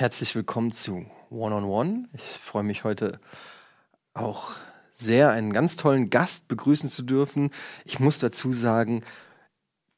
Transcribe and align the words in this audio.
Herzlich 0.00 0.34
willkommen 0.34 0.72
zu 0.72 1.04
One 1.28 1.54
on 1.54 1.64
One. 1.64 2.08
Ich 2.14 2.22
freue 2.22 2.62
mich 2.62 2.84
heute 2.84 3.20
auch 4.14 4.52
sehr, 4.94 5.28
einen 5.28 5.52
ganz 5.52 5.76
tollen 5.76 6.08
Gast 6.08 6.48
begrüßen 6.48 6.88
zu 6.88 7.02
dürfen. 7.02 7.50
Ich 7.84 8.00
muss 8.00 8.18
dazu 8.18 8.54
sagen, 8.54 9.02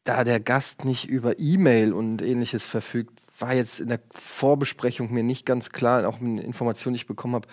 da 0.02 0.24
der 0.24 0.40
Gast 0.40 0.84
nicht 0.84 1.08
über 1.08 1.38
E-Mail 1.38 1.92
und 1.92 2.20
ähnliches 2.20 2.64
verfügt, 2.64 3.22
war 3.38 3.54
jetzt 3.54 3.78
in 3.78 3.90
der 3.90 4.00
Vorbesprechung 4.10 5.12
mir 5.12 5.22
nicht 5.22 5.46
ganz 5.46 5.70
klar, 5.70 6.08
auch 6.08 6.18
mit 6.18 6.42
Informationen, 6.42 6.94
die 6.94 7.02
ich 7.02 7.06
bekommen 7.06 7.36
habe, 7.36 7.46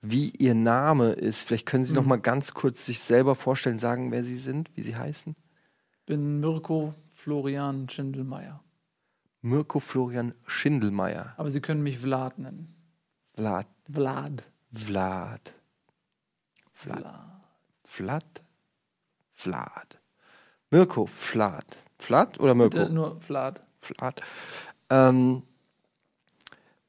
wie 0.00 0.30
Ihr 0.38 0.54
Name 0.54 1.08
ist. 1.08 1.42
Vielleicht 1.42 1.66
können 1.66 1.82
Sie 1.82 1.90
Mhm. 1.90 1.96
noch 1.96 2.06
mal 2.06 2.20
ganz 2.20 2.54
kurz 2.54 2.86
sich 2.86 3.00
selber 3.00 3.34
vorstellen, 3.34 3.80
sagen, 3.80 4.12
wer 4.12 4.22
Sie 4.22 4.38
sind, 4.38 4.70
wie 4.76 4.82
Sie 4.82 4.94
heißen. 4.94 5.34
bin 6.06 6.38
Mirko 6.38 6.94
Florian 7.16 7.88
Schindelmeier. 7.88 8.62
Mirko 9.42 9.80
Florian 9.80 10.34
Schindelmeier. 10.46 11.34
Aber 11.36 11.50
Sie 11.50 11.60
können 11.60 11.82
mich 11.82 11.98
Vlad 11.98 12.38
nennen. 12.38 12.74
Vlad. 13.34 13.66
Vlad. 13.88 14.42
Vlad. 14.72 15.54
Vlad. 16.72 17.46
Vlad. 17.84 18.42
Vlad? 19.32 19.98
Mirko 20.70 21.06
Vlad. 21.06 21.78
Vlad 21.98 22.40
oder 22.40 22.54
Mirko? 22.54 22.78
Bitte 22.78 22.92
nur 22.92 23.20
Vlad. 23.20 23.60
Vlad. 23.80 24.22
Ähm, 24.90 25.42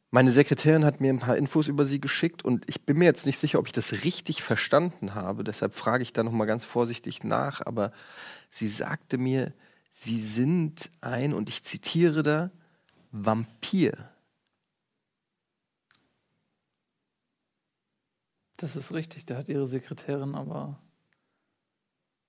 meine 0.10 0.32
Sekretärin 0.32 0.86
hat 0.86 1.02
mir 1.02 1.12
ein 1.12 1.20
paar 1.20 1.38
Infos 1.38 1.68
über 1.68 1.86
sie 1.86 2.00
geschickt 2.00 2.44
und 2.44 2.64
ich 2.70 2.86
bin 2.86 2.98
mir 2.98 3.06
jetzt 3.06 3.26
nicht 3.26 3.38
sicher, 3.38 3.60
ob 3.60 3.68
ich 3.68 3.74
das 3.74 3.92
richtig 4.04 4.42
verstanden 4.42 5.14
habe. 5.16 5.44
Deshalb 5.44 5.74
frage 5.74 6.02
ich 6.02 6.14
da 6.14 6.24
noch 6.24 6.32
mal 6.32 6.46
ganz 6.46 6.64
vorsichtig 6.64 7.24
nach. 7.24 7.62
Aber 7.66 7.92
sie 8.50 8.68
sagte 8.68 9.18
mir, 9.18 9.54
sie 10.02 10.20
sind 10.20 10.90
ein, 11.02 11.34
und 11.34 11.50
ich 11.50 11.64
zitiere 11.64 12.24
da, 12.24 12.52
Vampir. 13.12 14.12
Das 18.58 18.76
ist 18.76 18.94
richtig. 18.94 19.26
Da 19.26 19.38
hat 19.38 19.50
Ihre 19.50 19.68
Sekretärin 19.68 20.36
aber 20.36 20.82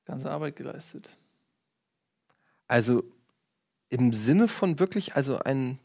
ganze 0.05 0.30
Arbeit 0.30 0.56
geleistet. 0.56 1.19
Also 2.66 3.02
im 3.89 4.12
Sinne 4.12 4.48
von 4.48 4.78
wirklich, 4.78 5.16
also 5.16 5.39
ein 5.39 5.78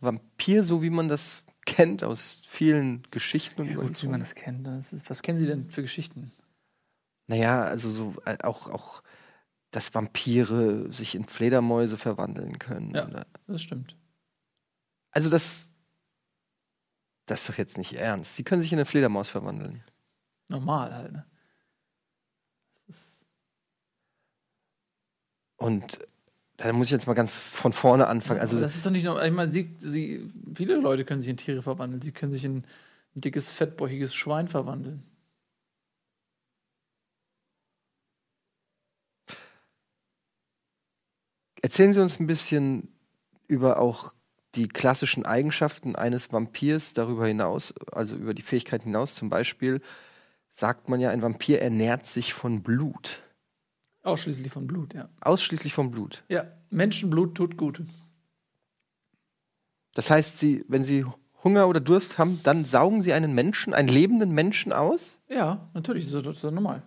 Vampir, 0.00 0.64
so 0.64 0.82
wie 0.82 0.90
man 0.90 1.08
das 1.08 1.42
kennt 1.64 2.04
aus 2.04 2.42
vielen 2.46 3.02
Geschichten 3.10 3.62
und 3.62 3.68
Ja, 3.68 3.76
gut, 3.76 4.02
wie 4.02 4.08
man 4.08 4.20
das 4.20 4.34
kennt. 4.34 4.66
Das 4.66 4.92
ist, 4.92 5.08
was 5.08 5.22
kennen 5.22 5.38
Sie 5.38 5.46
denn 5.46 5.70
für 5.70 5.82
Geschichten? 5.82 6.32
Naja, 7.26 7.62
also 7.62 7.90
so 7.90 8.14
äh, 8.26 8.36
auch, 8.42 8.68
auch, 8.68 9.02
dass 9.74 9.92
Vampire 9.92 10.92
sich 10.92 11.16
in 11.16 11.24
Fledermäuse 11.26 11.98
verwandeln 11.98 12.58
können. 12.60 12.94
Ja. 12.94 13.08
Oder, 13.08 13.26
Das 13.48 13.60
stimmt. 13.60 13.96
also 15.10 15.30
das, 15.30 15.72
das 17.26 17.40
ist 17.40 17.48
doch 17.48 17.58
jetzt 17.58 17.76
nicht 17.76 17.94
ernst. 17.94 18.36
Sie 18.36 18.44
können 18.44 18.62
sich 18.62 18.72
in 18.72 18.78
eine 18.78 18.86
Fledermaus 18.86 19.28
verwandeln. 19.28 19.82
Normal 20.48 20.94
halt, 20.94 21.12
ne? 21.12 21.26
Und 25.56 25.98
da 26.56 26.72
muss 26.72 26.88
ich 26.88 26.92
jetzt 26.92 27.06
mal 27.06 27.14
ganz 27.14 27.48
von 27.48 27.72
vorne 27.72 28.06
anfangen. 28.06 28.40
Also 28.40 28.60
das 28.60 28.76
ist 28.76 28.86
doch 28.86 28.90
nicht 28.90 29.04
nur, 29.04 29.24
ich 29.24 29.32
meine, 29.32 29.50
Sie, 29.50 29.74
Sie, 29.78 30.30
viele 30.54 30.76
Leute 30.76 31.04
können 31.04 31.20
sich 31.20 31.30
in 31.30 31.36
Tiere 31.36 31.62
verwandeln. 31.62 32.02
Sie 32.02 32.12
können 32.12 32.32
sich 32.32 32.44
in 32.44 32.58
ein 33.16 33.20
dickes, 33.20 33.50
fettbäuchiges 33.50 34.14
Schwein 34.14 34.46
verwandeln. 34.48 35.02
Erzählen 41.64 41.94
Sie 41.94 42.02
uns 42.02 42.20
ein 42.20 42.26
bisschen 42.26 42.88
über 43.48 43.78
auch 43.78 44.12
die 44.54 44.68
klassischen 44.68 45.24
Eigenschaften 45.24 45.96
eines 45.96 46.30
Vampirs 46.30 46.92
darüber 46.92 47.26
hinaus, 47.26 47.72
also 47.90 48.16
über 48.16 48.34
die 48.34 48.42
Fähigkeit 48.42 48.82
hinaus. 48.82 49.14
Zum 49.14 49.30
Beispiel 49.30 49.80
sagt 50.50 50.90
man 50.90 51.00
ja, 51.00 51.08
ein 51.08 51.22
Vampir 51.22 51.62
ernährt 51.62 52.06
sich 52.06 52.34
von 52.34 52.62
Blut. 52.62 53.22
Ausschließlich 54.02 54.52
von 54.52 54.66
Blut, 54.66 54.92
ja. 54.92 55.08
Ausschließlich 55.22 55.72
vom 55.72 55.90
Blut. 55.90 56.22
Ja, 56.28 56.44
Menschenblut 56.68 57.34
tut 57.34 57.56
gut. 57.56 57.80
Das 59.94 60.10
heißt, 60.10 60.38
sie, 60.38 60.66
wenn 60.68 60.84
sie 60.84 61.06
Hunger 61.42 61.66
oder 61.66 61.80
Durst 61.80 62.18
haben, 62.18 62.40
dann 62.42 62.66
saugen 62.66 63.00
sie 63.00 63.14
einen 63.14 63.34
Menschen, 63.34 63.72
einen 63.72 63.88
lebenden 63.88 64.32
Menschen 64.32 64.70
aus? 64.74 65.18
Ja, 65.30 65.70
natürlich, 65.72 66.04
das 66.04 66.14
ist 66.14 66.26
das 66.26 66.40
doch 66.42 66.50
normal. 66.50 66.82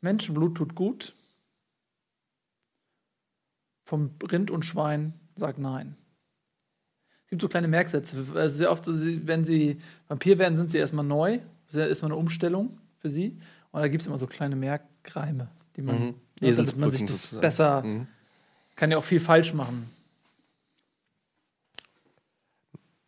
Menschenblut 0.00 0.56
tut 0.56 0.74
gut. 0.74 1.14
Vom 3.90 4.12
Rind 4.30 4.52
und 4.52 4.64
Schwein 4.64 5.14
sagt 5.34 5.58
nein. 5.58 5.96
Es 7.24 7.30
gibt 7.30 7.42
so 7.42 7.48
kleine 7.48 7.66
Merksätze. 7.66 8.24
Also 8.36 8.56
sehr 8.58 8.70
oft, 8.70 8.86
wenn 8.86 9.44
sie 9.44 9.80
Vampir 10.06 10.38
werden, 10.38 10.54
sind 10.54 10.70
sie 10.70 10.78
erstmal 10.78 11.04
neu. 11.04 11.40
Das 11.66 11.74
ist 11.74 11.88
erstmal 11.88 12.12
eine 12.12 12.20
Umstellung 12.20 12.78
für 13.00 13.08
sie. 13.08 13.36
Und 13.72 13.80
da 13.80 13.88
gibt 13.88 14.02
es 14.02 14.06
immer 14.06 14.16
so 14.16 14.28
kleine 14.28 14.54
Merkreime, 14.54 15.48
die 15.74 15.82
man, 15.82 15.96
Mhm. 15.98 16.14
ne, 16.40 16.54
damit 16.54 16.76
man 16.76 16.92
sich 16.92 17.00
das 17.00 17.10
sozusagen. 17.22 17.40
besser, 17.40 17.82
Mhm. 17.82 18.06
kann 18.76 18.92
ja 18.92 18.96
auch 18.96 19.02
viel 19.04 19.18
falsch 19.18 19.54
machen. 19.54 19.90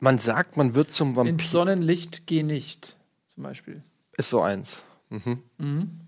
Man 0.00 0.19
sagt, 0.19 0.56
man 0.56 0.75
wird 0.75 0.91
zum 0.91 1.10
Ins 1.10 1.16
Vampir. 1.16 1.47
Sonnenlicht 1.47 2.26
geh 2.26 2.42
nicht, 2.42 2.97
zum 3.28 3.44
Beispiel. 3.44 3.84
Ist 4.16 4.31
so 4.31 4.41
eins. 4.42 4.82
Mhm. 5.10 5.42
Mhm. 5.59 6.00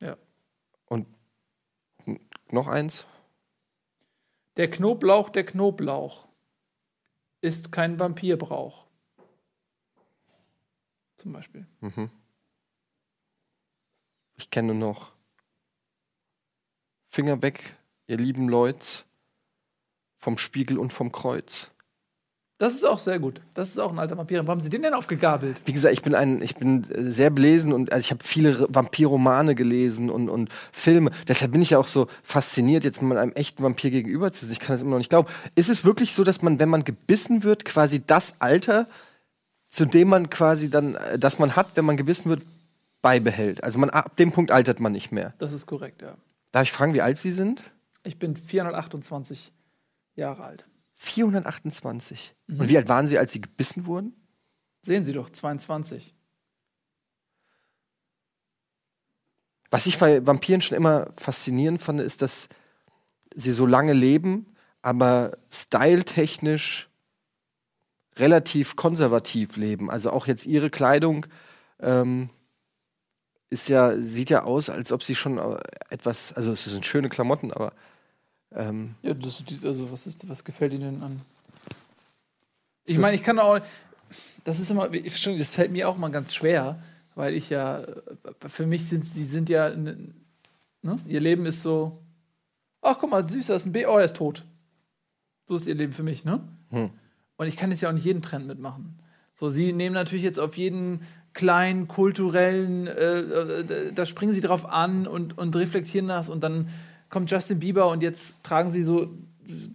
Ja. 0.00 0.16
Und 0.86 1.06
n- 2.06 2.18
noch 2.54 2.68
eins? 2.68 3.04
Der 4.56 4.70
Knoblauch, 4.70 5.30
der 5.30 5.44
Knoblauch 5.44 6.28
ist 7.40 7.72
kein 7.72 7.98
Vampirbrauch. 7.98 8.86
Zum 11.16 11.32
Beispiel. 11.32 11.66
Mhm. 11.80 12.10
Ich 14.36 14.50
kenne 14.50 14.74
noch 14.74 15.12
Finger 17.10 17.42
weg, 17.42 17.76
ihr 18.08 18.16
lieben 18.16 18.48
Leute, 18.48 19.04
vom 20.18 20.38
Spiegel 20.38 20.78
und 20.78 20.92
vom 20.92 21.12
Kreuz. 21.12 21.70
Das 22.64 22.72
ist 22.72 22.84
auch 22.84 22.98
sehr 22.98 23.18
gut. 23.18 23.42
Das 23.52 23.68
ist 23.68 23.78
auch 23.78 23.92
ein 23.92 23.98
alter 23.98 24.16
Vampir. 24.16 24.38
Warum 24.38 24.52
haben 24.52 24.60
Sie 24.60 24.70
den 24.70 24.80
denn 24.80 24.94
aufgegabelt? 24.94 25.60
Wie 25.66 25.74
gesagt, 25.74 25.92
ich 25.92 26.00
bin 26.00 26.14
ein, 26.14 26.40
ich 26.40 26.56
bin 26.56 26.90
äh, 26.90 27.02
sehr 27.02 27.28
belesen 27.28 27.74
und 27.74 27.92
also 27.92 28.02
ich 28.02 28.10
habe 28.10 28.24
viele 28.24 28.66
Vampirromane 28.70 29.54
gelesen 29.54 30.08
und, 30.08 30.30
und 30.30 30.48
Filme. 30.72 31.10
Deshalb 31.28 31.52
bin 31.52 31.60
ich 31.60 31.68
ja 31.68 31.78
auch 31.78 31.86
so 31.86 32.06
fasziniert, 32.22 32.82
jetzt 32.82 33.02
mal 33.02 33.18
einem 33.18 33.32
echten 33.32 33.62
Vampir 33.62 33.90
gegenüber 33.90 34.32
zu 34.32 34.46
sitzen. 34.46 34.52
Ich 34.52 34.60
kann 34.60 34.72
das 34.76 34.80
immer 34.80 34.92
noch 34.92 34.96
nicht 34.96 35.10
glauben. 35.10 35.28
Ist 35.54 35.68
es 35.68 35.84
wirklich 35.84 36.14
so, 36.14 36.24
dass 36.24 36.40
man, 36.40 36.58
wenn 36.58 36.70
man 36.70 36.84
gebissen 36.84 37.42
wird, 37.42 37.66
quasi 37.66 38.00
das 38.02 38.40
Alter, 38.40 38.86
zu 39.68 39.84
dem 39.84 40.08
man 40.08 40.30
quasi 40.30 40.70
dann, 40.70 40.94
äh, 40.94 41.18
das 41.18 41.38
man 41.38 41.56
hat, 41.56 41.66
wenn 41.74 41.84
man 41.84 41.98
gebissen 41.98 42.30
wird, 42.30 42.46
beibehält? 43.02 43.62
Also 43.62 43.78
man 43.78 43.90
ab 43.90 44.16
dem 44.16 44.32
Punkt 44.32 44.50
altert 44.50 44.80
man 44.80 44.92
nicht 44.92 45.12
mehr. 45.12 45.34
Das 45.36 45.52
ist 45.52 45.66
korrekt, 45.66 46.00
ja. 46.00 46.16
Darf 46.50 46.62
ich 46.62 46.72
fragen, 46.72 46.94
wie 46.94 47.02
alt 47.02 47.18
Sie 47.18 47.32
sind? 47.32 47.62
Ich 48.04 48.18
bin 48.18 48.34
428 48.34 49.52
Jahre 50.16 50.44
alt. 50.44 50.66
428. 50.96 52.34
Und 52.48 52.68
wie 52.68 52.76
alt 52.76 52.88
waren 52.88 53.06
Sie, 53.06 53.18
als 53.18 53.32
Sie 53.32 53.40
gebissen 53.40 53.86
wurden? 53.86 54.14
Sehen 54.82 55.04
Sie 55.04 55.12
doch, 55.12 55.30
22. 55.30 56.14
Was 59.70 59.86
ich 59.86 59.98
bei 59.98 60.24
Vampiren 60.24 60.62
schon 60.62 60.76
immer 60.76 61.12
faszinierend 61.16 61.82
fand, 61.82 62.00
ist, 62.00 62.22
dass 62.22 62.48
sie 63.34 63.50
so 63.50 63.66
lange 63.66 63.92
leben, 63.92 64.54
aber 64.82 65.36
styletechnisch 65.50 66.88
relativ 68.16 68.76
konservativ 68.76 69.56
leben. 69.56 69.90
Also 69.90 70.10
auch 70.10 70.26
jetzt 70.26 70.46
ihre 70.46 70.70
Kleidung 70.70 71.26
ähm, 71.80 72.30
ist 73.50 73.68
ja, 73.68 73.96
sieht 73.96 74.30
ja 74.30 74.44
aus, 74.44 74.70
als 74.70 74.92
ob 74.92 75.02
sie 75.02 75.14
schon 75.14 75.38
äh, 75.38 75.58
etwas, 75.90 76.32
also 76.32 76.52
es 76.52 76.64
sind 76.64 76.86
schöne 76.86 77.08
Klamotten, 77.08 77.52
aber 77.52 77.72
ähm, 78.54 78.94
Ja, 79.02 79.14
das, 79.14 79.44
also 79.62 79.90
was, 79.90 80.06
ist, 80.06 80.28
was 80.28 80.44
gefällt 80.44 80.72
Ihnen 80.72 81.02
an? 81.02 81.20
Ich 82.86 82.98
meine, 82.98 83.16
ich 83.16 83.22
kann 83.22 83.38
auch. 83.38 83.60
Das 84.44 84.60
ist 84.60 84.70
immer, 84.70 84.88
das 84.88 85.54
fällt 85.54 85.72
mir 85.72 85.88
auch 85.88 85.96
mal 85.96 86.10
ganz 86.10 86.34
schwer, 86.34 86.82
weil 87.14 87.34
ich 87.34 87.48
ja, 87.48 87.82
für 88.46 88.66
mich 88.66 88.86
sind 88.86 89.04
sie 89.04 89.24
sind 89.24 89.48
ja, 89.48 89.70
ne, 89.70 89.96
ne? 90.82 90.98
ihr 91.06 91.20
Leben 91.20 91.46
ist 91.46 91.62
so, 91.62 92.02
ach 92.82 92.98
guck 92.98 93.10
mal, 93.10 93.26
süß, 93.26 93.46
das 93.46 93.62
ist 93.62 93.66
ein 93.66 93.72
B, 93.72 93.86
oh, 93.86 93.96
er 93.96 94.04
ist 94.04 94.16
tot. 94.16 94.44
So 95.46 95.56
ist 95.56 95.66
ihr 95.66 95.74
Leben 95.74 95.94
für 95.94 96.02
mich, 96.02 96.24
ne? 96.24 96.40
Hm. 96.70 96.90
Und 97.36 97.46
ich 97.46 97.56
kann 97.56 97.70
jetzt 97.70 97.80
ja 97.80 97.88
auch 97.88 97.94
nicht 97.94 98.04
jeden 98.04 98.22
Trend 98.22 98.46
mitmachen. 98.46 98.98
So, 99.34 99.48
sie 99.48 99.72
nehmen 99.72 99.94
natürlich 99.94 100.24
jetzt 100.24 100.38
auf 100.38 100.56
jeden 100.56 101.00
kleinen 101.32 101.88
kulturellen, 101.88 102.86
äh, 102.86 103.18
äh, 103.20 103.92
da 103.92 104.06
springen 104.06 104.32
sie 104.32 104.40
drauf 104.40 104.66
an 104.66 105.06
und, 105.06 105.36
und 105.36 105.56
reflektieren 105.56 106.06
das 106.06 106.28
und 106.28 106.44
dann 106.44 106.68
kommt 107.14 107.30
Justin 107.30 107.60
Bieber 107.60 107.88
und 107.88 108.02
jetzt 108.02 108.42
tragen 108.42 108.72
sie 108.72 108.82
so, 108.82 109.08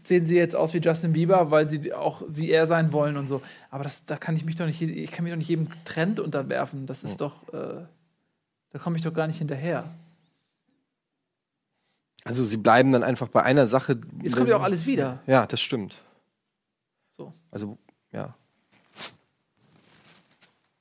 sehen 0.04 0.26
sie 0.26 0.36
jetzt 0.36 0.58
aus 0.58 0.74
wie 0.74 0.80
Justin 0.80 1.14
Bieber, 1.14 1.50
weil 1.52 1.68
sie 1.68 1.94
auch 1.94 2.22
wie 2.28 2.52
er 2.52 2.68
sein 2.68 2.92
wollen 2.92 3.16
und 3.16 3.28
so. 3.28 3.42
Aber 3.72 3.84
das, 3.84 4.04
da 4.04 4.18
kann 4.18 4.36
ich 4.36 4.44
mich 4.44 4.58
doch 4.58 4.66
nicht, 4.66 4.82
ich 4.82 5.10
kann 5.10 5.24
mich 5.24 5.32
doch 5.32 5.38
nicht 5.38 5.48
jedem 5.48 5.70
Trend 5.86 6.20
unterwerfen. 6.20 6.86
Das 6.86 7.04
ist 7.06 7.22
doch, 7.22 7.48
äh, 7.54 7.86
da 8.72 8.80
komme 8.80 8.98
ich 8.98 9.04
doch 9.04 9.14
gar 9.14 9.26
nicht 9.26 9.38
hinterher. 9.38 9.90
Also 12.26 12.44
sie 12.44 12.58
bleiben 12.58 12.92
dann 12.92 13.04
einfach 13.04 13.30
bei 13.30 13.42
einer 13.42 13.68
Sache. 13.68 14.02
Jetzt 14.22 14.36
kommt 14.36 14.50
ja 14.50 14.58
auch 14.58 14.64
alles 14.64 14.86
wieder. 14.86 15.20
Ja, 15.26 15.46
das 15.46 15.62
stimmt. 15.62 15.98
So. 17.08 17.34
Also, 17.52 17.78
ja. 18.12 18.36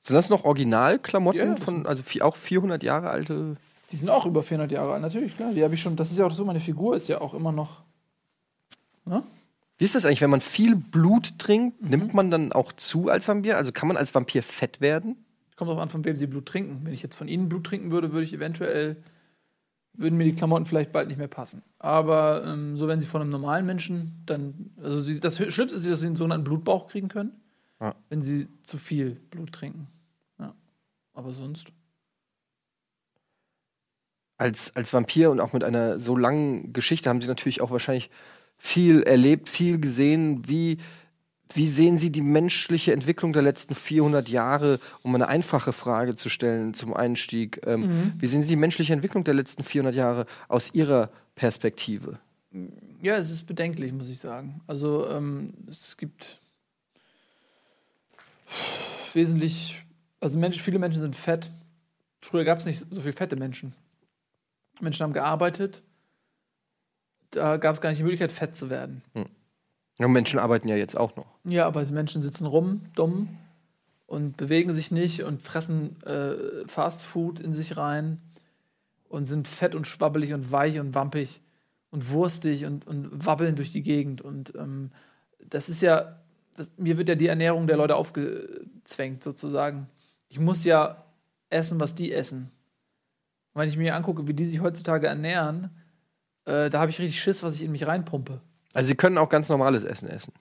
Sind 0.03 0.15
das 0.15 0.29
noch 0.29 0.43
Originalklamotten 0.43 1.39
Ja, 1.39 1.55
von, 1.55 1.85
also 1.85 2.03
auch 2.21 2.35
400 2.35 2.83
Jahre 2.83 3.11
alte? 3.11 3.55
Die 3.91 3.95
sind 3.95 4.09
auch 4.09 4.25
über 4.25 4.43
400 4.43 4.71
Jahre 4.71 4.93
alt, 4.93 5.01
natürlich, 5.01 5.35
klar. 5.35 5.51
Die 5.53 5.63
habe 5.63 5.73
ich 5.73 5.81
schon, 5.81 5.95
das 5.95 6.11
ist 6.11 6.17
ja 6.17 6.25
auch 6.25 6.31
so, 6.33 6.45
meine 6.45 6.59
Figur 6.59 6.95
ist 6.95 7.07
ja 7.07 7.21
auch 7.21 7.33
immer 7.33 7.51
noch. 7.51 7.81
Ne? 9.05 9.23
Wie 9.77 9.85
ist 9.85 9.95
das 9.95 10.05
eigentlich, 10.05 10.21
wenn 10.21 10.29
man 10.29 10.41
viel 10.41 10.75
Blut 10.75 11.39
trinkt, 11.39 11.81
Mhm. 11.81 11.89
nimmt 11.89 12.13
man 12.13 12.29
dann 12.31 12.51
auch 12.51 12.71
zu 12.73 13.09
als 13.09 13.27
Vampir? 13.27 13.57
Also 13.57 13.71
kann 13.71 13.87
man 13.87 13.97
als 13.97 14.13
Vampir 14.13 14.43
fett 14.43 14.81
werden? 14.81 15.15
Kommt 15.55 15.71
auch 15.71 15.79
an, 15.79 15.89
von 15.89 16.05
wem 16.05 16.15
sie 16.15 16.27
Blut 16.27 16.45
trinken. 16.45 16.81
Wenn 16.83 16.93
ich 16.93 17.01
jetzt 17.01 17.15
von 17.15 17.27
ihnen 17.27 17.49
Blut 17.49 17.65
trinken 17.65 17.91
würde, 17.91 18.11
würde 18.11 18.23
ich 18.25 18.33
eventuell, 18.33 18.97
würden 19.93 20.17
mir 20.17 20.25
die 20.25 20.35
Klamotten 20.35 20.65
vielleicht 20.65 20.91
bald 20.91 21.07
nicht 21.07 21.17
mehr 21.17 21.27
passen. 21.27 21.63
Aber 21.79 22.43
ähm, 22.45 22.77
so, 22.77 22.87
wenn 22.87 22.99
sie 22.99 23.05
von 23.05 23.21
einem 23.21 23.31
normalen 23.31 23.65
Menschen, 23.65 24.21
dann, 24.25 24.69
also 24.81 25.01
sie, 25.01 25.19
das 25.19 25.37
Schlimmste 25.37 25.77
ist, 25.77 25.87
dass 25.89 25.99
sie 25.99 26.05
einen 26.05 26.15
sogenannten 26.15 26.43
Blutbauch 26.45 26.87
kriegen 26.87 27.07
können, 27.07 27.31
Ja. 27.81 27.95
wenn 28.09 28.21
sie 28.21 28.47
zu 28.63 28.77
viel 28.77 29.11
Blut 29.31 29.51
trinken. 29.51 29.87
Ja. 30.39 30.53
Aber 31.13 31.31
sonst. 31.33 31.71
Als, 34.39 34.75
als 34.75 34.93
Vampir 34.93 35.29
und 35.29 35.39
auch 35.39 35.53
mit 35.53 35.63
einer 35.63 35.99
so 35.99 36.15
langen 36.17 36.73
Geschichte 36.73 37.09
haben 37.09 37.21
sie 37.21 37.27
natürlich 37.27 37.61
auch 37.61 37.71
wahrscheinlich 37.71 38.09
viel 38.57 39.03
erlebt, 39.03 39.49
viel 39.49 39.79
gesehen. 39.79 40.47
Wie, 40.47 40.77
wie 41.53 41.67
sehen 41.67 41.97
Sie 41.97 42.09
die 42.09 42.21
menschliche 42.21 42.93
Entwicklung 42.93 43.33
der 43.33 43.41
letzten 43.41 43.75
400 43.75 44.29
Jahre, 44.29 44.79
um 45.03 45.13
eine 45.13 45.27
einfache 45.27 45.73
Frage 45.73 46.15
zu 46.15 46.29
stellen 46.29 46.73
zum 46.73 46.93
Einstieg? 46.93 47.61
Ähm, 47.67 47.81
Mhm. 47.81 48.13
Wie 48.17 48.27
sehen 48.27 48.43
Sie 48.43 48.49
die 48.49 48.55
menschliche 48.55 48.93
Entwicklung 48.93 49.23
der 49.23 49.33
letzten 49.33 49.63
400 49.63 49.95
Jahre 49.95 50.25
aus 50.47 50.73
Ihrer 50.73 51.09
Perspektive? 51.35 52.19
Ja, 53.01 53.15
es 53.17 53.29
ist 53.29 53.45
bedenklich, 53.45 53.91
muss 53.93 54.09
ich 54.09 54.19
sagen. 54.19 54.61
Also 54.67 55.07
ähm, 55.09 55.47
es 55.69 55.97
gibt 55.97 56.39
wesentlich, 59.13 59.83
also 60.19 60.37
Menschen, 60.39 60.61
viele 60.61 60.79
Menschen 60.79 60.99
sind 61.01 61.15
fett. 61.15 61.51
Früher 62.19 62.43
gab 62.43 62.59
es 62.59 62.65
nicht 62.65 62.85
so 62.89 63.01
viele 63.01 63.13
fette 63.13 63.35
Menschen. 63.35 63.73
Menschen 64.81 65.03
haben 65.03 65.13
gearbeitet. 65.13 65.83
Da 67.31 67.57
gab 67.57 67.75
es 67.75 67.81
gar 67.81 67.89
nicht 67.89 67.99
die 67.99 68.03
Möglichkeit, 68.03 68.31
fett 68.31 68.55
zu 68.55 68.69
werden. 68.69 69.03
Ja, 69.97 70.07
Menschen 70.07 70.39
arbeiten 70.39 70.67
ja 70.67 70.75
jetzt 70.75 70.97
auch 70.97 71.15
noch. 71.15 71.27
Ja, 71.43 71.67
aber 71.67 71.83
die 71.83 71.93
Menschen 71.93 72.21
sitzen 72.21 72.45
rum, 72.45 72.81
dumm 72.95 73.37
und 74.07 74.37
bewegen 74.37 74.73
sich 74.73 74.91
nicht 74.91 75.23
und 75.23 75.41
fressen 75.41 76.01
äh, 76.03 76.67
Fast 76.67 77.05
Food 77.05 77.39
in 77.39 77.53
sich 77.53 77.77
rein 77.77 78.19
und 79.09 79.25
sind 79.25 79.47
fett 79.47 79.75
und 79.75 79.85
schwabbelig 79.85 80.33
und 80.33 80.51
weich 80.51 80.79
und 80.79 80.95
wampig 80.95 81.41
und 81.91 82.11
wurstig 82.11 82.65
und, 82.65 82.87
und 82.87 83.25
wabbeln 83.25 83.55
durch 83.55 83.71
die 83.71 83.83
Gegend. 83.83 84.21
Und 84.21 84.53
ähm, 84.55 84.91
das 85.39 85.69
ist 85.69 85.81
ja, 85.81 86.19
das, 86.55 86.71
mir 86.77 86.97
wird 86.97 87.09
ja 87.09 87.15
die 87.15 87.27
Ernährung 87.27 87.67
der 87.67 87.77
Leute 87.77 87.95
aufgezwängt, 87.95 89.23
sozusagen. 89.23 89.87
Ich 90.29 90.39
muss 90.39 90.63
ja 90.63 91.03
essen, 91.49 91.79
was 91.79 91.95
die 91.95 92.13
essen. 92.13 92.51
Und 93.59 93.63
wenn 93.63 93.69
ich 93.71 93.77
mir 93.77 93.93
angucke, 93.93 94.25
wie 94.25 94.33
die 94.33 94.45
sich 94.45 94.61
heutzutage 94.61 95.07
ernähren, 95.07 95.69
äh, 96.45 96.69
da 96.69 96.79
habe 96.79 96.91
ich 96.91 96.99
richtig 96.99 97.19
Schiss, 97.19 97.43
was 97.43 97.55
ich 97.55 97.63
in 97.63 97.73
mich 97.73 97.85
reinpumpe. 97.85 98.41
Also 98.73 98.87
Sie 98.87 98.95
können 98.95 99.17
auch 99.17 99.27
ganz 99.27 99.49
normales 99.49 99.83
Essen 99.83 100.07
essen. 100.07 100.31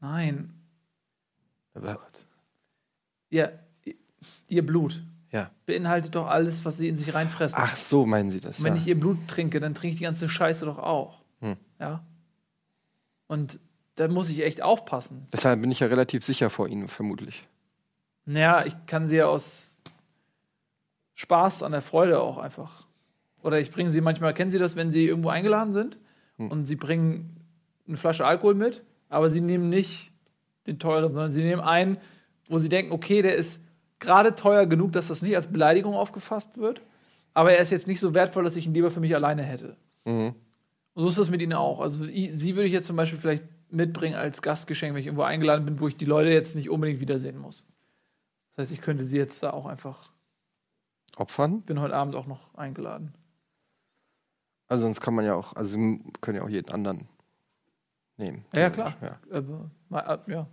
Nein, 0.00 0.52
Aber, 1.72 2.00
ihr, 3.30 3.56
ihr 4.48 4.66
Blut 4.66 5.00
ja. 5.30 5.52
beinhaltet 5.66 6.16
doch 6.16 6.26
alles, 6.26 6.64
was 6.64 6.78
sie 6.78 6.88
in 6.88 6.96
sich 6.96 7.14
reinfressen. 7.14 7.56
Ach 7.60 7.76
so, 7.76 8.06
meinen 8.06 8.32
Sie 8.32 8.40
das? 8.40 8.58
Und 8.58 8.64
wenn 8.64 8.74
ja. 8.74 8.80
ich 8.80 8.88
ihr 8.88 8.98
Blut 8.98 9.28
trinke, 9.28 9.60
dann 9.60 9.74
trinke 9.76 9.92
ich 9.92 9.98
die 9.98 10.04
ganze 10.04 10.28
Scheiße 10.28 10.64
doch 10.64 10.78
auch. 10.78 11.22
Hm. 11.40 11.56
Ja. 11.78 12.02
Und 13.28 13.60
da 13.94 14.08
muss 14.08 14.30
ich 14.30 14.42
echt 14.42 14.64
aufpassen. 14.64 15.26
Deshalb 15.32 15.60
bin 15.60 15.70
ich 15.70 15.78
ja 15.78 15.86
relativ 15.86 16.24
sicher 16.24 16.50
vor 16.50 16.66
Ihnen, 16.66 16.88
vermutlich. 16.88 17.46
Naja, 18.24 18.64
ich 18.66 18.74
kann 18.86 19.06
sie 19.06 19.16
ja 19.16 19.26
aus 19.26 19.77
Spaß 21.18 21.64
an 21.64 21.72
der 21.72 21.82
Freude 21.82 22.20
auch 22.20 22.38
einfach. 22.38 22.86
Oder 23.42 23.58
ich 23.60 23.72
bringe 23.72 23.90
sie 23.90 24.00
manchmal, 24.00 24.34
kennen 24.34 24.52
Sie 24.52 24.58
das, 24.58 24.76
wenn 24.76 24.92
Sie 24.92 25.04
irgendwo 25.04 25.30
eingeladen 25.30 25.72
sind 25.72 25.98
Hm. 26.36 26.48
und 26.52 26.66
Sie 26.66 26.76
bringen 26.76 27.36
eine 27.88 27.96
Flasche 27.96 28.24
Alkohol 28.24 28.54
mit, 28.54 28.84
aber 29.08 29.28
Sie 29.28 29.40
nehmen 29.40 29.68
nicht 29.68 30.12
den 30.68 30.78
teuren, 30.78 31.12
sondern 31.12 31.32
Sie 31.32 31.42
nehmen 31.42 31.60
einen, 31.60 31.98
wo 32.48 32.58
Sie 32.58 32.68
denken, 32.68 32.92
okay, 32.92 33.20
der 33.20 33.34
ist 33.34 33.60
gerade 33.98 34.36
teuer 34.36 34.66
genug, 34.66 34.92
dass 34.92 35.08
das 35.08 35.20
nicht 35.22 35.34
als 35.34 35.48
Beleidigung 35.48 35.94
aufgefasst 35.94 36.56
wird, 36.56 36.82
aber 37.34 37.52
er 37.52 37.58
ist 37.58 37.70
jetzt 37.70 37.88
nicht 37.88 37.98
so 37.98 38.14
wertvoll, 38.14 38.44
dass 38.44 38.54
ich 38.54 38.66
ihn 38.66 38.74
lieber 38.74 38.92
für 38.92 39.00
mich 39.00 39.14
alleine 39.16 39.42
hätte. 39.42 39.76
Mhm. 40.04 40.34
Und 40.94 41.02
so 41.02 41.08
ist 41.08 41.18
das 41.18 41.30
mit 41.30 41.42
Ihnen 41.42 41.54
auch. 41.54 41.80
Also 41.80 42.04
Sie 42.04 42.54
würde 42.54 42.66
ich 42.66 42.72
jetzt 42.72 42.86
zum 42.86 42.96
Beispiel 42.96 43.18
vielleicht 43.18 43.44
mitbringen 43.70 44.14
als 44.14 44.40
Gastgeschenk, 44.40 44.94
wenn 44.94 45.00
ich 45.00 45.06
irgendwo 45.06 45.24
eingeladen 45.24 45.64
bin, 45.64 45.80
wo 45.80 45.88
ich 45.88 45.96
die 45.96 46.04
Leute 46.04 46.30
jetzt 46.30 46.54
nicht 46.54 46.70
unbedingt 46.70 47.00
wiedersehen 47.00 47.38
muss. 47.38 47.66
Das 48.50 48.58
heißt, 48.64 48.72
ich 48.72 48.80
könnte 48.80 49.02
sie 49.04 49.18
jetzt 49.18 49.42
da 49.42 49.50
auch 49.50 49.66
einfach, 49.66 50.10
Opfern? 51.20 51.62
bin 51.62 51.80
heute 51.80 51.94
Abend 51.94 52.14
auch 52.14 52.26
noch 52.26 52.54
eingeladen. 52.54 53.14
Also 54.68 54.82
sonst 54.82 55.00
kann 55.00 55.14
man 55.14 55.24
ja 55.24 55.34
auch, 55.34 55.54
also 55.56 55.72
Sie 55.78 56.02
können 56.20 56.36
ja 56.38 56.44
auch 56.44 56.48
jeden 56.48 56.70
anderen 56.72 57.08
nehmen. 58.18 58.44
Ja, 58.52 58.60
ja, 58.60 58.70
klar. 58.70 58.94
Ja. 59.00 59.18
Aber, 59.30 59.70
ma- 59.88 60.14
äh, 60.26 60.32
ja. 60.32 60.46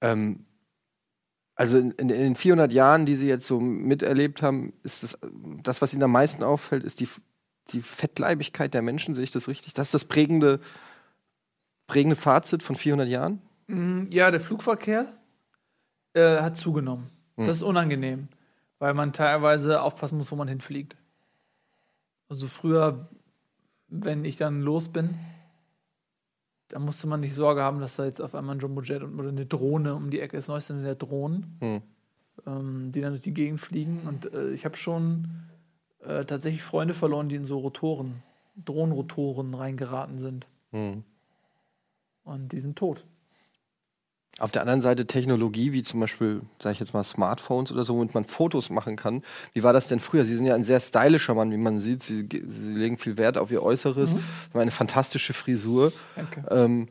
Ähm, 0.00 0.44
also 1.56 1.76
in, 1.78 1.90
in, 1.92 2.08
in 2.08 2.20
den 2.20 2.36
400 2.36 2.72
Jahren, 2.72 3.04
die 3.04 3.16
Sie 3.16 3.26
jetzt 3.26 3.46
so 3.46 3.58
miterlebt 3.60 4.42
haben, 4.42 4.72
ist 4.84 5.02
das, 5.02 5.18
das, 5.62 5.82
was 5.82 5.92
Ihnen 5.92 6.04
am 6.04 6.12
meisten 6.12 6.44
auffällt, 6.44 6.84
ist 6.84 7.00
die, 7.00 7.08
die 7.70 7.82
Fettleibigkeit 7.82 8.74
der 8.74 8.82
Menschen, 8.82 9.14
sehe 9.14 9.24
ich 9.24 9.32
das 9.32 9.48
richtig? 9.48 9.74
Das 9.74 9.88
ist 9.88 9.94
das 9.94 10.04
prägende, 10.04 10.60
prägende 11.88 12.14
Fazit 12.16 12.62
von 12.62 12.76
400 12.76 13.08
Jahren? 13.08 13.42
Mm, 13.66 14.04
Ja, 14.10 14.30
der 14.30 14.40
Flugverkehr 14.40 15.12
äh, 16.14 16.38
hat 16.40 16.56
zugenommen. 16.56 17.10
Hm. 17.36 17.46
Das 17.46 17.56
ist 17.56 17.62
unangenehm, 17.64 18.28
weil 18.78 18.94
man 18.94 19.12
teilweise 19.12 19.82
aufpassen 19.82 20.18
muss, 20.18 20.30
wo 20.30 20.36
man 20.36 20.48
hinfliegt. 20.48 20.96
Also 22.28 22.46
früher, 22.46 23.08
wenn 23.88 24.24
ich 24.24 24.36
dann 24.36 24.62
los 24.62 24.88
bin, 24.88 25.14
da 26.68 26.78
musste 26.78 27.06
man 27.06 27.20
nicht 27.20 27.34
Sorge 27.34 27.62
haben, 27.62 27.80
dass 27.80 27.96
da 27.96 28.04
jetzt 28.04 28.20
auf 28.20 28.34
einmal 28.34 28.56
ein 28.56 28.60
Jumbojet 28.60 29.02
oder 29.02 29.30
eine 29.30 29.46
Drohne 29.46 29.94
um 29.94 30.10
die 30.10 30.20
Ecke 30.20 30.36
ist. 30.36 30.48
Neueste 30.48 30.74
sind 30.76 30.86
ja 30.86 30.94
Drohnen, 30.94 31.56
Hm. 31.60 31.82
ähm, 32.46 32.92
die 32.92 33.00
dann 33.00 33.12
durch 33.12 33.22
die 33.22 33.32
Gegend 33.32 33.60
fliegen. 33.60 34.00
Und 34.06 34.32
äh, 34.32 34.50
ich 34.50 34.66
habe 34.66 34.76
schon 34.76 35.28
äh, 36.00 36.24
tatsächlich 36.26 36.62
Freunde 36.62 36.92
verloren, 36.92 37.30
die 37.30 37.36
in 37.36 37.46
so 37.46 37.58
Rotoren, 37.58 38.22
Drohnenrotoren 38.64 39.54
reingeraten 39.54 40.18
sind. 40.18 40.48
Hm. 40.72 41.04
Und 42.24 42.52
die 42.52 42.60
sind 42.60 42.76
tot. 42.76 43.06
Auf 44.38 44.52
der 44.52 44.62
anderen 44.62 44.80
Seite 44.80 45.06
Technologie, 45.06 45.72
wie 45.72 45.82
zum 45.82 45.98
Beispiel, 45.98 46.42
sage 46.62 46.74
ich 46.74 46.80
jetzt 46.80 46.94
mal, 46.94 47.02
Smartphones 47.02 47.72
oder 47.72 47.82
so, 47.82 47.96
womit 47.96 48.14
man 48.14 48.24
Fotos 48.24 48.70
machen 48.70 48.94
kann. 48.94 49.22
Wie 49.52 49.64
war 49.64 49.72
das 49.72 49.88
denn 49.88 49.98
früher? 49.98 50.24
Sie 50.24 50.36
sind 50.36 50.46
ja 50.46 50.54
ein 50.54 50.62
sehr 50.62 50.78
stylischer 50.78 51.34
Mann, 51.34 51.50
wie 51.50 51.56
man 51.56 51.78
sieht. 51.78 52.02
Sie, 52.02 52.28
Sie 52.46 52.72
legen 52.72 52.98
viel 52.98 53.16
Wert 53.16 53.36
auf 53.36 53.50
Ihr 53.50 53.62
Äußeres. 53.62 54.14
Mhm. 54.14 54.20
haben 54.52 54.60
eine 54.60 54.70
fantastische 54.70 55.32
Frisur. 55.32 55.92
Danke. 56.14 56.44
Ähm, 56.50 56.88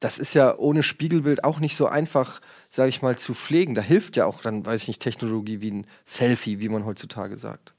das 0.00 0.18
ist 0.18 0.34
ja 0.34 0.56
ohne 0.56 0.82
Spiegelbild 0.82 1.44
auch 1.44 1.58
nicht 1.60 1.76
so 1.76 1.86
einfach, 1.86 2.40
sage 2.70 2.88
ich 2.88 3.02
mal, 3.02 3.16
zu 3.16 3.34
pflegen. 3.34 3.74
Da 3.74 3.82
hilft 3.82 4.16
ja 4.16 4.26
auch 4.26 4.42
dann, 4.42 4.64
weiß 4.64 4.82
ich 4.82 4.88
nicht, 4.88 5.02
Technologie 5.02 5.60
wie 5.60 5.70
ein 5.70 5.86
Selfie, 6.04 6.60
wie 6.60 6.68
man 6.68 6.84
heutzutage 6.84 7.38
sagt. 7.38 7.74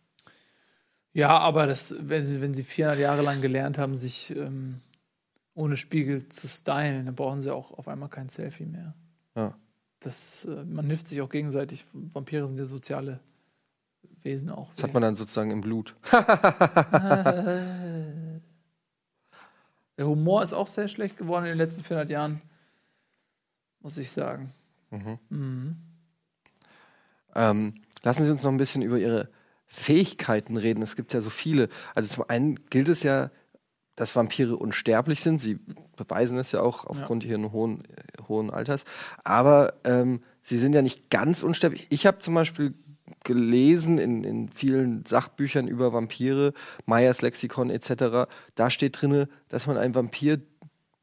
Ja, 1.13 1.38
aber 1.39 1.65
das, 1.65 1.95
wenn, 2.00 2.24
sie, 2.24 2.41
wenn 2.41 2.53
sie 2.53 2.63
400 2.63 3.00
Jahre 3.00 3.21
lang 3.24 3.41
gelernt 3.41 3.77
haben, 3.77 3.95
sich 3.95 4.36
ähm, 4.36 4.81
ohne 5.55 5.75
Spiegel 5.75 6.29
zu 6.29 6.47
stylen, 6.47 7.07
dann 7.07 7.15
brauchen 7.15 7.41
sie 7.41 7.53
auch 7.53 7.71
auf 7.71 7.88
einmal 7.88 8.09
kein 8.09 8.29
Selfie 8.29 8.65
mehr. 8.65 8.93
Ja. 9.38 9.56
Das, 10.00 10.44
äh, 10.46 10.65
man 10.65 10.88
hilft 10.88 11.08
sich 11.08 11.22
auch 11.22 11.29
gegenseitig. 11.29 11.86
Vampire 11.94 12.48
sind 12.48 12.58
ja 12.58 12.65
soziale 12.65 13.20
Wesen 14.24 14.50
auch. 14.50 14.74
Das 14.75 14.84
hat 14.84 14.94
man 14.94 15.01
dann 15.01 15.15
sozusagen 15.15 15.51
im 15.51 15.62
Blut. 15.62 15.96
Der 19.98 20.06
Humor 20.08 20.44
ist 20.44 20.53
auch 20.53 20.67
sehr 20.67 20.88
schlecht 20.88 21.17
geworden 21.17 21.46
in 21.46 21.51
den 21.51 21.58
letzten 21.58 21.84
400 21.84 22.10
Jahren, 22.10 22.41
muss 23.79 23.98
ich 23.98 24.12
sagen. 24.12 24.51
Mhm. 24.91 25.20
Mhm. 25.29 25.75
Ähm, 27.36 27.82
lassen 28.03 28.25
Sie 28.25 28.32
uns 28.32 28.44
noch 28.44 28.51
ein 28.51 28.58
bisschen 28.58 28.82
über 28.82 28.98
Ihre 28.98 29.29
Fähigkeiten 29.65 30.58
reden. 30.58 30.82
Es 30.82 30.96
gibt 30.96 31.13
ja 31.13 31.22
so 31.22 31.29
viele. 31.29 31.70
Also 31.96 32.13
zum 32.13 32.25
einen 32.29 32.56
gilt 32.70 32.89
es 32.89 33.03
ja, 33.03 33.32
dass 33.98 34.16
Vampire 34.16 34.56
unsterblich 34.56 35.22
sind. 35.22 35.39
Sie 35.39 35.60
beweisen 35.98 36.38
es 36.38 36.54
ja 36.54 36.62
auch 36.62 36.86
aufgrund 36.86 37.25
ihren 37.25 37.51
hohen, 37.51 37.84
äh, 37.86 38.24
hohen 38.30 38.50
Alters. 38.50 38.86
Aber 39.25 39.74
ähm, 39.84 40.22
sie 40.42 40.58
sind 40.58 40.74
ja 40.74 40.82
nicht 40.82 41.10
ganz 41.10 41.44
unsterblich. 41.44 41.88
Ich 41.89 42.06
habe 42.06 42.20
zum 42.20 42.34
Beispiel 42.36 42.74
gelesen 43.24 43.98
in, 43.98 44.24
in 44.24 44.50
vielen 44.50 45.06
Sachbüchern 45.06 45.68
über 45.68 45.92
Vampire, 45.92 46.54
Meyers 46.86 47.22
Lexikon 47.22 47.70
etc. 47.70 48.30
Da 48.56 48.70
steht 48.70 49.01
drin, 49.01 49.27
dass 49.50 49.68
man 49.68 49.77
einen 49.77 49.96
Vampir 49.96 50.39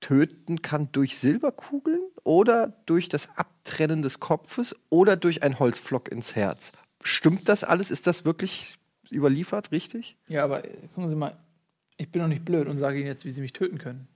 töten 0.01 0.63
kann 0.63 0.89
durch 0.93 1.19
Silberkugeln 1.19 2.03
oder 2.23 2.75
durch 2.87 3.09
das 3.09 3.29
Abtrennen 3.37 4.03
des 4.03 4.21
Kopfes 4.21 4.77
oder 4.89 5.17
durch 5.17 5.43
ein 5.43 5.59
Holzflock 5.59 6.11
ins 6.11 6.37
Herz. 6.37 6.73
Stimmt 7.03 7.49
das 7.49 7.65
alles? 7.65 7.91
Ist 7.91 8.07
das 8.07 8.25
wirklich 8.25 8.79
überliefert, 9.11 9.73
richtig? 9.73 10.17
Ja, 10.29 10.45
aber 10.45 10.65
äh, 10.65 10.89
gucken 10.95 11.11
Sie 11.11 11.17
mal, 11.17 11.37
Ich 11.97 12.11
bin 12.11 12.23
doch 12.23 12.29
nicht 12.29 12.45
blöd 12.45 12.67
und 12.67 12.77
sage 12.77 12.99
ihnen 12.99 13.07
jetzt, 13.07 13.25
wie 13.25 13.31
sie 13.31 13.41
mich 13.41 13.53
töten 13.53 13.79
können. 13.79 14.09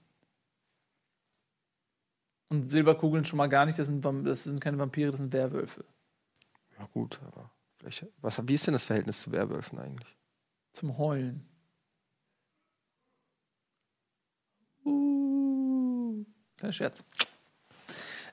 Und 2.49 2.69
Silberkugeln 2.69 3.25
schon 3.25 3.37
mal 3.37 3.47
gar 3.47 3.65
nicht, 3.65 3.77
das 3.77 3.87
sind, 3.87 4.03
das 4.03 4.43
sind 4.43 4.59
keine 4.59 4.79
Vampire, 4.79 5.11
das 5.11 5.19
sind 5.19 5.31
Werwölfe. 5.31 5.85
Ja, 6.77 6.87
gut, 6.91 7.19
aber 7.27 7.51
vielleicht. 7.77 8.07
Was, 8.21 8.47
wie 8.47 8.55
ist 8.55 8.65
denn 8.65 8.73
das 8.73 8.85
Verhältnis 8.85 9.21
zu 9.21 9.31
Werwölfen 9.31 9.77
eigentlich? 9.77 10.17
Zum 10.71 10.97
Heulen. 10.97 11.47
Uh. 14.83 16.25
Kleiner 16.57 16.73
Scherz. 16.73 17.05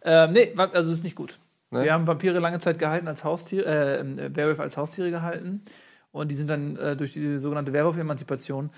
Ähm, 0.03 0.33
nee, 0.33 0.55
also 0.57 0.93
ist 0.93 1.05
nicht 1.05 1.17
gut. 1.17 1.38
Ne? 1.71 1.85
Wir 1.85 1.93
haben 1.93 2.07
Vampire 2.07 2.38
lange 2.38 2.61
Zeit 2.61 2.79
gehalten 2.79 3.09
als 3.09 3.25
Haustiere, 3.25 3.67
äh, 3.67 4.00
äh, 4.00 4.37
Werwölfe 4.37 4.62
als 4.62 4.76
Haustiere 4.76 5.11
gehalten. 5.11 5.65
Und 6.12 6.29
die 6.29 6.35
sind 6.35 6.49
dann 6.49 6.76
äh, 6.76 6.97
durch 6.97 7.12
die 7.12 7.38
sogenannte 7.38 7.73
Werwolf-Emanzipation 7.73 8.71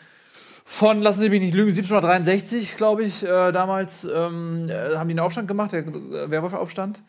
von, 0.70 1.00
lassen 1.00 1.20
Sie 1.20 1.30
mich 1.30 1.40
nicht 1.40 1.54
lügen, 1.54 1.70
1763, 1.70 2.76
glaube 2.76 3.02
ich, 3.02 3.24
äh, 3.24 3.52
damals 3.52 4.04
ähm, 4.04 4.68
äh, 4.68 4.96
haben 4.96 5.08
die 5.08 5.14
einen 5.14 5.20
Aufstand 5.20 5.48
gemacht, 5.48 5.72
der 5.72 5.86
äh, 5.86 6.30
Werwolfaufstand. 6.30 7.02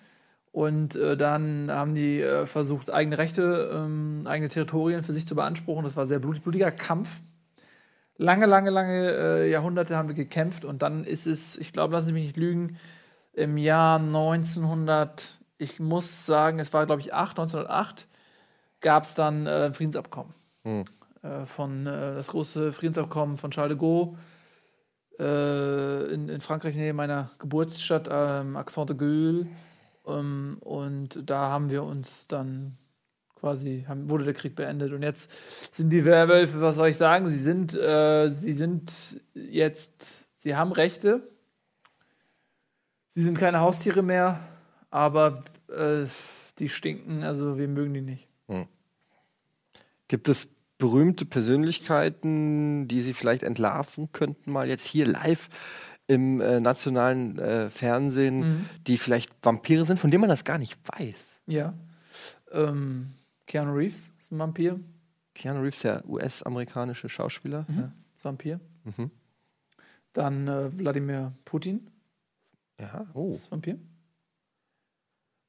Und 0.53 0.95
äh, 0.95 1.17
dann 1.17 1.69
haben 1.69 1.93
die 1.93 2.21
äh, 2.21 2.47
versucht, 2.47 2.89
eigene 2.89 3.17
Rechte, 3.17 3.69
ähm, 3.75 4.23
eigene 4.25 4.47
Territorien 4.47 5.03
für 5.03 5.11
sich 5.11 5.27
zu 5.27 5.35
beanspruchen. 5.35 5.83
Das 5.83 5.97
war 5.97 6.05
sehr 6.05 6.19
blutig, 6.19 6.41
blutiger 6.41 6.71
Kampf. 6.71 7.19
Lange, 8.15 8.45
lange, 8.45 8.69
lange 8.69 9.11
äh, 9.11 9.51
Jahrhunderte 9.51 9.97
haben 9.97 10.07
wir 10.07 10.15
gekämpft. 10.15 10.63
Und 10.63 10.81
dann 10.81 11.03
ist 11.03 11.27
es, 11.27 11.57
ich 11.57 11.73
glaube, 11.73 11.93
lassen 11.93 12.07
Sie 12.07 12.13
mich 12.13 12.27
nicht 12.27 12.37
lügen, 12.37 12.77
im 13.33 13.57
Jahr 13.57 13.99
1900, 13.99 15.37
ich 15.57 15.81
muss 15.81 16.25
sagen, 16.25 16.59
es 16.59 16.71
war, 16.71 16.85
glaube 16.85 17.01
ich, 17.01 17.13
8, 17.13 17.37
1908, 17.37 18.07
gab 18.79 19.03
es 19.03 19.15
dann 19.15 19.45
ein 19.47 19.73
Friedensabkommen. 19.73 20.33
Hm. 20.63 20.85
Äh, 21.21 21.45
von 21.45 21.85
äh, 21.85 22.15
das 22.15 22.27
große 22.27 22.71
Friedensabkommen 22.71 23.37
von 23.37 23.51
Charles 23.51 23.77
de 23.77 23.79
Gaulle 23.79 24.17
äh, 25.19 26.13
in, 26.13 26.29
in 26.29 26.39
Frankreich, 26.39 26.75
nähe 26.75 26.93
meiner 26.93 27.31
Geburtsstadt, 27.39 28.07
ähm, 28.09 28.55
Accent 28.55 28.89
de 28.89 28.95
Gueule. 28.95 29.47
Ähm, 30.07 30.57
und 30.61 31.29
da 31.29 31.49
haben 31.49 31.69
wir 31.69 31.83
uns 31.83 32.27
dann 32.27 32.77
quasi, 33.35 33.85
haben, 33.87 34.09
wurde 34.09 34.23
der 34.23 34.33
Krieg 34.33 34.55
beendet. 34.55 34.93
Und 34.93 35.03
jetzt 35.03 35.29
sind 35.75 35.89
die 35.89 36.05
Werwölfe, 36.05 36.61
was 36.61 36.77
soll 36.77 36.87
ich 36.87 36.97
sagen, 36.97 37.27
sie 37.27 37.39
sind, 37.39 37.75
äh, 37.75 38.29
sie 38.29 38.53
sind 38.53 39.21
jetzt, 39.33 40.29
sie 40.37 40.55
haben 40.55 40.71
Rechte. 40.71 41.29
Sie 43.13 43.23
sind 43.23 43.37
keine 43.37 43.59
Haustiere 43.59 44.03
mehr, 44.03 44.39
aber 44.89 45.43
äh, 45.67 46.05
die 46.59 46.69
stinken, 46.69 47.23
also 47.23 47.57
wir 47.57 47.67
mögen 47.67 47.93
die 47.93 48.01
nicht. 48.01 48.29
Gibt 50.07 50.29
es 50.29 50.47
berühmte 50.79 51.25
Persönlichkeiten, 51.25 52.87
die 52.87 53.01
Sie 53.01 53.13
vielleicht 53.13 53.43
entlarven 53.43 54.11
könnten, 54.11 54.51
mal 54.51 54.67
jetzt 54.67 54.87
hier 54.87 55.05
live 55.05 55.49
im 56.07 56.41
äh, 56.41 56.59
nationalen 56.59 57.37
äh, 57.37 57.69
Fernsehen, 57.69 58.39
Mhm. 58.39 58.65
die 58.87 58.97
vielleicht 58.97 59.29
Vampire 59.43 59.85
sind, 59.85 59.99
von 59.99 60.09
denen 60.09 60.21
man 60.21 60.29
das 60.31 60.43
gar 60.43 60.57
nicht 60.57 60.79
weiß? 60.97 61.41
Ja. 61.45 61.73
Ähm, 62.51 63.11
Keanu 63.45 63.73
Reeves 63.73 64.11
ist 64.17 64.31
ein 64.31 64.39
Vampir. 64.39 64.79
Keanu 65.35 65.61
Reeves, 65.61 65.81
der 65.81 66.07
US-amerikanische 66.09 67.09
Schauspieler. 67.09 67.67
Ja. 67.69 67.91
Ist 68.15 68.25
Vampir. 68.25 68.59
Mhm. 68.85 69.11
Dann 70.13 70.47
äh, 70.47 70.75
Wladimir 70.77 71.33
Putin 71.45 71.91
Ja. 72.79 73.05
Oh. 73.13 73.29
ist 73.29 73.51
Vampir. 73.51 73.77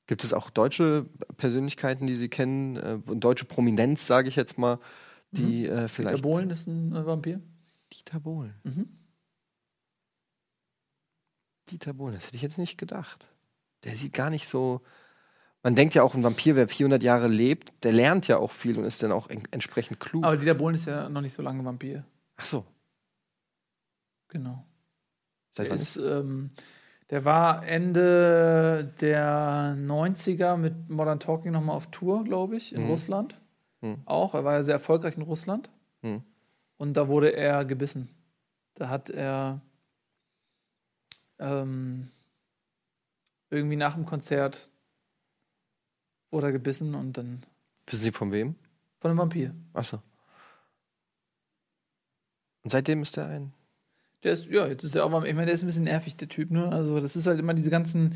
Gibt 0.06 0.24
es 0.24 0.32
auch 0.32 0.50
deutsche 0.50 1.06
Persönlichkeiten, 1.36 2.06
die 2.08 2.16
Sie 2.16 2.28
kennen, 2.28 2.76
äh, 2.76 2.98
und 3.06 3.20
deutsche 3.20 3.44
Prominenz, 3.44 4.06
sage 4.06 4.28
ich 4.28 4.36
jetzt 4.36 4.58
mal, 4.58 4.78
die 5.32 5.66
äh, 5.66 5.68
Peter 5.68 5.88
vielleicht. 5.88 6.22
Bohlen 6.22 6.50
ist 6.50 6.66
ein 6.66 6.94
äh, 6.94 7.06
Vampir. 7.06 7.40
Dieter 7.92 8.20
Bohlen. 8.20 8.54
Mhm. 8.64 8.88
Dieter 11.70 11.92
Bohlen, 11.92 12.14
das 12.14 12.26
hätte 12.26 12.36
ich 12.36 12.42
jetzt 12.42 12.58
nicht 12.58 12.78
gedacht. 12.78 13.28
Der 13.84 13.96
sieht 13.96 14.12
gar 14.12 14.30
nicht 14.30 14.48
so. 14.48 14.80
Man 15.62 15.74
denkt 15.74 15.94
ja 15.94 16.02
auch, 16.02 16.14
ein 16.14 16.24
Vampir, 16.24 16.56
wer 16.56 16.68
400 16.68 17.02
Jahre 17.02 17.28
lebt, 17.28 17.72
der 17.84 17.92
lernt 17.92 18.26
ja 18.28 18.38
auch 18.38 18.50
viel 18.50 18.78
und 18.78 18.84
ist 18.84 19.02
dann 19.02 19.12
auch 19.12 19.28
en 19.28 19.42
entsprechend 19.50 20.00
klug. 20.00 20.24
Aber 20.24 20.36
Dieter 20.36 20.54
Bohlen 20.54 20.74
ist 20.74 20.86
ja 20.86 21.08
noch 21.08 21.20
nicht 21.20 21.34
so 21.34 21.42
lange 21.42 21.64
Vampir. 21.64 22.04
Ach 22.36 22.44
so. 22.44 22.64
Genau. 24.28 24.64
Seit 25.52 25.66
Der, 25.66 25.70
wann 25.72 25.76
ist, 25.78 25.96
ähm, 25.96 26.50
der 27.10 27.24
war 27.24 27.66
Ende 27.66 28.94
der 29.00 29.74
90er 29.76 30.56
mit 30.56 30.88
Modern 30.88 31.20
Talking 31.20 31.52
nochmal 31.52 31.76
auf 31.76 31.90
Tour, 31.90 32.24
glaube 32.24 32.56
ich, 32.56 32.72
in 32.74 32.82
Mhm. 32.84 32.88
Russland. 32.90 33.39
Mhm. 33.80 34.02
Auch. 34.04 34.34
Er 34.34 34.44
war 34.44 34.54
ja 34.54 34.62
sehr 34.62 34.74
erfolgreich 34.74 35.16
in 35.16 35.22
Russland. 35.22 35.70
Mhm. 36.02 36.22
Und 36.76 36.94
da 36.94 37.08
wurde 37.08 37.34
er 37.34 37.64
gebissen. 37.64 38.08
Da 38.74 38.88
hat 38.88 39.10
er 39.10 39.60
ähm, 41.38 42.10
irgendwie 43.50 43.76
nach 43.76 43.94
dem 43.94 44.06
Konzert 44.06 44.70
wurde 46.30 46.46
er 46.48 46.52
gebissen 46.52 46.94
und 46.94 47.14
dann 47.14 47.42
Wissen 47.86 48.04
Sie 48.04 48.12
von 48.12 48.32
wem? 48.32 48.54
von 49.00 49.10
einem 49.10 49.18
Vampir. 49.18 49.54
Ach 49.72 49.84
so. 49.84 50.00
Und 52.62 52.70
seitdem 52.70 53.02
ist 53.02 53.16
er 53.16 53.26
ein. 53.26 53.52
Der 54.22 54.34
ist, 54.34 54.46
ja, 54.46 54.66
jetzt 54.66 54.84
ist 54.84 54.94
er 54.94 55.04
auch, 55.04 55.24
ich 55.24 55.34
meine, 55.34 55.46
der 55.46 55.54
ist 55.54 55.62
ein 55.62 55.66
bisschen 55.66 55.84
nervig, 55.84 56.16
der 56.16 56.28
Typ, 56.28 56.50
ne? 56.50 56.68
Also, 56.70 57.00
das 57.00 57.16
ist 57.16 57.26
halt 57.26 57.40
immer 57.40 57.54
diese 57.54 57.70
ganzen, 57.70 58.14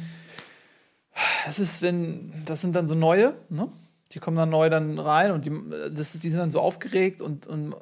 das 1.46 1.58
ist, 1.58 1.80
wenn, 1.80 2.44
das 2.44 2.60
sind 2.60 2.76
dann 2.76 2.86
so 2.86 2.94
neue, 2.94 3.34
ne? 3.48 3.72
Die 4.12 4.18
kommen 4.18 4.36
dann 4.36 4.50
neu 4.50 4.68
dann 4.70 4.98
rein 4.98 5.32
und 5.32 5.44
die, 5.44 5.52
das, 5.92 6.12
die 6.12 6.30
sind 6.30 6.38
dann 6.38 6.50
so 6.50 6.60
aufgeregt 6.60 7.20
und, 7.22 7.46
und 7.46 7.74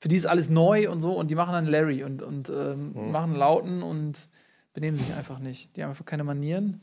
für 0.00 0.08
die 0.08 0.16
ist 0.16 0.26
alles 0.26 0.50
neu 0.50 0.90
und 0.90 1.00
so 1.00 1.12
und 1.12 1.30
die 1.30 1.34
machen 1.34 1.52
dann 1.52 1.66
Larry 1.66 2.02
und, 2.04 2.22
und 2.22 2.48
ähm, 2.48 2.92
Mhm. 2.92 3.12
machen 3.12 3.34
Lauten 3.34 3.82
und 3.82 4.28
benehmen 4.74 4.96
sich 4.96 5.14
einfach 5.14 5.38
nicht. 5.38 5.76
Die 5.76 5.82
haben 5.82 5.90
einfach 5.90 6.04
keine 6.04 6.24
Manieren. 6.24 6.80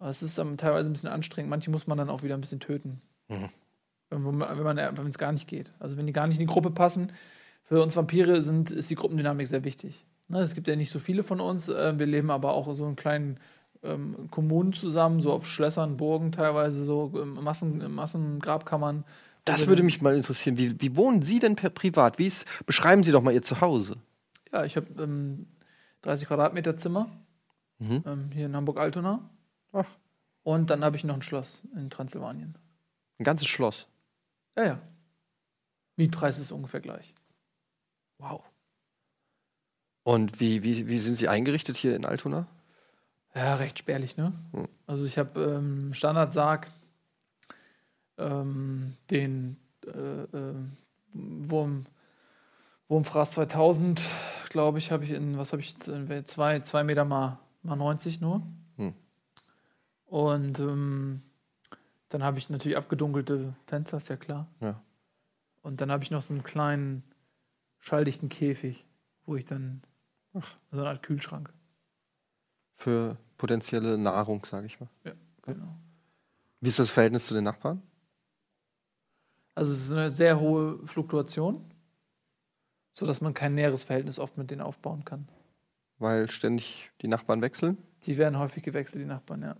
Es 0.00 0.22
ist 0.22 0.38
dann 0.38 0.56
teilweise 0.56 0.90
ein 0.90 0.92
bisschen 0.92 1.10
anstrengend. 1.10 1.50
Manche 1.50 1.70
muss 1.70 1.86
man 1.86 1.98
dann 1.98 2.08
auch 2.10 2.22
wieder 2.22 2.34
ein 2.34 2.40
bisschen 2.40 2.60
töten. 2.60 3.00
Mhm. 3.28 3.48
Wenn 4.10 4.22
man- 4.36 4.96
wenn 4.96 5.06
es 5.08 5.18
gar 5.18 5.32
nicht 5.32 5.48
geht. 5.48 5.72
Also 5.78 5.96
wenn 5.96 6.06
die 6.06 6.12
gar 6.12 6.26
nicht 6.26 6.36
in 6.38 6.46
die 6.46 6.52
Gruppe 6.52 6.70
passen. 6.70 7.12
Für 7.64 7.82
uns 7.82 7.96
Vampire 7.96 8.40
sind, 8.42 8.70
ist 8.70 8.90
die 8.90 8.94
Gruppendynamik 8.94 9.46
sehr 9.46 9.64
wichtig. 9.64 10.04
Ne, 10.28 10.40
es 10.40 10.54
gibt 10.54 10.68
ja 10.68 10.76
nicht 10.76 10.90
so 10.90 10.98
viele 10.98 11.22
von 11.22 11.40
uns. 11.40 11.68
Äh, 11.68 11.98
wir 11.98 12.06
leben 12.06 12.30
aber 12.30 12.52
auch 12.52 12.72
so 12.74 12.86
in 12.86 12.96
kleinen 12.96 13.38
ähm, 13.84 14.28
Kommunen 14.30 14.72
zusammen, 14.72 15.20
so 15.20 15.32
auf 15.32 15.46
Schlössern, 15.46 15.96
Burgen 15.96 16.32
teilweise, 16.32 16.84
so 16.84 17.12
ähm, 17.14 17.34
Massen, 17.34 17.94
Massengrabkammern. 17.94 19.04
Das 19.44 19.62
wir 19.62 19.68
würde 19.68 19.82
mich 19.82 20.00
mal 20.00 20.16
interessieren. 20.16 20.56
Wie, 20.56 20.80
wie 20.80 20.96
wohnen 20.96 21.22
Sie 21.22 21.38
denn 21.38 21.54
per 21.56 21.70
privat? 21.70 22.18
Wie 22.18 22.26
ist, 22.26 22.46
beschreiben 22.66 23.02
Sie 23.02 23.12
doch 23.12 23.22
mal 23.22 23.34
Ihr 23.34 23.42
Zuhause. 23.42 23.96
Ja, 24.52 24.64
ich 24.64 24.76
habe 24.76 24.86
ähm, 25.02 25.46
30 26.02 26.28
Quadratmeter 26.28 26.76
Zimmer 26.76 27.08
Mhm. 27.78 28.02
ähm, 28.06 28.30
hier 28.32 28.46
in 28.46 28.56
Hamburg-Altona. 28.56 29.28
Und 30.44 30.70
dann 30.70 30.84
habe 30.84 30.96
ich 30.96 31.04
noch 31.04 31.14
ein 31.14 31.22
Schloss 31.22 31.66
in 31.74 31.90
Transsilvanien. 31.90 32.56
Ein 33.18 33.24
ganzes 33.24 33.48
Schloss. 33.48 33.88
Ja, 34.56 34.64
ja. 34.64 34.78
Mietpreis 35.96 36.38
ist 36.38 36.52
ungefähr 36.52 36.80
gleich. 36.80 37.14
Wow. 38.18 38.42
Und 40.02 40.40
wie, 40.40 40.62
wie, 40.62 40.86
wie 40.86 40.98
sind 40.98 41.14
Sie 41.14 41.28
eingerichtet 41.28 41.76
hier 41.76 41.96
in 41.96 42.04
Altona? 42.04 42.46
Ja, 43.34 43.56
recht 43.56 43.78
spärlich, 43.78 44.16
ne? 44.16 44.32
Hm. 44.52 44.68
Also 44.86 45.04
ich 45.04 45.18
habe 45.18 45.40
ähm, 45.40 45.92
Standardsarg, 45.92 46.70
ähm, 48.16 48.96
den 49.10 49.56
äh, 49.86 50.22
äh, 50.22 50.54
Wurm, 51.12 51.86
Wurmfraß 52.88 53.32
2000, 53.32 54.02
glaube 54.50 54.78
ich, 54.78 54.92
habe 54.92 55.04
ich 55.04 55.10
in, 55.10 55.36
was 55.36 55.52
habe 55.52 55.62
ich, 55.62 55.74
in 55.88 56.26
zwei, 56.26 56.60
zwei 56.60 56.84
Meter 56.84 57.04
mal, 57.04 57.38
mal 57.62 57.76
90 57.76 58.20
nur. 58.20 58.42
Hm. 58.76 58.94
Und 60.06 60.60
ähm, 60.60 61.22
dann 62.08 62.22
habe 62.22 62.38
ich 62.38 62.50
natürlich 62.50 62.76
abgedunkelte 62.76 63.54
Fenster, 63.66 63.96
ist 63.96 64.08
ja 64.08 64.16
klar. 64.16 64.46
Ja. 64.60 64.80
Und 65.62 65.80
dann 65.80 65.90
habe 65.90 66.04
ich 66.04 66.10
noch 66.10 66.22
so 66.22 66.34
einen 66.34 66.44
kleinen 66.44 67.02
schalldichten 67.80 68.28
Käfig, 68.28 68.86
wo 69.26 69.34
ich 69.34 69.44
dann 69.44 69.82
Ach. 70.34 70.46
so 70.70 70.78
eine 70.78 70.88
Art 70.88 71.02
Kühlschrank. 71.02 71.52
Für 72.76 73.16
potenzielle 73.36 73.98
Nahrung, 73.98 74.44
sage 74.44 74.66
ich 74.66 74.80
mal. 74.80 74.88
Genau. 75.42 75.76
Wie 76.60 76.68
ist 76.68 76.78
das 76.78 76.90
Verhältnis 76.90 77.26
zu 77.26 77.34
den 77.34 77.44
Nachbarn? 77.44 77.82
Also 79.54 79.72
es 79.72 79.82
ist 79.82 79.92
eine 79.92 80.10
sehr 80.10 80.40
hohe 80.40 80.84
Fluktuation, 80.86 81.64
sodass 82.92 83.20
man 83.20 83.34
kein 83.34 83.54
näheres 83.54 83.84
Verhältnis 83.84 84.18
oft 84.18 84.36
mit 84.38 84.50
denen 84.50 84.62
aufbauen 84.62 85.04
kann. 85.04 85.28
Weil 85.98 86.28
ständig 86.30 86.90
die 87.02 87.08
Nachbarn 87.08 87.40
wechseln? 87.42 87.78
Die 88.04 88.16
werden 88.16 88.38
häufig 88.38 88.62
gewechselt, 88.62 89.02
die 89.02 89.06
Nachbarn, 89.06 89.42
ja. 89.42 89.56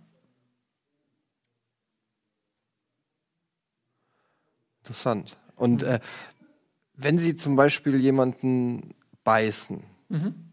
Interessant. 4.79 5.37
Und 5.55 5.81
Mhm. 5.81 5.87
äh, 5.87 5.99
wenn 6.95 7.17
Sie 7.17 7.35
zum 7.35 7.55
Beispiel 7.55 7.99
jemanden 7.99 8.93
beißen, 9.23 9.83
Mhm. 10.09 10.44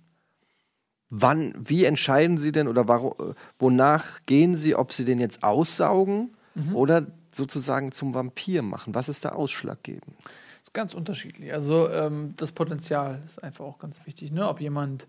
Wann, 1.14 1.52
wie 1.58 1.84
entscheiden 1.84 2.38
Sie 2.38 2.50
denn 2.52 2.66
oder 2.68 2.88
warum, 2.88 3.12
äh, 3.20 3.34
wonach 3.58 4.20
gehen 4.26 4.56
Sie, 4.56 4.74
ob 4.74 4.92
Sie 4.92 5.04
den 5.04 5.20
jetzt 5.20 5.44
aussaugen 5.44 6.30
Mhm. 6.54 6.74
oder 6.76 7.06
sozusagen 7.34 7.92
zum 7.92 8.14
Vampir 8.14 8.62
machen? 8.62 8.94
Was 8.94 9.08
ist 9.08 9.24
da 9.24 9.30
ausschlaggebend? 9.30 10.16
Das 10.24 10.68
ist 10.68 10.74
ganz 10.74 10.94
unterschiedlich. 10.94 11.52
Also 11.52 11.88
ähm, 11.90 12.34
das 12.36 12.52
Potenzial 12.52 13.20
ist 13.26 13.42
einfach 13.42 13.64
auch 13.64 13.78
ganz 13.78 14.04
wichtig. 14.06 14.32
Ne? 14.32 14.46
Ob 14.48 14.60
jemand, 14.60 15.06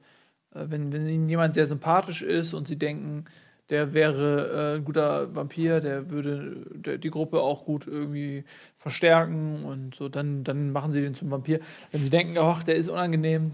äh, 0.54 0.66
wenn, 0.70 0.92
wenn 0.92 1.08
Ihnen 1.08 1.28
jemand 1.30 1.54
sehr 1.54 1.66
sympathisch 1.66 2.22
ist 2.22 2.54
und 2.54 2.68
Sie 2.68 2.78
denken, 2.78 3.26
der 3.70 3.94
wäre 3.94 4.74
äh, 4.74 4.78
ein 4.78 4.86
guter 4.86 5.34
Vampir, 5.36 5.80
der 5.80 6.10
würde 6.10 6.66
der, 6.76 6.98
die 6.98 7.10
Gruppe 7.10 7.40
auch 7.42 7.66
gut 7.66 7.88
irgendwie 7.88 8.44
verstärken 8.78 9.64
und 9.64 9.96
so, 9.96 10.10
dann, 10.10 10.44
dann 10.44 10.72
machen 10.72 10.92
Sie 10.92 11.02
den 11.02 11.16
zum 11.16 11.32
Vampir. 11.32 11.60
Wenn 11.92 12.02
Sie 12.02 12.10
denken, 12.10 12.38
ach, 12.40 12.64
der 12.64 12.76
ist 12.76 12.90
unangenehm, 12.90 13.54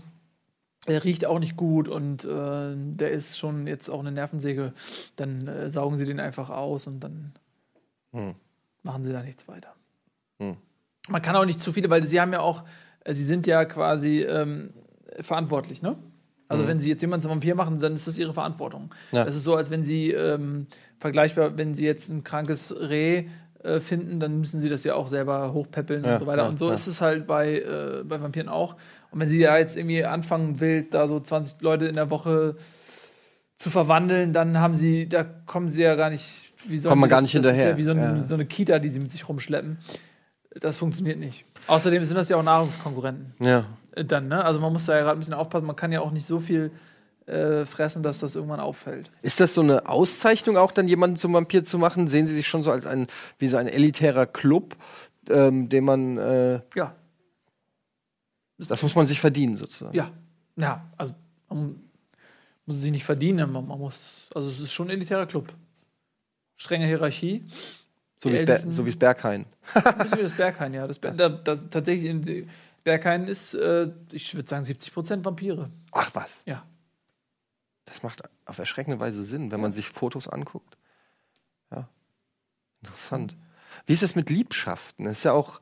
der 0.90 1.04
riecht 1.04 1.26
auch 1.26 1.40
nicht 1.40 1.56
gut 1.56 1.88
und 1.88 2.26
äh, 2.26 2.74
der 2.76 3.12
ist 3.12 3.38
schon 3.38 3.68
jetzt 3.68 3.90
auch 3.90 4.00
eine 4.00 4.12
Nervensäge, 4.12 4.74
dann 5.16 5.48
äh, 5.48 5.70
saugen 5.70 5.98
Sie 5.98 6.06
den 6.06 6.20
einfach 6.20 6.50
aus 6.50 6.88
und 6.88 7.00
dann 7.00 7.34
Hm. 8.12 8.36
machen 8.84 9.04
Sie 9.04 9.12
da 9.12 9.22
nichts 9.22 9.48
weiter. 9.48 9.74
Hm. 10.40 10.58
Man 11.08 11.22
kann 11.22 11.36
auch 11.36 11.46
nicht 11.46 11.62
zu 11.62 11.72
viele, 11.72 11.90
weil 11.90 12.04
Sie 12.04 12.20
haben 12.20 12.34
ja 12.34 12.42
auch, 12.42 12.64
äh, 13.02 13.14
Sie 13.14 13.24
sind 13.24 13.48
ja 13.48 13.66
quasi 13.66 14.22
ähm, 14.22 14.74
verantwortlich, 15.22 15.82
ne? 15.82 15.98
Also 16.52 16.68
wenn 16.68 16.80
Sie 16.80 16.90
jetzt 16.90 17.02
jemanden 17.02 17.22
zum 17.22 17.30
Vampir 17.30 17.54
machen, 17.54 17.80
dann 17.80 17.94
ist 17.94 18.08
das 18.08 18.18
Ihre 18.18 18.34
Verantwortung. 18.34 18.92
Ja. 19.12 19.24
Das 19.24 19.36
ist 19.36 19.44
so, 19.44 19.56
als 19.56 19.70
wenn 19.70 19.84
Sie 19.84 20.10
ähm, 20.10 20.66
vergleichbar, 20.98 21.60
wenn 21.60 21.76
Sie 21.76 21.86
jetzt 21.86 22.10
ein 22.10 22.24
krankes 22.24 22.76
Reh 22.76 23.28
äh, 23.64 23.80
finden, 23.80 24.20
dann 24.20 24.40
müssen 24.40 24.60
Sie 24.60 24.70
das 24.70 24.84
ja 24.84 24.96
auch 24.96 25.08
selber 25.08 25.54
hochpäppeln 25.54 26.04
Ja, 26.04 26.14
und 26.14 26.18
so 26.20 26.28
weiter. 26.28 26.44
ja, 26.44 26.50
und 26.50 26.58
so 26.60 26.68
ja. 26.70 26.74
ist 26.74 26.88
es 26.88 27.02
halt 27.02 27.28
bei, 27.28 27.60
äh, 27.60 28.04
bei 28.06 28.22
Vampiren 28.22 28.50
auch. 28.50 28.76
Und 29.12 29.20
wenn 29.20 29.28
Sie 29.28 29.40
da 29.40 29.58
jetzt 29.58 29.76
irgendwie 29.78 30.06
anfangen, 30.06 30.60
wild 30.60 30.94
da 30.94 31.08
so 31.08 31.20
20 31.20 31.62
Leute 31.62 31.86
in 31.88 31.96
der 31.96 32.10
Woche 32.10 32.56
zu 33.58 33.70
verwandeln, 33.70 34.32
dann 34.34 34.60
haben 34.60 34.76
Sie, 34.76 35.10
da 35.10 35.24
kommen 35.24 35.68
Sie 35.68 35.82
ja 35.82 35.96
gar 35.96 36.10
nicht, 36.10 36.52
wie 36.66 36.78
sollen 36.78 36.92
Kommt 36.92 37.02
man 37.02 37.10
gar 37.10 37.22
nicht 37.22 37.36
das 37.36 37.42
Ist 37.44 37.48
hinterher. 37.52 37.72
ja 37.72 37.78
wie 37.78 37.84
so, 37.84 37.92
ein, 37.92 37.98
Ja. 38.00 38.22
so 38.22 38.36
eine 38.36 38.46
Kita, 38.46 38.80
die 38.80 38.90
Sie 38.90 39.00
mit 39.00 39.12
sich 39.12 39.28
rumschleppen. 39.28 39.78
Das 40.62 40.78
funktioniert 40.78 41.20
nicht. 41.20 41.44
Außerdem 41.68 42.04
sind 42.06 42.16
das 42.16 42.30
ja 42.30 42.38
auch 42.38 42.44
Nahrungskonkurrenten 42.44 43.34
Ja. 43.46 43.66
äh, 43.96 44.06
dann, 44.06 44.30
ne? 44.30 44.44
Also 44.44 44.60
man 44.60 44.72
muss 44.72 44.86
da 44.86 44.94
ja 44.94 45.02
gerade 45.02 45.18
ein 45.18 45.20
bisschen 45.20 45.34
aufpassen, 45.36 45.66
man 45.68 45.76
kann 45.76 45.92
ja 45.92 46.00
auch 46.02 46.12
nicht 46.12 46.26
so 46.26 46.40
viel 46.40 46.72
äh, 47.30 47.66
fressen, 47.66 48.04
dass 48.04 48.20
das 48.20 48.36
irgendwann 48.36 48.60
auffällt. 48.60 49.12
Ist 49.22 49.40
das 49.40 49.54
so 49.54 49.62
eine 49.62 49.88
Auszeichnung 49.88 50.58
auch, 50.58 50.72
dann 50.72 50.88
jemanden 50.88 51.16
zum 51.16 51.34
Vampir 51.34 51.64
zu 51.64 51.78
machen? 51.78 52.08
Sehen 52.08 52.28
Sie 52.28 52.36
sich 52.36 52.48
schon 52.48 52.64
so 52.64 52.72
als 52.72 52.86
ein, 52.86 53.08
wie 53.38 53.48
so 53.48 53.58
ein 53.58 53.68
elitärer 53.68 54.26
Club, 54.26 54.76
ähm, 55.30 55.70
den 55.70 55.84
man, 55.86 56.18
äh, 56.18 56.62
Ja. 56.76 56.96
das 58.58 58.82
muss 58.84 58.96
man 58.96 59.06
sich 59.08 59.20
verdienen 59.20 59.56
sozusagen? 59.58 59.96
Ja. 59.96 60.12
Ja, 60.56 60.86
also 60.98 61.14
man 61.50 61.80
muss 62.66 62.76
es 62.78 62.82
sich 62.82 62.92
nicht 62.92 63.06
verdienen, 63.06 63.52
man, 63.52 63.66
man 63.66 63.80
muss, 63.80 64.28
also 64.36 64.50
es 64.50 64.60
ist 64.60 64.72
schon 64.74 64.88
ein 64.88 64.92
elitärer 64.92 65.26
Club. 65.26 65.54
Strenge 66.58 66.86
Hierarchie. 66.86 67.46
So 68.18 68.30
wie 68.30 68.36
Ältesten- 68.36 68.74
so 68.74 68.84
wie 68.86 68.90
es 68.90 68.98
Berghain. 69.00 69.46
Bisschen 69.74 70.20
wie 70.20 70.24
das 70.24 70.34
Berghain, 70.34 70.74
ja. 70.74 70.86
Das, 70.86 71.00
da, 71.00 71.30
das, 71.30 71.70
tatsächlich, 71.70 72.10
in 72.10 72.50
Berghain 72.84 73.28
ist, 73.30 73.54
äh, 73.54 73.90
ich 74.12 74.36
würde 74.36 74.50
sagen, 74.50 74.66
70 74.66 74.94
Prozent 74.94 75.24
Vampire. 75.24 75.70
Ach 75.94 76.10
was. 76.14 76.42
Ja. 76.46 76.66
Das 77.90 78.04
macht 78.04 78.24
auf 78.46 78.58
erschreckende 78.60 79.00
Weise 79.00 79.24
Sinn, 79.24 79.52
wenn 79.52 79.60
man 79.60 79.72
sich 79.72 79.90
Fotos 79.90 80.28
anguckt. 80.28 80.78
Ja. 81.72 81.90
Interessant. 82.82 83.36
Wie 83.86 83.94
ist 83.94 84.04
es 84.04 84.16
mit 84.16 84.30
Liebschaften? 84.30 85.06
Das 85.06 85.18
ist 85.18 85.24
ja 85.24 85.34
auch 85.34 85.60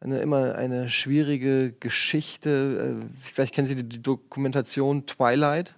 eine, 0.00 0.20
immer 0.20 0.54
eine 0.54 0.88
schwierige 0.88 1.72
Geschichte. 1.72 3.00
Äh, 3.02 3.06
Vielleicht 3.18 3.54
kennen 3.54 3.66
Sie 3.66 3.76
die, 3.82 4.02
Dokumentation 4.02 5.06
Twilight. 5.06 5.74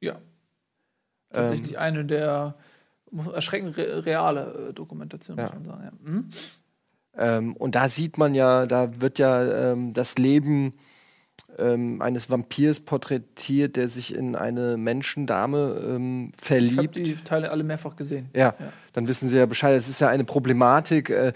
Ja. 0.00 0.20
Tatsächlich 1.30 1.72
Ähm. 1.72 1.78
eine 1.78 2.04
der 2.04 2.54
erschreckend 3.32 3.76
re 3.76 4.04
reale 4.04 4.68
äh, 4.70 4.72
Dokumentationen, 4.74 5.44
Ja. 5.44 5.54
muss 5.54 5.54
man 5.54 5.64
sagen. 5.64 5.84
Ja. 5.84 6.10
Mhm. 6.10 6.30
Ähm, 7.16 7.56
und 7.56 7.74
da 7.76 7.88
sieht 7.88 8.18
man 8.18 8.34
ja, 8.34 8.66
da 8.66 9.00
wird 9.00 9.18
ja 9.18 9.72
ähm, 9.72 9.94
das 9.94 10.18
Leben 10.18 10.74
ähm, 11.58 12.02
eines 12.02 12.30
Vampirs 12.30 12.80
porträtiert, 12.80 13.76
der 13.76 13.88
sich 13.88 14.14
in 14.14 14.34
eine 14.36 14.76
Menschendame 14.76 15.80
ähm, 15.86 16.24
Ich 16.24 16.32
habe 16.32 16.36
verliebt. 16.66 16.96
die 16.96 17.14
Teile 17.16 17.50
alle 17.50 17.62
mehrfach 17.64 17.96
gesehen. 17.96 18.28
Ja, 18.34 18.54
Ja. 18.58 18.72
dann 18.92 19.06
wissen 19.08 19.28
Sie 19.28 19.36
ja 19.36 19.46
Bescheid. 19.46 19.76
Es 19.76 19.88
ist 19.88 20.00
ja 20.00 20.08
eine 20.08 20.24
Problematik, 20.24 21.10
äh, 21.10 21.32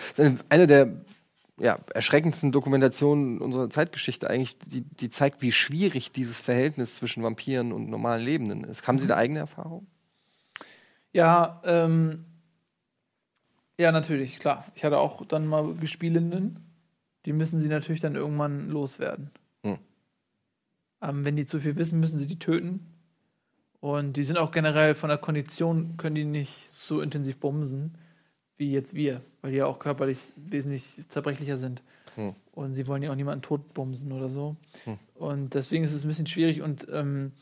eine- 0.49 0.67
der 0.67 0.93
ja, 1.61 1.77
erschreckendsten 1.93 2.53
Dokumentationen 2.53 3.39
unserer 3.41 3.69
Zeitgeschichte 3.69 4.31
eigentlich, 4.31 4.59
die, 4.61 4.83
die 4.83 5.11
zeigt, 5.11 5.43
wie 5.43 5.51
schwierig 5.51 6.13
dieses 6.13 6.39
Verhältnis 6.39 6.95
zwischen 6.95 7.25
Vampiren 7.25 7.73
und 7.73 7.91
normalen 7.91 8.25
Lebenden 8.25 8.63
ist. 8.63 8.87
Haben 8.87 9.01
Sie 9.01 9.09
da 9.09 9.17
eigene 9.17 9.41
Erfahrung? 9.41 9.89
Ja, 11.13 11.61
ähm, 11.65 12.25
ja, 13.79 13.91
natürlich, 13.93 14.39
klar. 14.39 14.65
Ich 14.77 14.85
hatte 14.85 14.99
auch 14.99 15.25
dann 15.27 15.47
mal 15.47 15.75
Gespielinnen, 15.75 16.65
die 17.27 17.33
müssen 17.33 17.59
sie 17.59 17.69
natürlich 17.69 18.01
dann 18.01 18.15
irgendwann 18.15 18.69
loswerden. 18.69 19.31
Hm. 21.01 21.11
Ähm, 21.11 21.25
wenn 21.25 21.37
die 21.37 21.47
zu 21.47 21.61
viel 21.61 21.77
wissen, 21.77 22.01
müssen 22.01 22.19
sie 22.19 22.27
die 22.27 22.39
töten. 22.39 22.87
Und 23.81 24.17
die 24.17 24.25
sind 24.25 24.39
auch 24.39 24.51
generell 24.51 24.95
von 24.95 25.09
der 25.09 25.19
Kondition, 25.19 25.97
können 25.97 26.17
die 26.17 26.25
nicht 26.25 26.71
so 26.71 27.01
intensiv 27.01 27.39
bumsen 27.39 27.97
wie 28.59 28.73
jetzt 28.73 28.95
wir, 28.95 29.23
weil 29.41 29.53
die 29.53 29.59
ja 29.59 29.67
auch 29.67 29.79
körperlich 29.79 30.19
wesentlich 30.37 31.09
zerbrechlicher 31.09 31.57
sind. 31.57 31.83
Hm. 32.17 32.35
Und 32.53 32.75
sie 32.75 32.87
wollen 32.89 33.03
ja 33.03 33.13
auch 33.13 33.17
niemanden 33.17 33.43
totbumsen 33.43 34.13
oder 34.13 34.29
so. 34.29 34.57
Hm. 34.85 34.99
Und 35.15 35.55
deswegen 35.55 35.85
ist 35.85 35.93
es 35.93 36.05
ein 36.05 36.09
bisschen 36.09 36.27
schwierig 36.27 36.61
und 36.61 36.87
ähm, 36.93 37.33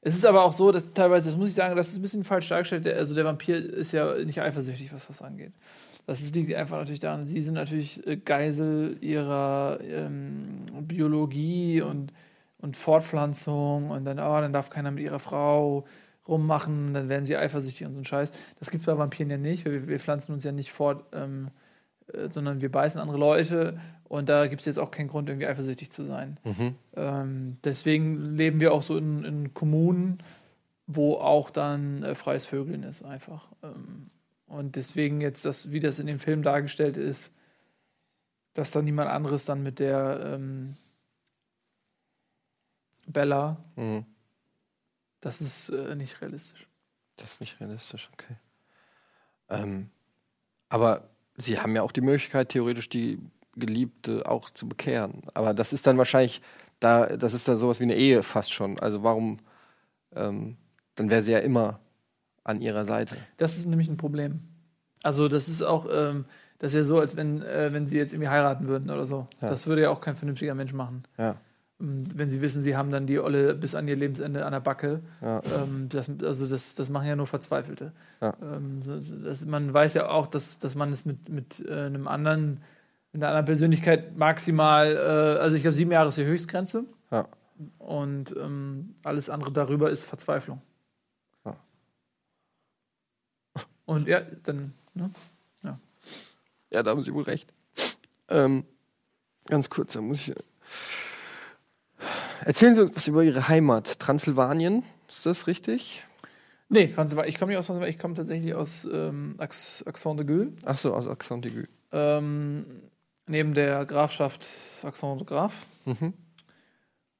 es 0.00 0.14
ist 0.14 0.26
aber 0.26 0.44
auch 0.44 0.52
so, 0.52 0.70
dass 0.70 0.92
teilweise, 0.92 1.28
das 1.28 1.36
muss 1.36 1.48
ich 1.48 1.54
sagen, 1.54 1.74
das 1.74 1.88
ist 1.88 1.96
ein 1.96 2.02
bisschen 2.02 2.22
falsch 2.22 2.48
dargestellt. 2.48 2.86
Also 2.86 3.14
der 3.14 3.24
Vampir 3.24 3.56
ist 3.56 3.92
ja 3.92 4.16
nicht 4.22 4.40
eifersüchtig, 4.40 4.92
was 4.92 5.08
das 5.08 5.22
angeht. 5.22 5.52
Das 6.06 6.32
liegt 6.32 6.54
einfach 6.54 6.78
natürlich 6.78 7.00
daran, 7.00 7.26
sie 7.26 7.42
sind 7.42 7.54
natürlich 7.54 8.06
äh, 8.06 8.16
Geisel 8.16 8.96
ihrer 9.00 9.78
ähm, 9.82 10.66
Biologie 10.82 11.82
und, 11.82 12.12
und 12.58 12.76
Fortpflanzung 12.76 13.90
und 13.90 14.04
dann, 14.04 14.18
oh, 14.18 14.40
dann 14.40 14.52
darf 14.52 14.70
keiner 14.70 14.90
mit 14.90 15.04
ihrer 15.04 15.18
Frau 15.18 15.84
rummachen, 16.26 16.92
dann 16.92 17.08
werden 17.08 17.24
sie 17.24 17.36
eifersüchtig 17.36 17.86
und 17.86 17.94
so 17.94 18.00
ein 18.00 18.04
Scheiß. 18.04 18.32
Das 18.58 18.70
gibt 18.70 18.82
es 18.82 18.86
bei 18.86 18.98
Vampiren 18.98 19.30
ja 19.30 19.38
nicht. 19.38 19.64
Wir, 19.64 19.88
wir 19.88 19.98
pflanzen 19.98 20.32
uns 20.32 20.44
ja 20.44 20.52
nicht 20.52 20.72
fort, 20.72 21.04
ähm, 21.12 21.48
äh, 22.12 22.28
sondern 22.30 22.60
wir 22.60 22.70
beißen 22.70 23.00
andere 23.00 23.18
Leute 23.18 23.80
und 24.04 24.28
da 24.28 24.46
gibt 24.46 24.60
es 24.60 24.66
jetzt 24.66 24.78
auch 24.78 24.90
keinen 24.90 25.08
Grund, 25.08 25.28
irgendwie 25.28 25.46
eifersüchtig 25.46 25.90
zu 25.90 26.04
sein. 26.04 26.38
Mhm. 26.44 26.74
Ähm, 26.96 27.56
deswegen 27.64 28.36
leben 28.36 28.60
wir 28.60 28.72
auch 28.72 28.82
so 28.82 28.96
in, 28.96 29.24
in 29.24 29.54
Kommunen, 29.54 30.18
wo 30.86 31.14
auch 31.14 31.50
dann 31.50 32.02
äh, 32.02 32.14
freies 32.14 32.46
Vögeln 32.46 32.82
ist, 32.82 33.04
einfach. 33.04 33.48
Ähm, 33.62 34.02
und 34.46 34.76
deswegen 34.76 35.20
jetzt, 35.20 35.44
das, 35.44 35.70
wie 35.70 35.80
das 35.80 35.98
in 35.98 36.06
dem 36.06 36.18
Film 36.18 36.42
dargestellt 36.42 36.96
ist, 36.96 37.32
dass 38.54 38.70
dann 38.70 38.86
niemand 38.86 39.10
anderes 39.10 39.44
dann 39.44 39.62
mit 39.62 39.78
der 39.78 40.34
ähm, 40.34 40.76
Bella, 43.08 43.56
Mhm. 43.76 44.04
das 45.20 45.40
ist 45.40 45.68
äh, 45.70 45.94
nicht 45.96 46.20
realistisch. 46.20 46.68
Das 47.16 47.32
ist 47.34 47.40
nicht 47.40 47.60
realistisch, 47.60 48.08
okay. 48.12 48.36
Ähm, 49.48 49.90
aber 50.68 51.08
Sie 51.36 51.58
haben 51.60 51.74
ja 51.76 51.82
auch 51.82 51.92
die 51.92 52.00
Möglichkeit, 52.00 52.48
theoretisch 52.48 52.88
die 52.88 53.18
Geliebte 53.56 54.28
auch 54.28 54.50
zu 54.50 54.68
bekehren. 54.68 55.22
Aber 55.34 55.54
das 55.54 55.72
ist 55.72 55.86
dann 55.86 55.96
wahrscheinlich, 55.96 56.42
da, 56.80 57.16
das 57.16 57.32
ist 57.32 57.46
dann 57.48 57.56
sowas 57.56 57.78
wie 57.80 57.84
eine 57.84 57.94
Ehe 57.96 58.22
fast 58.24 58.52
schon. 58.52 58.78
Also 58.80 59.02
warum, 59.04 59.38
ähm, 60.14 60.56
dann 60.96 61.10
wäre 61.10 61.22
sie 61.22 61.32
ja 61.32 61.38
immer 61.38 61.78
an 62.44 62.60
ihrer 62.60 62.84
Seite. 62.84 63.16
Das 63.36 63.56
ist 63.56 63.66
nämlich 63.66 63.88
ein 63.88 63.96
Problem. 63.96 64.40
Also, 65.04 65.28
das 65.28 65.48
ist 65.48 65.62
auch, 65.62 65.86
ähm, 65.92 66.24
das 66.58 66.72
ist 66.72 66.76
ja 66.78 66.82
so, 66.82 66.98
als 66.98 67.16
wenn, 67.16 67.40
äh, 67.42 67.72
wenn 67.72 67.86
sie 67.86 67.96
jetzt 67.96 68.12
irgendwie 68.12 68.30
heiraten 68.30 68.66
würden 68.66 68.90
oder 68.90 69.06
so. 69.06 69.28
Ja. 69.40 69.48
Das 69.48 69.66
würde 69.68 69.82
ja 69.82 69.90
auch 69.90 70.00
kein 70.00 70.16
vernünftiger 70.16 70.56
Mensch 70.56 70.72
machen. 70.72 71.04
Ja, 71.18 71.36
Wenn 71.80 72.28
sie 72.28 72.40
wissen, 72.40 72.60
sie 72.62 72.76
haben 72.76 72.90
dann 72.90 73.06
die 73.06 73.20
Olle 73.20 73.54
bis 73.54 73.76
an 73.76 73.86
ihr 73.86 73.94
Lebensende 73.94 74.44
an 74.44 74.52
der 74.52 74.60
Backe. 74.60 75.00
ja, 75.20 75.40
Ähm, 75.54 75.88
das, 75.88 76.10
also 76.24 76.46
das, 76.46 76.74
das 76.74 76.90
machen 76.90 77.06
ja 77.06 77.14
nur 77.14 77.28
Verzweifelte. 77.28 77.92
Ja. 78.20 78.34
Ähm, 78.42 78.82
das, 79.24 79.46
man 79.46 79.72
weiß 79.72 79.94
ja 79.94 80.08
auch, 80.08 80.26
dass, 80.26 80.58
dass 80.58 80.74
man 80.74 80.92
es 80.92 81.04
mit, 81.04 81.28
mit 81.28 81.64
äh, 81.68 81.72
einem 81.86 82.08
anderen, 82.08 82.62
mit 83.12 83.22
einer 83.22 83.28
anderen 83.28 83.44
Persönlichkeit 83.44 84.16
maximal, 84.16 84.92
äh, 84.96 85.40
also 85.40 85.54
ich 85.54 85.62
glaube, 85.62 85.74
sieben 85.74 85.92
Jahre 85.92 86.08
ist 86.08 86.18
die 86.18 86.24
Höchstgrenze. 86.24 86.84
ja. 87.10 87.26
Und 87.78 88.36
ähm, 88.36 88.94
alles 89.02 89.28
andere 89.28 89.50
darüber 89.50 89.90
ist 89.90 90.04
Verzweiflung. 90.04 90.62
Ja. 91.44 91.56
Und 93.84 94.06
ja, 94.06 94.20
dann, 94.44 94.74
ne? 94.94 95.10
Ja, 96.70 96.82
da 96.82 96.90
haben 96.90 97.02
Sie 97.02 97.14
wohl 97.14 97.24
recht. 97.24 97.52
Ähm, 98.28 98.64
ganz 99.46 99.70
kurz, 99.70 99.94
da 99.94 100.00
muss 100.00 100.28
ich. 100.28 100.34
Erzählen 102.48 102.74
Sie 102.74 102.80
uns 102.80 102.96
was 102.96 103.06
über 103.06 103.22
Ihre 103.22 103.46
Heimat, 103.48 104.00
Transsilvanien. 104.00 104.82
Ist 105.06 105.26
das 105.26 105.46
richtig? 105.46 106.02
Nee, 106.70 106.86
Transsilvanien- 106.86 107.28
ich 107.28 107.38
komme 107.38 107.50
nicht 107.50 107.58
aus 107.58 107.66
Transsilvanien, 107.66 107.94
ich 107.94 107.98
komme 108.00 108.14
tatsächlich 108.14 108.54
aus 108.54 108.88
ähm, 108.90 109.34
Ax- 109.36 109.82
Axon 109.86 110.16
de 110.16 110.24
Gueux, 110.24 110.52
Ach 110.64 110.78
so, 110.78 110.94
aus 110.94 111.06
Accent 111.06 111.44
aigu. 111.44 111.64
ähm, 111.92 112.64
neben 113.26 113.52
der 113.52 113.84
Grafschaft 113.84 114.46
Axon 114.82 115.18
de 115.18 115.26
Graf. 115.26 115.66
Mhm. 115.84 116.14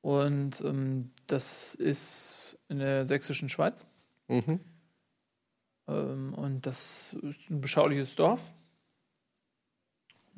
Und 0.00 0.62
ähm, 0.62 1.10
das 1.26 1.74
ist 1.74 2.56
in 2.70 2.78
der 2.78 3.04
sächsischen 3.04 3.50
Schweiz. 3.50 3.84
Mhm. 4.28 4.60
Ähm, 5.88 6.32
und 6.32 6.64
das 6.64 7.14
ist 7.20 7.50
ein 7.50 7.60
beschauliches 7.60 8.14
Dorf. 8.16 8.54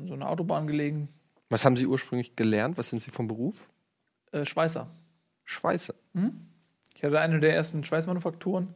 so 0.05 0.15
einer 0.15 0.29
Autobahn 0.29 0.67
gelegen. 0.67 1.09
Was 1.49 1.65
haben 1.65 1.77
Sie 1.77 1.87
ursprünglich 1.87 2.35
gelernt? 2.35 2.77
Was 2.77 2.91
sind 2.91 2.99
Sie 3.03 3.13
vom 3.13 3.29
Beruf? 3.29 3.69
Äh, 4.33 4.45
Schweißer. 4.45 4.89
Schweißer. 5.45 5.95
Ich 6.95 7.05
hatte 7.05 7.21
eine 7.21 7.41
der 7.41 7.55
ersten 7.55 7.83
Schweißmanufakturen. 7.85 8.69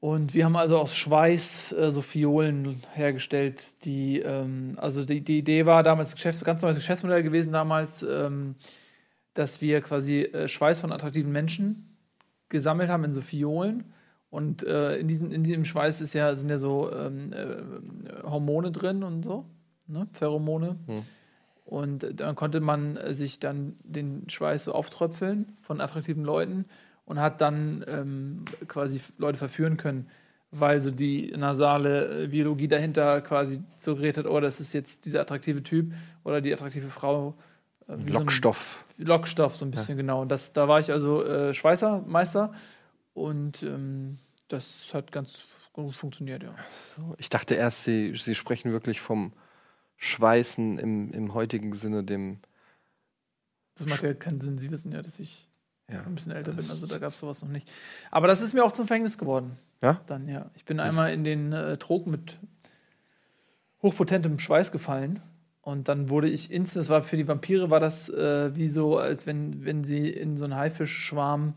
Und 0.00 0.34
wir 0.34 0.44
haben 0.44 0.56
also 0.56 0.78
aus 0.78 0.94
Schweiß 0.94 1.72
äh, 1.72 1.90
so 1.90 2.02
Fiolen 2.02 2.82
hergestellt, 2.92 3.82
die, 3.86 4.18
ähm, 4.18 4.74
also 4.76 5.04
die, 5.04 5.22
die 5.22 5.38
Idee 5.38 5.64
war 5.64 5.82
damals, 5.82 6.14
Geschäfts-, 6.14 6.44
ganz 6.44 6.60
neues 6.60 6.76
Geschäftsmodell 6.76 7.22
gewesen 7.22 7.52
damals, 7.52 8.02
ähm, 8.02 8.56
dass 9.32 9.62
wir 9.62 9.80
quasi 9.80 10.22
äh, 10.24 10.46
Schweiß 10.46 10.80
von 10.80 10.92
attraktiven 10.92 11.32
Menschen 11.32 11.96
gesammelt 12.50 12.90
haben 12.90 13.04
in 13.04 13.12
so 13.12 13.22
Fiolen. 13.22 13.94
Und 14.28 14.62
äh, 14.64 14.96
in, 14.96 15.08
diesen, 15.08 15.32
in 15.32 15.42
diesem 15.42 15.64
Schweiß 15.64 16.02
ist 16.02 16.12
ja, 16.12 16.34
sind 16.34 16.50
ja 16.50 16.58
so 16.58 16.92
ähm, 16.92 17.32
äh, 17.32 17.62
Hormone 18.24 18.72
drin 18.72 19.04
und 19.04 19.22
so, 19.24 19.46
ne? 19.86 20.06
Pheromone. 20.12 20.76
Und 21.64 22.20
dann 22.20 22.34
konnte 22.36 22.60
man 22.60 22.96
äh, 22.96 23.14
sich 23.14 23.40
dann 23.40 23.76
den 23.82 24.28
Schweiß 24.28 24.64
so 24.64 24.72
auftröpfeln 24.72 25.56
von 25.62 25.80
attraktiven 25.80 26.24
Leuten 26.24 26.66
und 27.06 27.18
hat 27.20 27.40
dann 27.40 27.84
ähm, 27.88 28.44
quasi 28.68 29.00
Leute 29.18 29.38
verführen 29.38 29.76
können, 29.76 30.08
weil 30.50 30.80
so 30.80 30.90
die 30.90 31.32
nasale 31.36 32.24
äh, 32.24 32.26
Biologie 32.28 32.68
dahinter 32.68 33.20
quasi 33.22 33.62
suggeriert 33.76 34.18
hat, 34.18 34.26
oh, 34.26 34.40
das 34.40 34.60
ist 34.60 34.72
jetzt 34.74 35.04
dieser 35.06 35.20
attraktive 35.22 35.62
Typ 35.62 35.92
oder 36.22 36.40
die 36.40 36.52
attraktive 36.52 36.88
Frau. 36.90 37.34
äh, 37.88 37.94
wie 37.98 38.12
so 38.12 38.18
ein- 38.18 38.24
Lockstoff. 38.24 38.84
Lockstoff, 38.98 39.56
so 39.56 39.64
ein 39.64 39.70
bisschen, 39.72 39.96
genau. 39.96 40.22
Und 40.22 40.28
das, 40.30 40.52
da 40.52 40.68
war 40.68 40.78
ich 40.80 40.92
also 40.92 41.24
äh, 41.24 41.52
Schweißermeister 41.52 42.52
und 43.14 43.62
ähm, 43.62 44.18
das 44.48 44.92
hat 44.94 45.10
ganz 45.12 45.68
gut 45.72 45.96
funktioniert, 45.96 46.42
ja. 46.42 46.54
So, 46.70 47.14
ich 47.18 47.28
dachte 47.28 47.54
erst, 47.54 47.84
Sie, 47.84 48.14
Sie 48.14 48.34
sprechen 48.34 48.70
wirklich 48.70 49.00
vom 49.00 49.32
Schweißen 49.96 50.78
im, 50.78 51.10
im 51.12 51.34
heutigen 51.34 51.72
Sinne, 51.74 52.04
dem. 52.04 52.38
Das 53.76 53.86
macht 53.86 54.02
ja 54.02 54.14
keinen 54.14 54.40
Sinn. 54.40 54.58
Sie 54.58 54.70
wissen 54.70 54.92
ja, 54.92 55.02
dass 55.02 55.18
ich 55.18 55.48
Ja. 55.90 56.02
ein 56.02 56.14
bisschen 56.14 56.32
älter 56.32 56.52
bin, 56.52 56.68
also 56.70 56.86
da 56.86 56.98
gab 56.98 57.12
es 57.12 57.18
sowas 57.18 57.42
noch 57.42 57.48
nicht. 57.50 57.70
Aber 58.10 58.26
das 58.26 58.40
ist 58.40 58.52
mir 58.54 58.64
auch 58.64 58.72
zum 58.72 58.86
Verhängnis 58.86 59.18
geworden. 59.18 59.56
Ja? 59.82 60.00
Dann, 60.06 60.28
ja. 60.28 60.50
Ich 60.54 60.64
bin 60.64 60.80
einmal 60.80 61.12
in 61.12 61.24
den 61.24 61.52
äh, 61.52 61.76
Trog 61.78 62.06
mit 62.06 62.38
hochpotentem 63.82 64.38
Schweiß 64.38 64.72
gefallen. 64.72 65.20
Und 65.60 65.88
dann 65.88 66.10
wurde 66.10 66.28
ich 66.28 66.50
instant, 66.50 66.82
das 66.84 66.90
war 66.90 67.02
für 67.02 67.16
die 67.16 67.26
Vampire, 67.26 67.70
war 67.70 67.80
das 67.80 68.08
äh, 68.10 68.54
wie 68.54 68.68
so, 68.68 68.98
als 68.98 69.26
wenn, 69.26 69.64
wenn 69.64 69.82
sie 69.82 70.10
in 70.10 70.36
so 70.36 70.44
einen 70.44 70.54
Haifischschwarm 70.56 71.54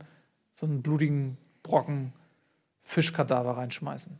so 0.52 0.66
einen 0.66 0.82
blutigen 0.82 1.38
Brocken 1.62 2.14
Fischkadaver 2.84 3.58
reinschmeißen. 3.58 4.18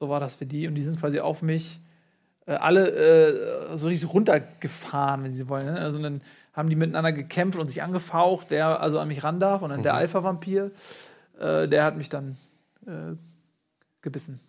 So 0.00 0.08
war 0.10 0.20
das 0.20 0.36
für 0.36 0.44
die. 0.46 0.66
Und 0.68 0.74
die 0.74 0.82
sind 0.82 1.00
quasi 1.00 1.18
auf 1.20 1.40
mich 1.42 1.80
äh, 2.48 2.54
alle 2.54 2.90
äh, 3.70 3.76
so 3.78 3.88
richtig 3.88 4.12
runtergefahren, 4.12 5.22
wenn 5.22 5.32
sie 5.32 5.48
wollen. 5.48 5.66
Ne? 5.66 5.78
Also 5.78 6.00
dann 6.00 6.22
haben 6.54 6.70
die 6.70 6.76
miteinander 6.76 7.12
gekämpft 7.12 7.58
und 7.58 7.68
sich 7.68 7.82
angefaucht, 7.82 8.46
wer 8.48 8.80
also 8.80 8.98
an 8.98 9.08
mich 9.08 9.22
ran 9.22 9.38
darf. 9.38 9.60
Und 9.60 9.68
dann 9.68 9.82
der 9.82 9.94
Alpha-Vampir, 9.94 10.72
äh, 11.38 11.68
der 11.68 11.84
hat 11.84 11.96
mich 11.96 12.08
dann 12.08 12.38
äh, 12.86 13.14
gebissen. 14.00 14.40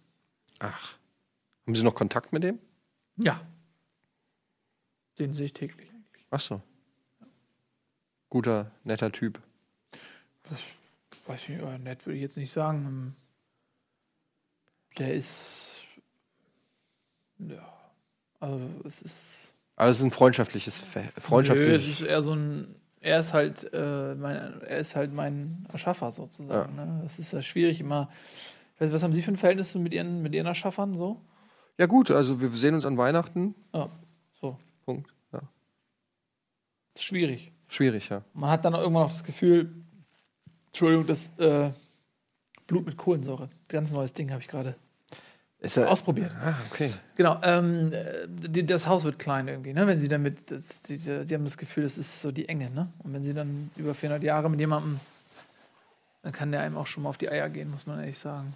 Ach. 0.59 0.93
Haben 1.67 1.75
Sie 1.75 1.83
noch 1.83 1.93
Kontakt 1.93 2.31
mit 2.31 2.43
dem? 2.43 2.57
Ja. 3.17 3.41
Den 5.19 5.33
sehe 5.33 5.47
ich 5.47 5.53
täglich. 5.53 5.91
Ach 6.31 6.39
so. 6.39 6.61
Guter, 8.29 8.71
netter 8.85 9.11
Typ. 9.11 9.41
Weiß 11.27 11.49
ich, 11.49 11.49
äh, 11.49 11.77
nett 11.79 12.05
würde 12.05 12.15
ich 12.15 12.21
jetzt 12.21 12.37
nicht 12.37 12.51
sagen. 12.51 13.15
Der 14.97 15.13
ist. 15.13 15.79
Ja. 17.39 17.78
Also, 18.39 18.59
es 18.85 19.01
ist. 19.01 19.55
Aber 19.75 19.89
es 19.89 19.99
ist 19.99 20.03
ein 20.03 20.11
freundschaftliches, 20.11 20.79
Ver- 20.79 21.01
Nö, 21.03 21.07
es 21.15 21.23
freundschaftlich. 21.23 21.89
ist 21.89 22.01
eher 22.01 22.21
so 22.21 22.33
ein. 22.33 22.75
Er 23.01 23.19
ist 23.21 23.31
halt, 23.33 23.71
äh, 23.73 24.15
mein, 24.15 24.61
er 24.61 24.77
ist 24.79 24.95
halt 24.97 25.13
mein 25.13 25.65
Erschaffer 25.71 26.11
sozusagen. 26.11 26.75
Ne? 26.75 27.01
Es 27.05 27.17
ist 27.17 27.31
ja 27.31 27.41
schwierig 27.41 27.79
immer. 27.79 28.09
Ich 28.75 28.81
weiß, 28.81 28.91
was 28.91 29.03
haben 29.03 29.13
Sie 29.13 29.21
für 29.21 29.31
ein 29.31 29.37
Verhältnis 29.37 29.73
mit 29.75 29.93
Ihren, 29.93 30.21
mit 30.21 30.33
Ihren 30.35 30.47
Erschaffern 30.47 30.95
so? 30.95 31.21
Ja, 31.77 31.85
gut, 31.85 32.11
also 32.11 32.41
wir 32.41 32.49
sehen 32.49 32.75
uns 32.75 32.85
an 32.85 32.97
Weihnachten. 32.97 33.55
Ja, 33.73 33.89
so. 34.41 34.57
Punkt. 34.85 35.13
Ja. 35.31 35.41
ist 36.93 37.03
schwierig. 37.05 37.53
Schwierig, 37.69 38.09
ja. 38.09 38.21
Man 38.33 38.49
hat 38.49 38.65
dann 38.65 38.73
irgendwann 38.73 39.03
auch 39.03 39.11
das 39.11 39.23
Gefühl, 39.23 39.73
Entschuldigung, 40.67 41.07
das 41.07 41.31
äh, 41.37 41.71
Blut 42.67 42.85
mit 42.85 42.97
Kohlensäure. 42.97 43.49
Ganz 43.69 43.91
neues 43.91 44.11
Ding 44.11 44.31
habe 44.31 44.41
ich 44.41 44.47
gerade 44.49 44.69
er, 44.69 44.75
ausprobiert. 45.61 46.33
ah, 46.41 46.53
okay. 46.71 46.91
Genau, 47.15 47.39
ähm, 47.43 47.91
äh, 47.91 48.27
die, 48.27 48.65
das 48.65 48.87
Haus 48.87 49.03
wird 49.03 49.19
klein 49.19 49.47
irgendwie, 49.47 49.73
ne? 49.73 49.87
Wenn 49.87 49.99
sie 49.99 50.07
das, 50.07 50.83
die, 50.83 50.97
sie 50.97 51.33
haben 51.33 51.43
das 51.43 51.57
Gefühl, 51.57 51.83
das 51.83 51.97
ist 51.97 52.21
so 52.21 52.31
die 52.31 52.47
Enge, 52.47 52.69
ne? 52.69 52.83
Und 52.99 53.13
wenn 53.13 53.23
sie 53.23 53.33
dann 53.33 53.69
über 53.75 53.93
400 53.93 54.23
Jahre 54.23 54.49
mit 54.49 54.59
jemandem, 54.59 54.99
dann 56.23 56.31
kann 56.31 56.51
der 56.51 56.61
einem 56.61 56.77
auch 56.77 56.87
schon 56.87 57.03
mal 57.03 57.09
auf 57.09 57.17
die 57.17 57.29
Eier 57.29 57.49
gehen, 57.49 57.69
muss 57.71 57.87
man 57.87 57.99
ehrlich 57.99 58.19
sagen. 58.19 58.55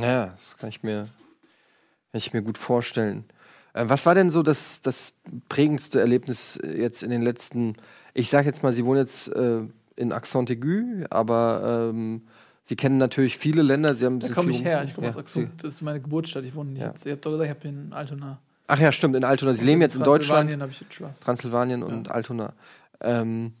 Ja, 0.00 0.26
das 0.26 0.56
kann 0.56 0.68
ich 0.68 0.82
mir, 0.82 1.02
kann 1.02 2.18
ich 2.18 2.32
mir 2.32 2.42
gut 2.42 2.58
vorstellen. 2.58 3.24
Äh, 3.72 3.84
was 3.88 4.06
war 4.06 4.14
denn 4.14 4.30
so 4.30 4.42
das, 4.42 4.80
das 4.80 5.14
prägendste 5.48 6.00
Erlebnis 6.00 6.56
äh, 6.56 6.78
jetzt 6.78 7.02
in 7.02 7.10
den 7.10 7.22
letzten, 7.22 7.76
ich 8.14 8.30
sage 8.30 8.46
jetzt 8.46 8.62
mal, 8.62 8.72
Sie 8.72 8.84
wohnen 8.84 9.00
jetzt 9.00 9.28
äh, 9.28 9.60
in 9.96 10.12
Accent 10.12 10.50
aigu, 10.50 11.04
aber 11.10 11.90
ähm, 11.92 12.22
Sie 12.70 12.76
kennen 12.76 12.98
natürlich 12.98 13.36
viele 13.36 13.62
Länder. 13.62 13.94
Sie 13.94 14.06
haben 14.06 14.20
Da 14.20 14.28
komme 14.28 14.52
ich 14.52 14.62
her, 14.62 14.84
ich 14.84 14.94
komme 14.94 15.08
ja, 15.08 15.12
aus 15.12 15.18
Axum. 15.18 15.50
Das 15.56 15.74
ist 15.74 15.82
meine 15.82 16.00
Geburtsstadt, 16.00 16.44
ich 16.44 16.54
wohne 16.54 16.70
nicht 16.70 16.82
Ja. 16.82 16.88
jetzt. 16.90 17.04
Ihr 17.04 17.10
habt 17.14 17.26
doch 17.26 17.32
gesagt, 17.32 17.46
ich 17.46 17.50
habe 17.50 17.60
hier 17.62 17.70
in 17.70 17.92
Altona. 17.92 18.38
Ach 18.68 18.78
ja, 18.78 18.92
stimmt, 18.92 19.16
in 19.16 19.24
Altona. 19.24 19.54
Sie 19.54 19.64
leben 19.64 19.80
jetzt 19.80 19.96
in 19.96 20.04
Deutschland. 20.04 20.50
Transsilvanien 20.50 20.62
habe 20.62 20.70
ich 20.70 20.80
jetzt 20.80 20.94
Schloss. 20.94 21.18
Transsilvanien 21.18 21.82
und 21.82 22.12
Altona. 22.12 22.52
Ähm, 23.00 23.54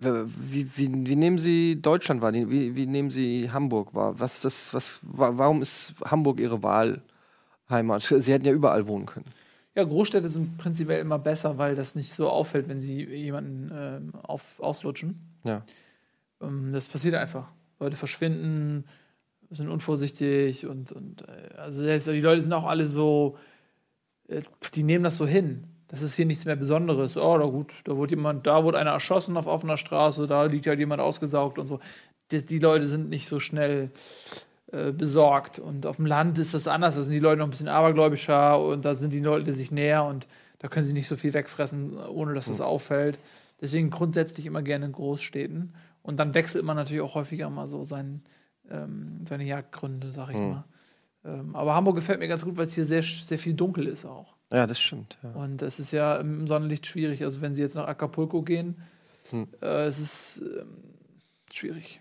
wie, 0.00 0.66
wie, 0.76 1.06
wie 1.06 1.14
nehmen 1.14 1.38
Sie 1.38 1.80
Deutschland 1.80 2.20
wahr? 2.20 2.32
Wie, 2.34 2.74
wie 2.74 2.86
nehmen 2.86 3.10
Sie 3.12 3.48
Hamburg 3.52 3.94
wahr? 3.94 4.18
Was 4.18 4.40
das, 4.40 4.74
was, 4.74 4.98
wa- 5.02 5.30
warum 5.36 5.62
ist 5.62 5.94
Hamburg 6.04 6.40
Ihre 6.40 6.60
Wahlheimat? 6.64 8.02
Sie 8.02 8.32
hätten 8.32 8.44
ja 8.46 8.52
überall 8.52 8.88
wohnen 8.88 9.06
können. 9.06 9.26
Ja, 9.76 9.84
Großstädte 9.84 10.28
sind 10.28 10.58
prinzipiell 10.58 11.00
immer 11.00 11.20
besser, 11.20 11.58
weil 11.58 11.76
das 11.76 11.94
nicht 11.94 12.12
so 12.12 12.28
auffällt, 12.28 12.68
wenn 12.68 12.80
sie 12.80 13.04
jemanden 13.04 13.70
ähm, 13.72 14.12
auf, 14.22 14.58
auslutschen. 14.58 15.20
Ja. 15.44 15.62
Ähm, 16.42 16.72
das 16.72 16.88
passiert 16.88 17.14
einfach. 17.14 17.48
Leute 17.78 17.96
verschwinden, 17.96 18.84
sind 19.50 19.68
unvorsichtig 19.68 20.66
und, 20.66 20.92
und 20.92 21.22
äh, 21.22 21.56
also 21.56 21.82
selbst 21.82 22.08
die 22.08 22.20
Leute 22.20 22.42
sind 22.42 22.52
auch 22.52 22.64
alle 22.66 22.86
so, 22.86 23.36
äh, 24.28 24.42
die 24.74 24.82
nehmen 24.82 25.04
das 25.04 25.16
so 25.16 25.26
hin. 25.26 25.64
Das 25.88 26.02
ist 26.02 26.16
hier 26.16 26.26
nichts 26.26 26.44
mehr 26.44 26.56
Besonderes. 26.56 27.16
Oh, 27.16 27.38
da 27.38 27.46
gut, 27.46 27.72
da 27.84 27.96
wurde 27.96 28.16
jemand, 28.16 28.46
da 28.46 28.64
wurde 28.64 28.78
einer 28.78 28.90
erschossen 28.90 29.36
auf 29.36 29.46
offener 29.46 29.76
Straße, 29.76 30.26
da 30.26 30.44
liegt 30.44 30.66
halt 30.66 30.80
jemand 30.80 31.00
ausgesaugt 31.00 31.58
und 31.58 31.66
so. 31.66 31.78
Die, 32.32 32.44
die 32.44 32.58
Leute 32.58 32.88
sind 32.88 33.08
nicht 33.08 33.28
so 33.28 33.38
schnell 33.38 33.92
äh, 34.72 34.90
besorgt. 34.90 35.60
Und 35.60 35.86
auf 35.86 35.96
dem 35.96 36.06
Land 36.06 36.38
ist 36.38 36.52
das 36.52 36.66
anders. 36.66 36.96
Da 36.96 37.02
sind 37.02 37.14
die 37.14 37.20
Leute 37.20 37.38
noch 37.38 37.46
ein 37.46 37.50
bisschen 37.50 37.68
abergläubischer 37.68 38.60
und 38.60 38.84
da 38.84 38.96
sind 38.96 39.12
die 39.12 39.20
Leute 39.20 39.52
sich 39.52 39.70
näher 39.70 40.04
und 40.04 40.26
da 40.58 40.66
können 40.66 40.84
sie 40.84 40.92
nicht 40.92 41.06
so 41.06 41.14
viel 41.14 41.34
wegfressen, 41.34 41.96
ohne 41.96 42.34
dass 42.34 42.48
es 42.48 42.60
auffällt. 42.60 43.20
Deswegen 43.60 43.90
grundsätzlich 43.90 44.44
immer 44.44 44.62
gerne 44.62 44.86
in 44.86 44.92
Großstädten. 44.92 45.72
Und 46.06 46.18
dann 46.18 46.34
wechselt 46.34 46.64
man 46.64 46.76
natürlich 46.76 47.02
auch 47.02 47.16
häufiger 47.16 47.50
mal 47.50 47.66
so 47.66 47.82
sein, 47.82 48.22
ähm, 48.70 49.24
seine 49.28 49.44
Jagdgründe, 49.44 50.12
sag 50.12 50.30
ich 50.30 50.36
mal. 50.36 50.64
Ähm, 51.24 51.56
aber 51.56 51.74
Hamburg 51.74 51.96
gefällt 51.96 52.20
mir 52.20 52.28
ganz 52.28 52.44
gut, 52.44 52.56
weil 52.56 52.66
es 52.66 52.74
hier 52.74 52.84
sehr, 52.84 53.02
sehr 53.02 53.38
viel 53.38 53.54
dunkel 53.54 53.88
ist 53.88 54.04
auch. 54.04 54.36
Ja, 54.52 54.68
das 54.68 54.80
stimmt. 54.80 55.18
Ja. 55.24 55.30
Und 55.30 55.62
es 55.62 55.80
ist 55.80 55.90
ja 55.90 56.16
im 56.16 56.46
Sonnenlicht 56.46 56.86
schwierig. 56.86 57.24
Also 57.24 57.40
wenn 57.40 57.56
Sie 57.56 57.62
jetzt 57.62 57.74
nach 57.74 57.88
Acapulco 57.88 58.42
gehen, 58.42 58.76
Hm. 59.30 59.48
äh, 59.60 59.86
es 59.86 59.98
ist 59.98 60.42
ähm, 60.42 60.76
schwierig. 61.52 62.00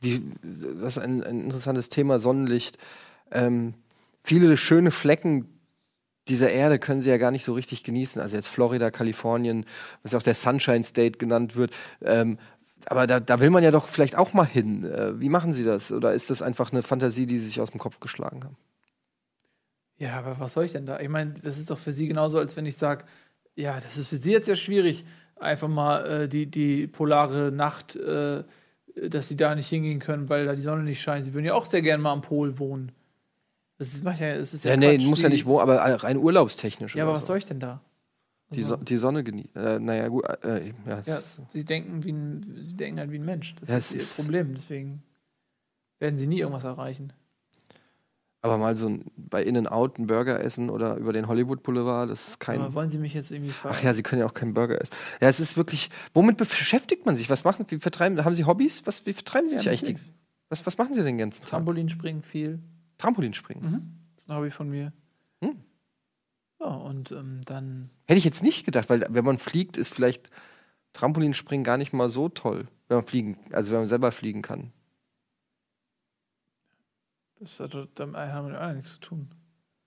Wie, 0.00 0.22
das 0.42 0.96
ist 0.96 0.98
ein, 0.98 1.24
ein 1.24 1.40
interessantes 1.40 1.88
Thema, 1.88 2.20
Sonnenlicht. 2.20 2.78
Ähm, 3.32 3.74
viele 4.22 4.56
schöne 4.56 4.92
Flecken 4.92 5.48
dieser 6.28 6.52
Erde 6.52 6.78
können 6.78 7.00
sie 7.00 7.10
ja 7.10 7.16
gar 7.16 7.32
nicht 7.32 7.42
so 7.44 7.54
richtig 7.54 7.82
genießen. 7.82 8.22
Also 8.22 8.36
jetzt 8.36 8.46
Florida, 8.46 8.92
Kalifornien, 8.92 9.66
was 10.04 10.12
ja 10.12 10.18
auch 10.18 10.22
der 10.22 10.34
Sunshine 10.36 10.84
State 10.84 11.18
genannt 11.18 11.56
wird. 11.56 11.76
Ähm, 12.02 12.38
aber 12.86 13.06
da, 13.06 13.20
da 13.20 13.40
will 13.40 13.50
man 13.50 13.64
ja 13.64 13.70
doch 13.70 13.86
vielleicht 13.86 14.16
auch 14.16 14.32
mal 14.32 14.46
hin. 14.46 14.84
Äh, 14.84 15.18
wie 15.20 15.28
machen 15.28 15.52
Sie 15.52 15.64
das? 15.64 15.92
Oder 15.92 16.14
ist 16.14 16.30
das 16.30 16.42
einfach 16.42 16.72
eine 16.72 16.82
Fantasie, 16.82 17.26
die 17.26 17.38
Sie 17.38 17.46
sich 17.46 17.60
aus 17.60 17.70
dem 17.70 17.80
Kopf 17.80 18.00
geschlagen 18.00 18.44
haben? 18.44 18.56
Ja, 19.98 20.18
aber 20.18 20.40
was 20.40 20.54
soll 20.54 20.64
ich 20.64 20.72
denn 20.72 20.86
da? 20.86 20.98
Ich 21.00 21.08
meine, 21.08 21.34
das 21.42 21.58
ist 21.58 21.70
doch 21.70 21.78
für 21.78 21.92
Sie 21.92 22.08
genauso, 22.08 22.38
als 22.38 22.56
wenn 22.56 22.64
ich 22.64 22.76
sage, 22.76 23.04
ja, 23.54 23.78
das 23.80 23.96
ist 23.96 24.08
für 24.08 24.16
Sie 24.16 24.32
jetzt 24.32 24.48
ja 24.48 24.56
schwierig, 24.56 25.04
einfach 25.36 25.68
mal 25.68 26.06
äh, 26.06 26.28
die, 26.28 26.46
die 26.46 26.86
polare 26.86 27.52
Nacht, 27.52 27.96
äh, 27.96 28.44
dass 29.08 29.28
Sie 29.28 29.36
da 29.36 29.54
nicht 29.54 29.68
hingehen 29.68 29.98
können, 29.98 30.28
weil 30.28 30.46
da 30.46 30.54
die 30.54 30.62
Sonne 30.62 30.82
nicht 30.82 31.02
scheint. 31.02 31.24
Sie 31.24 31.34
würden 31.34 31.46
ja 31.46 31.54
auch 31.54 31.66
sehr 31.66 31.82
gerne 31.82 32.02
mal 32.02 32.12
am 32.12 32.22
Pol 32.22 32.58
wohnen. 32.58 32.92
Das 33.78 33.94
ist, 33.94 34.04
macht 34.04 34.20
ja, 34.20 34.36
das 34.36 34.54
ist 34.54 34.64
ja, 34.64 34.72
Ja, 34.72 34.76
nee, 34.76 34.98
muss 34.98 35.22
ja 35.22 35.28
nicht 35.28 35.46
wo, 35.46 35.60
aber 35.60 35.78
rein 35.78 36.18
urlaubstechnisch. 36.18 36.96
Ja, 36.96 37.04
aber 37.04 37.14
was 37.14 37.22
so. 37.22 37.28
soll 37.28 37.38
ich 37.38 37.46
denn 37.46 37.60
da? 37.60 37.80
Die, 38.52 38.62
so 38.62 38.76
die 38.76 38.96
Sonne 38.96 39.22
genießen. 39.22 39.54
Äh, 39.54 39.78
naja, 39.78 40.08
gut. 40.08 40.24
Äh, 40.42 40.68
ja, 40.68 40.72
Ja, 40.86 41.00
das- 41.04 41.40
sie 41.52 41.64
denken, 41.64 42.02
wie 42.04 42.12
ein, 42.12 42.42
sie 42.42 42.76
denken 42.76 42.98
halt 42.98 43.10
wie 43.12 43.18
ein 43.18 43.24
Mensch. 43.24 43.54
Das 43.56 43.68
Ja, 43.68 43.76
ist 43.76 43.86
es 43.90 43.92
ihr 43.94 44.00
ist- 44.00 44.16
Problem. 44.16 44.54
Deswegen 44.54 45.02
werden 46.00 46.18
sie 46.18 46.26
nie 46.26 46.40
irgendwas 46.40 46.64
erreichen. 46.64 47.12
Aber 48.42 48.56
mal 48.56 48.74
so 48.76 48.88
ein, 48.88 49.04
bei 49.16 49.44
In-N-Out 49.44 49.98
einen 49.98 50.06
Burger 50.06 50.40
essen 50.42 50.70
oder 50.70 50.96
über 50.96 51.12
den 51.12 51.28
Hollywood 51.28 51.62
Boulevard, 51.62 52.08
das 52.10 52.28
ist 52.28 52.40
kein. 52.40 52.58
Aber 52.60 52.72
wollen 52.72 52.88
Sie 52.88 52.96
mich 52.96 53.12
jetzt 53.12 53.30
irgendwie 53.30 53.50
fragen? 53.52 53.76
Ach 53.78 53.82
ja, 53.82 53.92
Sie 53.92 54.02
können 54.02 54.20
ja 54.20 54.26
auch 54.26 54.32
keinen 54.32 54.54
Burger 54.54 54.80
essen. 54.80 54.94
Ja, 55.20 55.28
es 55.28 55.40
ist 55.40 55.58
wirklich. 55.58 55.90
Womit 56.14 56.38
beschäftigt 56.38 57.04
man 57.04 57.16
sich? 57.16 57.28
Was 57.28 57.44
machen? 57.44 57.66
Wie 57.68 57.78
vertreiben? 57.78 58.24
Haben 58.24 58.34
Sie 58.34 58.44
Hobbys? 58.46 58.86
Was? 58.86 59.04
Wie 59.04 59.12
vertreiben 59.12 59.48
Sie 59.50 59.56
Ja, 59.56 59.60
sich 59.60 59.68
eigentlich? 59.70 59.96
Die, 59.96 60.02
was, 60.48 60.64
was 60.64 60.78
machen 60.78 60.94
Sie 60.94 61.02
den 61.04 61.18
ganzen 61.18 61.42
Tag? 61.42 61.50
Trampolinspringen 61.50 62.22
viel. 62.22 62.60
Trampolinspringen. 62.96 63.62
Mhm. 63.70 63.92
Das 64.16 64.24
ist 64.24 64.30
ein 64.30 64.36
Hobby 64.36 64.50
von 64.50 64.70
mir. 64.70 64.92
Ja, 66.60 66.66
und 66.66 67.10
ähm, 67.12 67.40
dann. 67.44 67.90
Hätte 68.06 68.18
ich 68.18 68.24
jetzt 68.24 68.42
nicht 68.42 68.64
gedacht, 68.64 68.90
weil 68.90 69.06
wenn 69.08 69.24
man 69.24 69.38
fliegt, 69.38 69.76
ist 69.76 69.94
vielleicht 69.94 70.30
Trampolinspringen 70.92 71.64
gar 71.64 71.78
nicht 71.78 71.92
mal 71.92 72.08
so 72.08 72.28
toll, 72.28 72.68
wenn 72.88 72.98
man 72.98 73.06
fliegen, 73.06 73.38
also 73.52 73.72
wenn 73.72 73.80
man 73.80 73.88
selber 73.88 74.12
fliegen 74.12 74.42
kann. 74.42 74.72
Das 77.38 77.58
hat 77.58 77.74
damit 77.94 78.16
haben 78.16 78.52
wir 78.52 78.60
auch 78.60 78.72
nichts 78.74 78.92
zu 78.92 79.00
tun. 79.00 79.30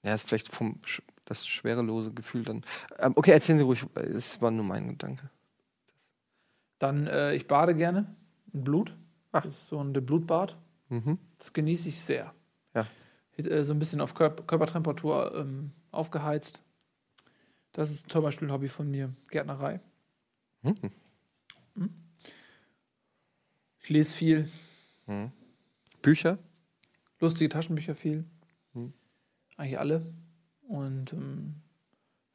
Ja, 0.01 0.15
ist 0.15 0.27
vielleicht 0.27 0.49
vom 0.49 0.81
das 1.25 1.47
schwerelose 1.47 2.11
Gefühl 2.11 2.43
dann. 2.43 2.61
Ähm, 2.97 3.13
okay, 3.15 3.31
erzählen 3.31 3.59
Sie 3.59 3.63
ruhig. 3.63 3.85
Es 3.95 4.41
war 4.41 4.51
nur 4.51 4.65
mein 4.65 4.89
Gedanke. 4.89 5.29
Dann, 6.79 7.07
äh, 7.07 7.33
ich 7.33 7.47
bade 7.47 7.75
gerne 7.75 8.13
in 8.51 8.63
Blut. 8.63 8.97
Ach. 9.31 9.43
Das 9.43 9.55
ist 9.55 9.67
so 9.67 9.79
ein 9.79 9.93
Blutbad. 9.93 10.57
Mhm. 10.89 11.17
Das 11.37 11.53
genieße 11.53 11.89
ich 11.89 12.01
sehr. 12.01 12.33
Ja. 12.73 12.87
Äh, 13.37 13.63
so 13.63 13.73
ein 13.73 13.79
bisschen 13.79 14.01
auf 14.01 14.13
Körp 14.15 14.47
Körpertemperatur 14.47 15.33
ähm, 15.35 15.71
aufgeheizt. 15.91 16.62
Das 17.73 17.89
ist 17.89 18.09
zum 18.09 18.23
Beispiel 18.23 18.47
ein 18.47 18.51
Hobby 18.51 18.69
von 18.69 18.89
mir. 18.89 19.13
Gärtnerei. 19.29 19.79
Mhm. 20.61 20.91
Ich 23.81 23.89
lese 23.89 24.15
viel. 24.15 24.49
Bücher? 26.01 26.37
Lustige 27.19 27.49
Taschenbücher 27.49 27.95
viel. 27.95 28.25
Hm. 28.73 28.93
Eigentlich 29.57 29.77
alle. 29.79 30.13
Und 30.67 31.11
ähm, 31.13 31.55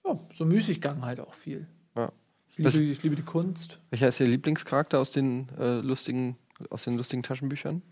ja, 0.04 0.18
so 0.30 0.44
Müßiggang 0.44 1.02
halt 1.02 1.20
auch 1.20 1.34
viel. 1.34 1.66
Ja. 1.96 2.12
Ich, 2.56 2.64
Was- 2.64 2.74
liebe, 2.74 2.92
ich 2.92 3.02
liebe 3.02 3.16
die 3.16 3.22
Kunst. 3.22 3.80
Welcher 3.90 4.08
ist 4.08 4.20
Ihr 4.20 4.26
Lieblingscharakter 4.28 4.98
aus 4.98 5.10
den 5.12 5.48
äh, 5.58 5.80
lustigen 5.80 6.36
aus 6.70 6.84
den 6.84 6.96
lustigen 6.96 7.22
Taschenbüchern? 7.22 7.82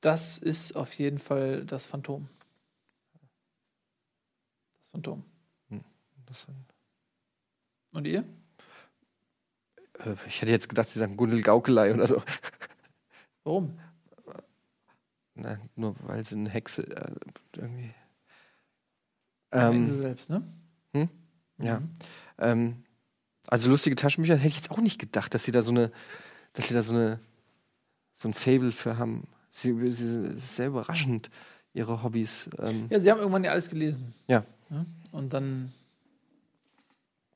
Das 0.00 0.38
ist 0.38 0.74
auf 0.74 0.94
jeden 0.94 1.18
Fall 1.18 1.64
das 1.66 1.84
Phantom. 1.86 2.28
Das 4.80 4.88
Phantom. 4.90 5.24
Das, 6.26 6.46
Und 7.92 8.06
ihr? 8.06 8.24
äh, 9.98 10.14
ich 10.26 10.40
hätte 10.40 10.52
jetzt 10.52 10.68
gedacht, 10.68 10.88
Sie 10.88 10.98
sagen 10.98 11.16
Gundel 11.16 11.42
Gaukelei 11.42 11.92
oder 11.94 12.06
so. 12.06 12.22
Warum? 13.44 13.78
Nein, 15.34 15.70
nur 15.76 15.94
weil 16.02 16.24
sie 16.24 16.34
eine 16.36 16.50
Hexe 16.50 16.82
äh, 16.82 17.14
irgendwie. 17.56 17.94
Ähm, 19.52 19.84
sie 19.84 19.92
Ähm, 19.92 20.02
selbst, 20.02 20.30
ne? 20.30 20.42
hm? 20.92 21.08
Ja. 21.58 21.80
Mhm. 21.80 21.90
ähm, 22.38 22.82
also 23.46 23.70
lustige 23.70 23.96
Taschenbücher 23.96 24.36
hätte 24.36 24.48
ich 24.48 24.56
jetzt 24.56 24.70
auch 24.70 24.78
nicht 24.78 25.00
gedacht, 25.00 25.32
dass 25.34 25.44
sie 25.44 25.50
da 25.50 25.62
so 25.62 25.70
eine, 25.72 25.90
dass 26.52 26.68
sie 26.68 26.74
da 26.74 26.82
so 26.82 26.94
eine, 26.94 27.20
so 28.14 28.28
ein 28.28 28.34
Fable 28.34 28.70
für 28.72 28.98
haben. 28.98 29.26
Sie, 29.50 29.72
sie 29.90 30.26
ist 30.28 30.56
sehr 30.56 30.68
überraschend, 30.68 31.30
ihre 31.72 32.02
Hobbys. 32.02 32.48
Ähm, 32.58 32.86
Ja, 32.90 33.00
sie 33.00 33.10
haben 33.10 33.18
irgendwann 33.18 33.42
ja 33.44 33.50
alles 33.52 33.68
gelesen. 33.68 34.14
Ja. 34.28 34.44
Ne? 34.68 34.86
Und 35.10 35.32
dann, 35.32 35.72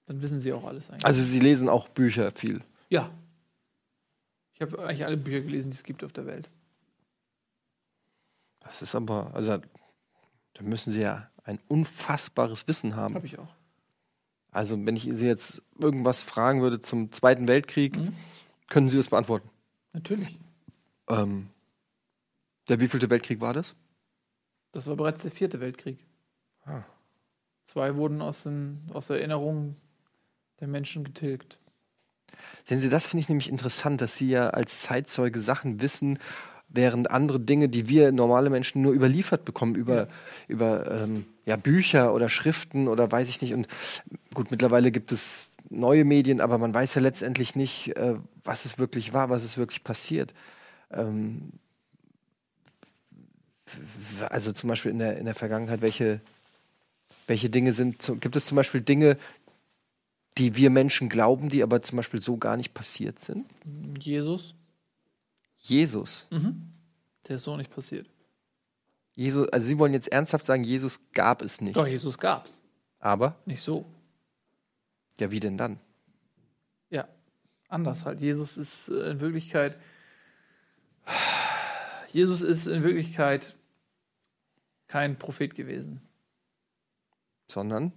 dann 0.06 0.20
wissen 0.22 0.40
sie 0.40 0.52
auch 0.52 0.64
alles 0.64 0.90
eigentlich. 0.90 1.04
Also 1.04 1.22
sie 1.22 1.40
lesen 1.40 1.68
auch 1.68 1.88
Bücher 1.88 2.30
viel. 2.32 2.62
ja. 2.88 3.10
Ich 4.56 4.60
habe 4.62 4.78
eigentlich 4.86 5.04
alle 5.04 5.16
Bücher 5.16 5.40
gelesen, 5.40 5.72
die 5.72 5.76
es 5.76 5.82
gibt 5.82 6.04
auf 6.04 6.12
der 6.12 6.26
Welt. 6.26 6.48
Das 8.60 8.82
ist 8.82 8.94
aber, 8.94 9.34
also 9.34 9.58
da 10.52 10.62
müssen 10.62 10.92
sie 10.92 11.00
ja 11.00 11.28
ein 11.42 11.58
unfassbares 11.66 12.66
Wissen 12.68 12.94
haben. 12.94 13.16
Habe 13.16 13.26
ich 13.26 13.36
auch. 13.38 13.52
Also 14.52 14.76
wenn 14.86 14.94
ich 14.94 15.08
sie 15.10 15.26
jetzt 15.26 15.60
irgendwas 15.78 16.22
fragen 16.22 16.62
würde 16.62 16.80
zum 16.80 17.10
Zweiten 17.10 17.48
Weltkrieg, 17.48 17.96
Mhm. 17.96 18.14
können 18.68 18.88
Sie 18.88 18.96
das 18.96 19.08
beantworten? 19.08 19.50
Natürlich. 19.92 20.38
Ähm, 21.08 21.50
der 22.68 22.78
wievielte 22.80 23.10
Weltkrieg 23.10 23.40
war 23.40 23.52
das? 23.54 23.74
Das 24.70 24.86
war 24.86 24.94
bereits 24.94 25.22
der 25.22 25.32
vierte 25.32 25.58
Weltkrieg. 25.60 25.98
Ah. 26.64 26.84
Zwei 27.64 27.96
wurden 27.96 28.22
aus, 28.22 28.44
den, 28.44 28.88
aus 28.92 29.08
der 29.08 29.18
Erinnerung 29.18 29.76
der 30.60 30.68
Menschen 30.68 31.04
getilgt. 31.04 31.58
Sehen 32.64 32.80
Sie, 32.80 32.88
das 32.88 33.06
finde 33.06 33.20
ich 33.20 33.28
nämlich 33.28 33.48
interessant, 33.48 34.00
dass 34.00 34.16
Sie 34.16 34.28
ja 34.28 34.50
als 34.50 34.80
Zeitzeuge 34.80 35.40
Sachen 35.40 35.80
wissen, 35.80 36.18
während 36.68 37.10
andere 37.10 37.38
Dinge, 37.38 37.68
die 37.68 37.88
wir 37.88 38.10
normale 38.10 38.50
Menschen 38.50 38.82
nur 38.82 38.92
überliefert 38.92 39.44
bekommen, 39.44 39.74
über, 39.76 39.94
Ja. 39.96 40.08
über 40.48 40.90
ähm, 40.90 41.26
ja, 41.44 41.56
Bücher 41.56 42.12
oder 42.12 42.28
Schriften 42.28 42.88
oder 42.88 43.10
weiß 43.10 43.28
ich 43.28 43.40
nicht. 43.40 43.54
Und 43.54 43.68
gut, 44.32 44.50
mittlerweile 44.50 44.90
gibt 44.90 45.12
es 45.12 45.50
neue 45.70 46.04
Medien, 46.04 46.40
aber 46.40 46.58
man 46.58 46.74
weiß 46.74 46.94
ja 46.94 47.00
letztendlich 47.00 47.54
nicht, 47.54 47.96
äh, 47.96 48.16
was 48.42 48.64
es 48.64 48.78
wirklich 48.78 49.12
war, 49.12 49.30
was 49.30 49.44
es 49.44 49.56
wirklich 49.56 49.84
passiert. 49.84 50.34
Ähm, 50.90 51.52
also 54.28 54.52
zum 54.52 54.68
Beispiel 54.68 54.90
in 54.90 54.98
der, 54.98 55.16
in 55.18 55.24
der 55.24 55.34
Vergangenheit, 55.34 55.80
welche, 55.80 56.20
welche 57.26 57.50
Dinge 57.50 57.72
sind, 57.72 58.12
gibt 58.20 58.36
es 58.36 58.46
zum 58.46 58.56
Beispiel 58.56 58.80
Dinge, 58.80 59.16
die 60.38 60.56
wir 60.56 60.70
Menschen 60.70 61.08
glauben, 61.08 61.48
die 61.48 61.62
aber 61.62 61.82
zum 61.82 61.96
Beispiel 61.96 62.20
so 62.22 62.36
gar 62.36 62.56
nicht 62.56 62.74
passiert 62.74 63.20
sind? 63.20 63.46
Jesus, 64.00 64.54
Jesus. 65.56 66.28
der 67.28 67.36
ist 67.36 67.42
so 67.42 67.56
nicht 67.56 67.70
passiert. 67.74 68.08
Jesus, 69.14 69.48
also 69.48 69.66
Sie 69.66 69.78
wollen 69.78 69.92
jetzt 69.92 70.08
ernsthaft 70.08 70.44
sagen, 70.44 70.64
Jesus 70.64 70.98
gab 71.12 71.40
es 71.42 71.60
nicht. 71.60 71.76
Doch, 71.76 71.86
Jesus 71.86 72.18
gab's. 72.18 72.62
Aber, 72.98 73.36
Nicht 73.46 73.60
so. 73.60 73.84
ja, 75.18 75.30
wie 75.30 75.38
denn 75.38 75.56
dann? 75.56 75.78
Ja, 76.90 77.06
anders 77.68 78.04
halt. 78.04 78.20
Jesus 78.20 78.56
ist 78.56 78.88
äh, 78.88 79.10
in 79.10 79.20
Wirklichkeit. 79.20 79.78
Jesus 82.10 82.40
ist 82.40 82.66
in 82.66 82.82
Wirklichkeit 82.82 83.56
kein 84.86 85.18
Prophet 85.18 85.54
gewesen. 85.54 86.00
Sondern, 87.48 87.92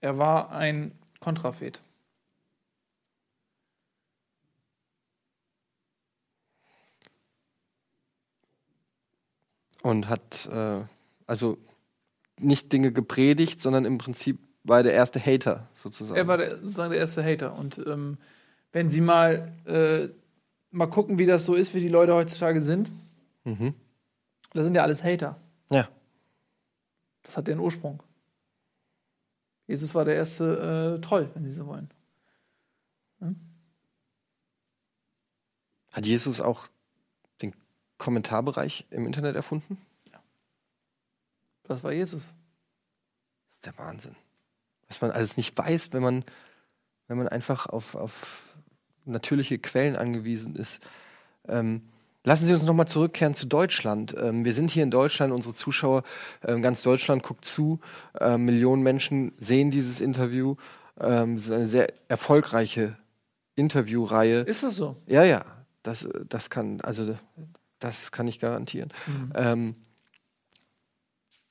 Er 0.00 0.18
war 0.18 0.50
ein 0.50 0.92
Kontrafet. 1.24 1.80
und 9.84 10.08
hat 10.08 10.48
äh, 10.50 10.80
also 11.26 11.58
nicht 12.40 12.72
Dinge 12.72 12.90
gepredigt, 12.90 13.60
sondern 13.60 13.84
im 13.84 13.98
Prinzip 13.98 14.38
war 14.64 14.78
er 14.78 14.82
der 14.82 14.94
erste 14.94 15.20
Hater 15.20 15.68
sozusagen. 15.74 16.16
Er 16.16 16.26
war 16.26 16.38
der, 16.38 16.56
sozusagen 16.56 16.90
der 16.90 17.00
erste 17.00 17.22
Hater. 17.22 17.54
Und 17.54 17.78
ähm, 17.86 18.16
wenn 18.72 18.88
Sie 18.88 19.02
mal, 19.02 19.52
äh, 19.66 20.08
mal 20.70 20.86
gucken, 20.86 21.18
wie 21.18 21.26
das 21.26 21.44
so 21.44 21.54
ist, 21.54 21.74
wie 21.74 21.80
die 21.80 21.88
Leute 21.88 22.14
heutzutage 22.14 22.62
sind, 22.62 22.90
mhm. 23.44 23.74
das 24.54 24.64
sind 24.64 24.74
ja 24.74 24.82
alles 24.82 25.04
Hater. 25.04 25.36
Ja. 25.70 25.86
Das 27.22 27.36
hat 27.36 27.46
den 27.46 27.58
Ursprung. 27.58 28.02
Jesus 29.66 29.94
war 29.94 30.04
der 30.04 30.16
erste 30.16 30.98
äh, 30.98 31.00
Troll, 31.00 31.30
wenn 31.34 31.44
Sie 31.44 31.52
so 31.52 31.66
wollen. 31.66 31.90
Hat 35.92 36.06
Jesus 36.06 36.40
auch 36.40 36.66
den 37.40 37.54
Kommentarbereich 37.98 38.84
im 38.90 39.06
Internet 39.06 39.36
erfunden? 39.36 39.78
Das 41.62 41.82
war 41.82 41.92
Jesus. 41.92 42.34
Das 43.46 43.54
ist 43.54 43.66
der 43.66 43.78
Wahnsinn. 43.78 44.16
Was 44.88 45.00
man 45.00 45.12
alles 45.12 45.36
nicht 45.36 45.56
weiß, 45.56 45.92
wenn 45.92 46.02
man, 46.02 46.24
wenn 47.06 47.16
man 47.16 47.28
einfach 47.28 47.66
auf, 47.66 47.94
auf 47.94 48.54
natürliche 49.04 49.58
Quellen 49.58 49.96
angewiesen 49.96 50.56
ist. 50.56 50.82
Ähm, 51.46 51.88
lassen 52.24 52.46
Sie 52.46 52.54
uns 52.54 52.64
nochmal 52.64 52.88
zurückkehren 52.88 53.34
zu 53.34 53.46
Deutschland. 53.46 54.14
Ähm, 54.18 54.44
wir 54.44 54.52
sind 54.52 54.70
hier 54.70 54.82
in 54.82 54.90
Deutschland, 54.90 55.32
unsere 55.32 55.54
Zuschauer, 55.54 56.02
ähm, 56.44 56.62
ganz 56.62 56.82
Deutschland 56.82 57.22
guckt 57.22 57.44
zu. 57.44 57.78
Ähm, 58.18 58.46
Millionen 58.46 58.82
Menschen 58.82 59.32
sehen 59.38 59.70
dieses 59.70 60.00
Interview. 60.00 60.56
Ähm, 60.98 61.34
es 61.34 61.46
ist 61.46 61.52
eine 61.52 61.66
sehr 61.66 61.92
erfolgreiche 62.08 62.96
Interviewreihe. 63.54 64.40
Ist 64.40 64.62
das 64.62 64.76
so? 64.76 64.96
Ja, 65.06 65.22
ja, 65.22 65.44
das, 65.82 66.08
das 66.28 66.50
kann, 66.50 66.80
also 66.80 67.16
das 67.78 68.10
kann 68.10 68.26
ich 68.26 68.40
garantieren. 68.40 68.92
Ähm, 69.34 69.76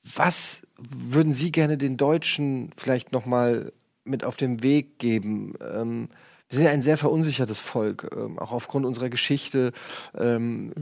was 0.02 0.62
würden 0.76 1.32
Sie 1.32 1.50
gerne 1.50 1.78
den 1.78 1.96
Deutschen 1.96 2.72
vielleicht 2.76 3.12
noch 3.12 3.24
mal 3.24 3.72
mit 4.04 4.22
auf 4.22 4.36
den 4.36 4.62
Weg 4.62 4.98
geben? 4.98 5.54
Wir 6.54 6.58
sind 6.58 6.66
ja 6.66 6.70
ein 6.72 6.82
sehr 6.82 6.96
verunsichertes 6.96 7.58
Volk, 7.58 8.08
ähm, 8.16 8.38
auch 8.38 8.52
aufgrund 8.52 8.86
unserer 8.86 9.08
Geschichte. 9.08 9.72
Ähm, 10.16 10.72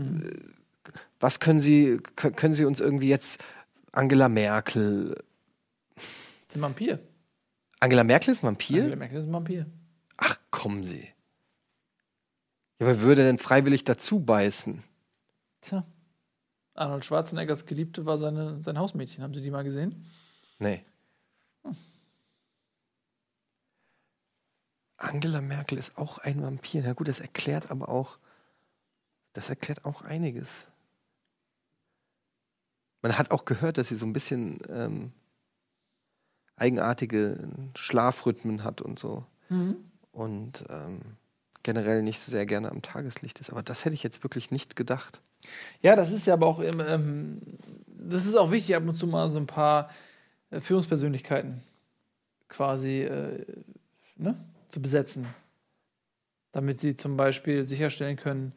Was 1.18 1.40
können 1.40 1.60
Sie, 1.60 1.94
kö- 2.14 2.30
können 2.32 2.52
Sie 2.52 2.66
uns 2.66 2.78
irgendwie 2.80 3.08
jetzt 3.08 3.42
Angela 3.90 4.28
Merkel? 4.28 5.14
Das 5.94 6.04
ist 6.48 6.56
ein 6.56 6.60
Vampir. 6.62 6.98
Angela 7.80 8.04
Merkel 8.04 8.32
ist 8.32 8.42
Vampir? 8.42 8.80
Angela 8.82 8.96
Merkel 8.96 9.16
ist 9.16 9.26
ein 9.28 9.32
Vampir. 9.32 9.64
Ach, 10.18 10.36
kommen 10.50 10.84
Sie. 10.84 11.08
Ja, 12.78 12.86
wer 12.86 13.00
würde 13.00 13.24
denn 13.24 13.38
freiwillig 13.38 13.84
dazu 13.84 14.20
beißen? 14.20 14.82
Tja. 15.62 15.86
Arnold 16.74 17.06
Schwarzeneggers 17.06 17.64
Geliebte 17.64 18.04
war 18.04 18.18
seine, 18.18 18.62
sein 18.62 18.78
Hausmädchen. 18.78 19.24
Haben 19.24 19.32
Sie 19.32 19.40
die 19.40 19.50
mal 19.50 19.64
gesehen? 19.64 20.04
Nee. 20.58 20.84
Angela 25.02 25.40
Merkel 25.40 25.78
ist 25.78 25.98
auch 25.98 26.18
ein 26.18 26.42
Vampir. 26.42 26.82
Na 26.84 26.92
gut, 26.92 27.08
das 27.08 27.20
erklärt 27.20 27.70
aber 27.70 27.88
auch, 27.88 28.18
das 29.32 29.48
erklärt 29.48 29.84
auch 29.84 30.02
einiges. 30.02 30.66
Man 33.02 33.18
hat 33.18 33.32
auch 33.32 33.44
gehört, 33.44 33.78
dass 33.78 33.88
sie 33.88 33.96
so 33.96 34.06
ein 34.06 34.12
bisschen 34.12 34.60
ähm, 34.68 35.12
eigenartige 36.56 37.48
Schlafrhythmen 37.74 38.62
hat 38.62 38.80
und 38.80 38.98
so. 38.98 39.24
Mhm. 39.48 39.76
Und 40.12 40.64
ähm, 40.68 41.00
generell 41.64 42.02
nicht 42.02 42.20
so 42.20 42.30
sehr 42.30 42.46
gerne 42.46 42.70
am 42.70 42.82
Tageslicht 42.82 43.40
ist. 43.40 43.50
Aber 43.50 43.62
das 43.62 43.84
hätte 43.84 43.94
ich 43.94 44.04
jetzt 44.04 44.22
wirklich 44.22 44.50
nicht 44.52 44.76
gedacht. 44.76 45.20
Ja, 45.80 45.96
das 45.96 46.12
ist 46.12 46.26
ja 46.26 46.34
aber 46.34 46.46
auch, 46.46 46.60
im, 46.60 46.78
ähm, 46.78 47.40
das 47.88 48.26
ist 48.26 48.36
auch 48.36 48.52
wichtig, 48.52 48.76
ab 48.76 48.86
und 48.86 48.94
zu 48.94 49.08
mal 49.08 49.28
so 49.28 49.38
ein 49.38 49.46
paar 49.46 49.90
äh, 50.50 50.60
Führungspersönlichkeiten 50.60 51.60
quasi 52.48 53.00
äh, 53.02 53.44
ne, 54.16 54.36
zu 54.72 54.82
besetzen. 54.82 55.26
Damit 56.50 56.80
sie 56.80 56.96
zum 56.96 57.16
Beispiel 57.16 57.68
sicherstellen 57.68 58.16
können, 58.16 58.52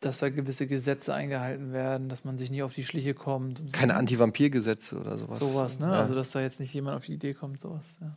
dass 0.00 0.20
da 0.20 0.30
gewisse 0.30 0.66
Gesetze 0.66 1.12
eingehalten 1.12 1.72
werden, 1.72 2.08
dass 2.08 2.24
man 2.24 2.36
sich 2.36 2.50
nie 2.50 2.62
auf 2.62 2.72
die 2.72 2.84
Schliche 2.84 3.14
kommt. 3.14 3.58
so. 3.58 3.66
Keine 3.72 3.94
Anti-Vampir-Gesetze 3.94 4.96
oder 4.98 5.18
sowas. 5.18 5.38
Sowas, 5.40 5.80
ne? 5.80 5.86
Ja. 5.88 5.92
Also, 5.92 6.14
dass 6.14 6.30
da 6.30 6.40
jetzt 6.40 6.60
nicht 6.60 6.72
jemand 6.72 6.96
auf 6.96 7.04
die 7.04 7.14
Idee 7.14 7.34
kommt, 7.34 7.60
sowas, 7.60 7.98
ja. 8.00 8.16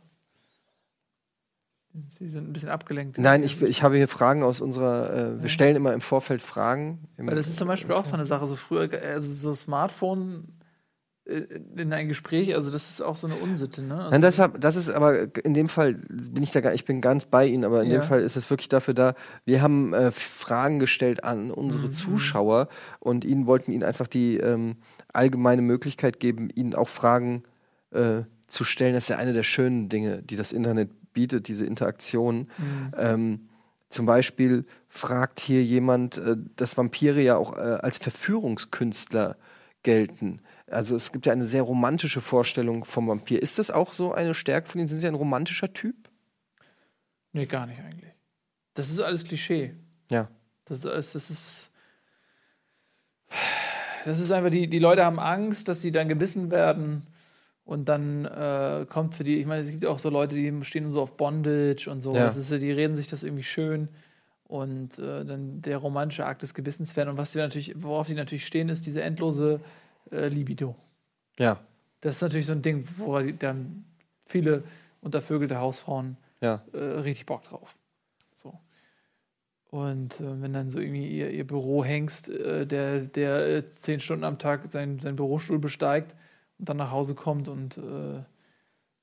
Sie 2.08 2.28
sind 2.28 2.48
ein 2.48 2.54
bisschen 2.54 2.70
abgelenkt. 2.70 3.18
Nein, 3.18 3.44
ich, 3.44 3.60
ich 3.60 3.82
habe 3.82 3.96
hier 3.96 4.08
Fragen 4.08 4.42
aus 4.42 4.62
unserer. 4.62 5.12
Äh, 5.14 5.42
wir 5.42 5.50
stellen 5.50 5.76
immer 5.76 5.92
im 5.92 6.00
Vorfeld 6.00 6.40
Fragen. 6.40 7.06
Weil 7.18 7.34
das 7.34 7.48
ist 7.48 7.58
zum 7.58 7.68
Beispiel 7.68 7.94
auch 7.94 8.06
so 8.06 8.14
eine 8.14 8.24
Sache, 8.24 8.46
so 8.46 8.56
früher, 8.56 8.88
also 9.02 9.30
so 9.30 9.52
Smartphone 9.52 10.48
in 11.24 11.92
ein 11.92 12.08
Gespräch, 12.08 12.54
also 12.54 12.70
das 12.72 12.90
ist 12.90 13.00
auch 13.00 13.14
so 13.14 13.28
eine 13.28 13.36
Unsitte, 13.36 13.82
ne? 13.82 13.94
Also, 13.96 14.10
Nein, 14.10 14.22
deshalb, 14.22 14.60
das 14.60 14.74
ist 14.74 14.90
aber 14.90 15.28
in 15.44 15.54
dem 15.54 15.68
Fall 15.68 15.94
bin 15.94 16.42
ich 16.42 16.50
da 16.50 16.60
gar, 16.60 16.74
ich 16.74 16.84
bin 16.84 17.00
ganz 17.00 17.26
bei 17.26 17.46
Ihnen, 17.46 17.64
aber 17.64 17.82
in 17.84 17.90
Ja. 17.90 18.00
dem 18.00 18.02
Fall 18.02 18.22
ist 18.22 18.34
es 18.36 18.50
wirklich 18.50 18.68
dafür 18.68 18.92
da. 18.94 19.14
Wir 19.44 19.62
haben 19.62 19.94
äh, 19.94 20.10
Fragen 20.10 20.80
gestellt 20.80 21.22
an 21.22 21.52
unsere 21.52 21.86
Mhm. 21.86 21.92
Zuschauer 21.92 22.68
und 22.98 23.24
ihnen 23.24 23.46
wollten 23.46 23.70
ihnen 23.70 23.84
einfach 23.84 24.08
die 24.08 24.38
ähm, 24.38 24.76
allgemeine 25.12 25.62
Möglichkeit 25.62 26.18
geben, 26.18 26.48
ihnen 26.54 26.74
auch 26.74 26.88
Fragen 26.88 27.44
äh, 27.92 28.22
zu 28.48 28.64
stellen. 28.64 28.94
Das 28.94 29.04
ist 29.04 29.08
ja 29.10 29.18
eine 29.18 29.32
der 29.32 29.44
schönen 29.44 29.88
Dinge, 29.88 30.22
die 30.22 30.36
das 30.36 30.50
Internet 30.52 30.90
bietet, 31.12 31.46
diese 31.46 31.66
Interaktion. 31.66 32.48
Mhm. 32.58 32.92
Ähm, 32.96 33.40
zum 33.90 34.06
Beispiel 34.06 34.64
fragt 34.88 35.38
hier 35.38 35.62
jemand, 35.62 36.16
äh, 36.18 36.36
dass 36.56 36.76
Vampire 36.76 37.20
ja 37.22 37.36
auch 37.36 37.56
äh, 37.56 37.60
als 37.60 37.98
Verführungskünstler 37.98 39.36
gelten. 39.84 40.40
Also 40.72 40.96
es 40.96 41.12
gibt 41.12 41.26
ja 41.26 41.32
eine 41.32 41.46
sehr 41.46 41.62
romantische 41.62 42.20
Vorstellung 42.20 42.84
vom 42.84 43.08
Vampir. 43.08 43.42
Ist 43.42 43.58
das 43.58 43.70
auch 43.70 43.92
so 43.92 44.12
eine 44.12 44.34
Stärke 44.34 44.68
von 44.68 44.80
Ihnen? 44.80 44.88
Sind 44.88 44.98
Sie 44.98 45.06
ein 45.06 45.14
romantischer 45.14 45.72
Typ? 45.72 45.94
Nee, 47.32 47.46
gar 47.46 47.66
nicht 47.66 47.80
eigentlich. 47.80 48.12
Das 48.74 48.90
ist 48.90 49.00
alles 49.00 49.24
Klischee. 49.24 49.74
Ja. 50.10 50.28
Das 50.64 50.78
ist 50.78 50.86
alles, 50.86 51.12
das 51.12 51.30
ist. 51.30 51.70
Das 54.04 54.18
ist 54.18 54.32
einfach, 54.32 54.50
die, 54.50 54.68
die 54.68 54.78
Leute 54.78 55.04
haben 55.04 55.20
Angst, 55.20 55.68
dass 55.68 55.80
sie 55.80 55.92
dann 55.92 56.08
gebissen 56.08 56.50
werden. 56.50 57.06
Und 57.64 57.88
dann 57.88 58.24
äh, 58.24 58.84
kommt 58.88 59.14
für 59.14 59.22
die, 59.22 59.38
ich 59.38 59.46
meine, 59.46 59.62
es 59.62 59.70
gibt 59.70 59.84
ja 59.84 59.90
auch 59.90 60.00
so 60.00 60.10
Leute, 60.10 60.34
die 60.34 60.64
stehen 60.64 60.88
so 60.88 61.00
auf 61.00 61.16
Bondage 61.16 61.88
und 61.88 62.00
so. 62.00 62.12
Ja. 62.12 62.26
Das 62.26 62.36
ist, 62.36 62.50
die 62.50 62.72
reden 62.72 62.96
sich 62.96 63.08
das 63.08 63.22
irgendwie 63.22 63.44
schön. 63.44 63.88
Und 64.44 64.98
äh, 64.98 65.24
dann 65.24 65.62
der 65.62 65.78
romantische 65.78 66.26
Akt 66.26 66.42
des 66.42 66.52
Gewissens 66.52 66.96
werden. 66.96 67.10
Und 67.10 67.16
was 67.16 67.32
die 67.32 67.38
natürlich, 67.38 67.74
worauf 67.80 68.08
die 68.08 68.14
natürlich 68.14 68.46
stehen, 68.46 68.68
ist 68.68 68.84
diese 68.86 69.02
endlose 69.02 69.60
äh, 70.10 70.28
Libido. 70.28 70.76
Ja. 71.38 71.60
Das 72.00 72.16
ist 72.16 72.22
natürlich 72.22 72.46
so 72.46 72.52
ein 72.52 72.62
Ding, 72.62 72.84
wo 72.96 73.18
dann 73.20 73.84
viele 74.24 74.64
untervögelte 75.00 75.58
Hausfrauen 75.58 76.16
Ja. 76.40 76.62
äh, 76.72 76.78
richtig 76.78 77.26
Bock 77.26 77.44
drauf. 77.44 77.76
So. 78.34 78.58
Und 79.70 80.20
äh, 80.20 80.42
wenn 80.42 80.52
dann 80.52 80.68
so 80.68 80.78
irgendwie 80.80 81.08
ihr, 81.08 81.30
ihr 81.30 81.46
Bürohengst, 81.46 82.28
äh, 82.28 82.66
der, 82.66 83.00
der 83.00 83.48
äh, 83.48 83.66
zehn 83.66 84.00
Stunden 84.00 84.24
am 84.24 84.38
Tag 84.38 84.70
seinen, 84.70 84.98
seinen 84.98 85.16
Bürostuhl 85.16 85.58
besteigt 85.58 86.16
und 86.58 86.68
dann 86.68 86.76
nach 86.76 86.90
Hause 86.90 87.14
kommt 87.14 87.48
und 87.48 87.78
äh, 87.78 88.22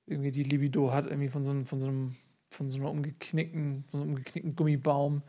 irgendwie 0.06 0.32
die 0.32 0.44
Libido 0.44 0.92
hat, 0.92 1.06
irgendwie 1.06 1.30
von 1.30 1.44
so 1.44 1.52
einem, 1.52 1.66
von 1.66 1.80
so 1.80 1.88
einem, 1.88 2.16
von 2.50 2.70
so 2.70 2.80
einer 2.80 2.92
umgeknickten, 2.92 3.84
von 3.90 4.00
so 4.00 4.04
einem 4.04 4.10
umgeknickten 4.12 4.56
Gummibaum, 4.56 5.22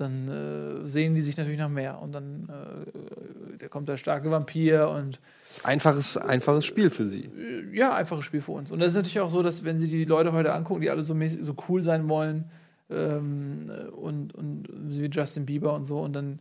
dann 0.00 0.28
äh, 0.28 0.88
sehen 0.88 1.14
die 1.14 1.20
sich 1.20 1.36
natürlich 1.36 1.58
nach 1.58 1.68
mehr. 1.68 2.00
Und 2.00 2.12
dann 2.12 2.48
äh, 2.48 3.58
da 3.58 3.68
kommt 3.68 3.88
der 3.88 3.96
starke 3.96 4.30
Vampir 4.30 4.88
und 4.88 5.20
Einfaches, 5.64 6.16
einfaches 6.16 6.64
Spiel 6.64 6.90
für 6.90 7.06
Sie. 7.06 7.24
äh, 7.24 7.76
ja, 7.76 7.94
einfaches 7.94 8.24
Spiel 8.24 8.42
für 8.42 8.52
uns. 8.52 8.70
Und 8.70 8.80
das 8.80 8.88
ist 8.88 8.94
natürlich 8.94 9.20
auch 9.20 9.30
so, 9.30 9.42
dass 9.42 9.64
wenn 9.64 9.78
sie 9.78 9.88
die 9.88 10.04
Leute 10.04 10.32
heute 10.32 10.52
angucken, 10.52 10.80
die 10.80 10.90
alle 10.90 11.02
so, 11.02 11.14
mäßig, 11.14 11.40
so 11.42 11.54
cool 11.68 11.82
sein 11.82 12.08
wollen 12.08 12.50
ähm, 12.90 13.70
äh, 13.70 13.88
und, 13.88 14.34
und 14.34 14.68
wie 14.72 15.06
Justin 15.06 15.46
Bieber 15.46 15.74
und 15.74 15.84
so, 15.84 16.00
und 16.00 16.12
dann 16.12 16.38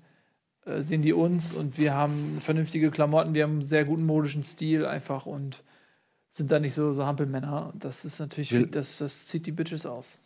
äh, 0.66 0.82
sehen 0.82 1.02
die 1.02 1.14
uns 1.14 1.54
und 1.54 1.78
wir 1.78 1.94
haben 1.94 2.40
vernünftige 2.42 2.92
Klamotten, 2.92 3.34
wir 3.34 3.44
haben 3.44 3.54
einen 3.54 3.62
sehr 3.62 3.86
guten 3.86 4.06
modischen 4.06 4.44
Stil 4.44 4.86
einfach 4.86 5.26
und 5.26 5.64
sind 6.30 6.52
da 6.52 6.60
nicht 6.60 6.74
so, 6.74 6.94
so 6.94 7.06
Hampelmänner. 7.06 7.74
Das 7.76 8.06
ist 8.06 8.20
natürlich, 8.20 8.54
das, 8.72 8.98
das 8.98 9.28
zieht 9.28 9.46
die 9.48 9.52
Bitches 9.52 9.86
aus. 9.86 10.20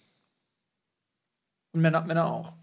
Und 1.72 1.82
Männer, 1.82 2.02
Männer 2.02 2.26
auch. 2.26 2.54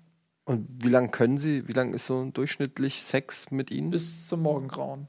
Und 0.49 0.67
wie 0.83 0.89
lange 0.89 1.11
können 1.11 1.37
Sie, 1.37 1.69
wie 1.69 1.73
lange 1.73 1.95
ist 1.95 2.07
so 2.07 2.25
durchschnittlich 2.31 3.03
Sex 3.03 3.51
mit 3.51 3.71
Ihnen? 3.71 3.91
Bis 3.91 4.29
zum 4.29 4.41
Morgengrauen. 4.41 5.07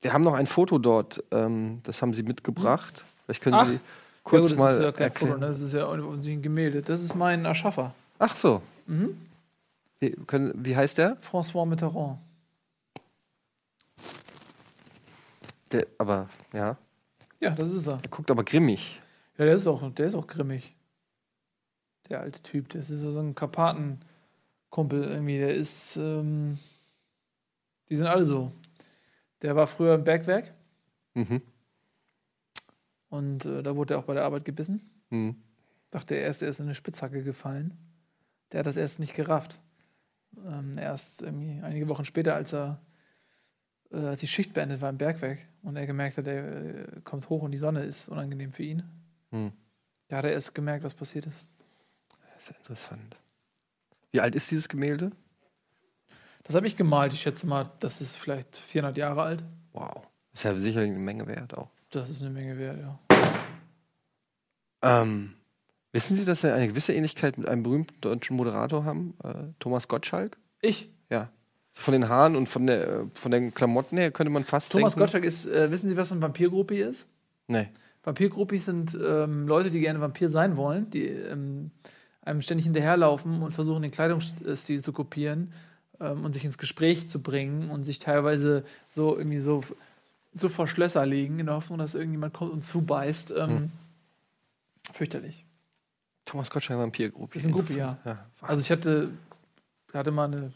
Wir 0.00 0.12
haben 0.12 0.24
noch 0.24 0.34
ein 0.34 0.48
Foto 0.48 0.78
dort, 0.78 1.22
ähm, 1.30 1.78
das 1.84 2.02
haben 2.02 2.12
Sie 2.12 2.24
mitgebracht. 2.24 3.04
Vielleicht 3.24 3.42
können 3.42 3.54
Ach. 3.54 3.68
Sie 3.68 3.74
Ja, 3.74 3.80
kurz 4.24 4.42
gut, 4.42 4.50
das 4.50 4.58
mal 4.58 4.74
ist 4.74 4.80
ja 4.82 4.90
kein 4.90 5.02
erklären. 5.04 5.32
Foto, 5.34 5.40
ne? 5.42 5.46
das 5.46 5.60
ist 5.60 5.72
ja 5.72 5.86
offensichtlich 5.86 6.38
ein 6.38 6.42
Gemälde. 6.42 6.82
Das 6.82 7.02
ist 7.02 7.14
mein 7.14 7.44
Erschaffer. 7.44 7.94
Ach 8.18 8.34
so. 8.34 8.62
Mhm. 8.88 9.16
Wie, 10.00 10.10
können, 10.26 10.52
wie 10.56 10.74
heißt 10.74 10.98
der? 10.98 11.18
François 11.20 11.66
Mitterrand. 11.66 12.18
der? 15.70 15.86
Aber, 15.98 16.28
ja. 16.52 16.76
Ja, 17.38 17.50
das 17.50 17.70
ist 17.70 17.86
er. 17.86 18.00
Er 18.02 18.08
guckt 18.10 18.28
aber 18.28 18.42
grimmig. 18.42 19.00
Ja, 19.38 19.44
der 19.44 19.54
ist 19.54 19.68
auch, 19.68 19.88
der 19.92 20.06
ist 20.08 20.16
auch 20.16 20.26
grimmig. 20.26 20.74
Der 22.10 22.20
alte 22.20 22.42
Typ. 22.42 22.68
Das 22.70 22.90
ist 22.90 23.00
so 23.00 23.18
ein 23.20 23.34
Karpatenkumpel 23.34 25.04
irgendwie. 25.04 25.38
Der 25.38 25.54
ist, 25.54 25.96
ähm, 25.96 26.58
die 27.88 27.96
sind 27.96 28.06
alle 28.06 28.26
so. 28.26 28.52
Der 29.42 29.56
war 29.56 29.66
früher 29.66 29.94
im 29.94 30.04
Bergwerk 30.04 30.52
Mhm. 31.14 31.42
und 33.08 33.44
äh, 33.44 33.62
da 33.64 33.74
wurde 33.74 33.94
er 33.94 33.98
auch 34.00 34.04
bei 34.04 34.14
der 34.14 34.24
Arbeit 34.24 34.44
gebissen. 34.44 34.88
Mhm. 35.10 35.36
Dachte 35.90 36.14
er 36.14 36.22
erst, 36.22 36.42
er 36.42 36.48
ist 36.48 36.60
in 36.60 36.66
eine 36.66 36.74
Spitzhacke 36.76 37.24
gefallen. 37.24 37.76
Der 38.52 38.60
hat 38.60 38.66
das 38.66 38.76
erst 38.76 39.00
nicht 39.00 39.14
gerafft. 39.14 39.60
Ähm, 40.46 40.78
erst 40.78 41.22
irgendwie 41.22 41.60
einige 41.62 41.88
Wochen 41.88 42.04
später, 42.04 42.34
als 42.36 42.52
er 42.52 42.80
äh, 43.90 43.96
als 43.98 44.20
die 44.20 44.28
Schicht 44.28 44.54
beendet 44.54 44.80
war 44.80 44.90
im 44.90 44.98
Bergwerk 44.98 45.38
und 45.62 45.74
er 45.76 45.86
gemerkt 45.86 46.16
hat, 46.16 46.28
er 46.28 46.64
äh, 46.64 47.00
kommt 47.02 47.28
hoch 47.28 47.42
und 47.42 47.50
die 47.50 47.58
Sonne 47.58 47.82
ist 47.82 48.08
unangenehm 48.08 48.52
für 48.52 48.62
ihn. 48.62 48.84
Mhm. 49.32 49.52
Da 50.08 50.18
hat 50.18 50.24
er 50.26 50.32
erst 50.32 50.54
gemerkt, 50.54 50.84
was 50.84 50.94
passiert 50.94 51.26
ist. 51.26 51.50
Das 52.40 52.48
ist 52.48 52.52
ja 52.52 52.56
interessant. 52.56 53.16
Wie 54.12 54.20
alt 54.22 54.34
ist 54.34 54.50
dieses 54.50 54.70
Gemälde? 54.70 55.10
Das 56.44 56.56
habe 56.56 56.66
ich 56.66 56.74
gemalt. 56.74 57.12
Ich 57.12 57.20
schätze 57.20 57.46
mal, 57.46 57.70
das 57.80 58.00
ist 58.00 58.16
vielleicht 58.16 58.56
400 58.56 58.96
Jahre 58.96 59.22
alt. 59.22 59.44
Wow. 59.74 60.00
Ist 60.32 60.44
ja 60.44 60.56
sicherlich 60.56 60.90
eine 60.90 61.00
Menge 61.00 61.26
wert 61.26 61.56
auch. 61.58 61.68
Das 61.90 62.08
ist 62.08 62.22
eine 62.22 62.30
Menge 62.30 62.56
wert, 62.56 62.78
ja. 62.80 62.98
Ähm, 64.82 65.34
wissen 65.92 66.16
Sie, 66.16 66.24
dass 66.24 66.40
Sie 66.40 66.50
eine 66.50 66.68
gewisse 66.68 66.94
Ähnlichkeit 66.94 67.36
mit 67.36 67.46
einem 67.46 67.62
berühmten 67.62 68.00
deutschen 68.00 68.36
Moderator 68.36 68.84
haben? 68.86 69.12
Äh, 69.22 69.52
Thomas 69.58 69.86
Gottschalk? 69.86 70.38
Ich, 70.62 70.88
Ja. 71.10 71.28
So 71.72 71.82
von 71.82 71.92
den 71.92 72.08
Haaren 72.08 72.36
und 72.36 72.48
von, 72.48 72.66
der, 72.66 72.88
äh, 72.88 73.06
von 73.12 73.32
den 73.32 73.52
Klamotten 73.52 73.98
her 73.98 74.10
könnte 74.12 74.32
man 74.32 74.44
fast 74.44 74.72
Thomas 74.72 74.94
denken. 74.94 75.00
Gottschalk 75.00 75.24
ist, 75.24 75.44
äh, 75.44 75.70
wissen 75.70 75.88
Sie, 75.88 75.96
was 75.98 76.10
ein 76.10 76.22
Vampirgruppi 76.22 76.80
ist? 76.80 77.06
Nee. 77.48 77.68
Vampirgruppis 78.02 78.64
sind 78.64 78.98
ähm, 78.98 79.46
Leute, 79.46 79.68
die 79.68 79.80
gerne 79.80 80.00
Vampir 80.00 80.30
sein 80.30 80.56
wollen, 80.56 80.90
die 80.90 81.04
ähm, 81.06 81.70
einem 82.22 82.42
ständig 82.42 82.64
hinterherlaufen 82.64 83.42
und 83.42 83.52
versuchen, 83.52 83.82
den 83.82 83.90
Kleidungsstil 83.90 84.82
zu 84.82 84.92
kopieren 84.92 85.52
ähm, 86.00 86.24
und 86.24 86.32
sich 86.32 86.44
ins 86.44 86.58
Gespräch 86.58 87.08
zu 87.08 87.20
bringen 87.20 87.70
und 87.70 87.84
sich 87.84 87.98
teilweise 87.98 88.64
so 88.88 89.16
irgendwie 89.16 89.38
so, 89.40 89.62
so 90.34 90.48
vor 90.48 90.68
Schlösser 90.68 91.06
legen, 91.06 91.38
in 91.38 91.46
der 91.46 91.54
Hoffnung, 91.54 91.78
dass 91.78 91.94
irgendjemand 91.94 92.34
kommt 92.34 92.52
und 92.52 92.62
zubeißt. 92.62 93.30
Ähm, 93.32 93.48
Hm. 93.48 93.72
Fürchterlich. 94.92 95.44
Thomas 96.24 96.50
Gottschalk 96.50 96.78
Vampirgruppe. 96.80 97.36
Ist 97.38 97.46
ein 97.46 97.52
Gruppi, 97.52 97.74
ja. 97.76 97.98
ja. 98.04 98.26
Also 98.40 98.60
ich 98.60 98.70
hatte, 98.70 99.10
hatte 99.92 100.10
mal 100.10 100.24
eine, 100.24 100.52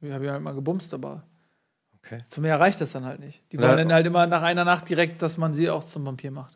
ich 0.00 0.12
habe 0.12 0.24
ja 0.24 0.32
halt 0.32 0.42
mal 0.42 0.54
gebumst, 0.54 0.92
aber 0.94 1.22
Okay. 2.04 2.22
zu 2.28 2.40
mehr 2.40 2.60
reicht 2.60 2.80
das 2.80 2.92
dann 2.92 3.04
halt 3.04 3.18
nicht. 3.18 3.42
Die 3.50 3.58
wollen 3.58 3.76
dann 3.76 3.92
halt 3.92 4.06
immer 4.06 4.26
nach 4.28 4.42
einer 4.42 4.64
Nacht 4.64 4.88
direkt, 4.88 5.20
dass 5.22 5.38
man 5.38 5.52
sie 5.54 5.68
auch 5.70 5.84
zum 5.84 6.06
Vampir 6.06 6.30
macht. 6.30 6.55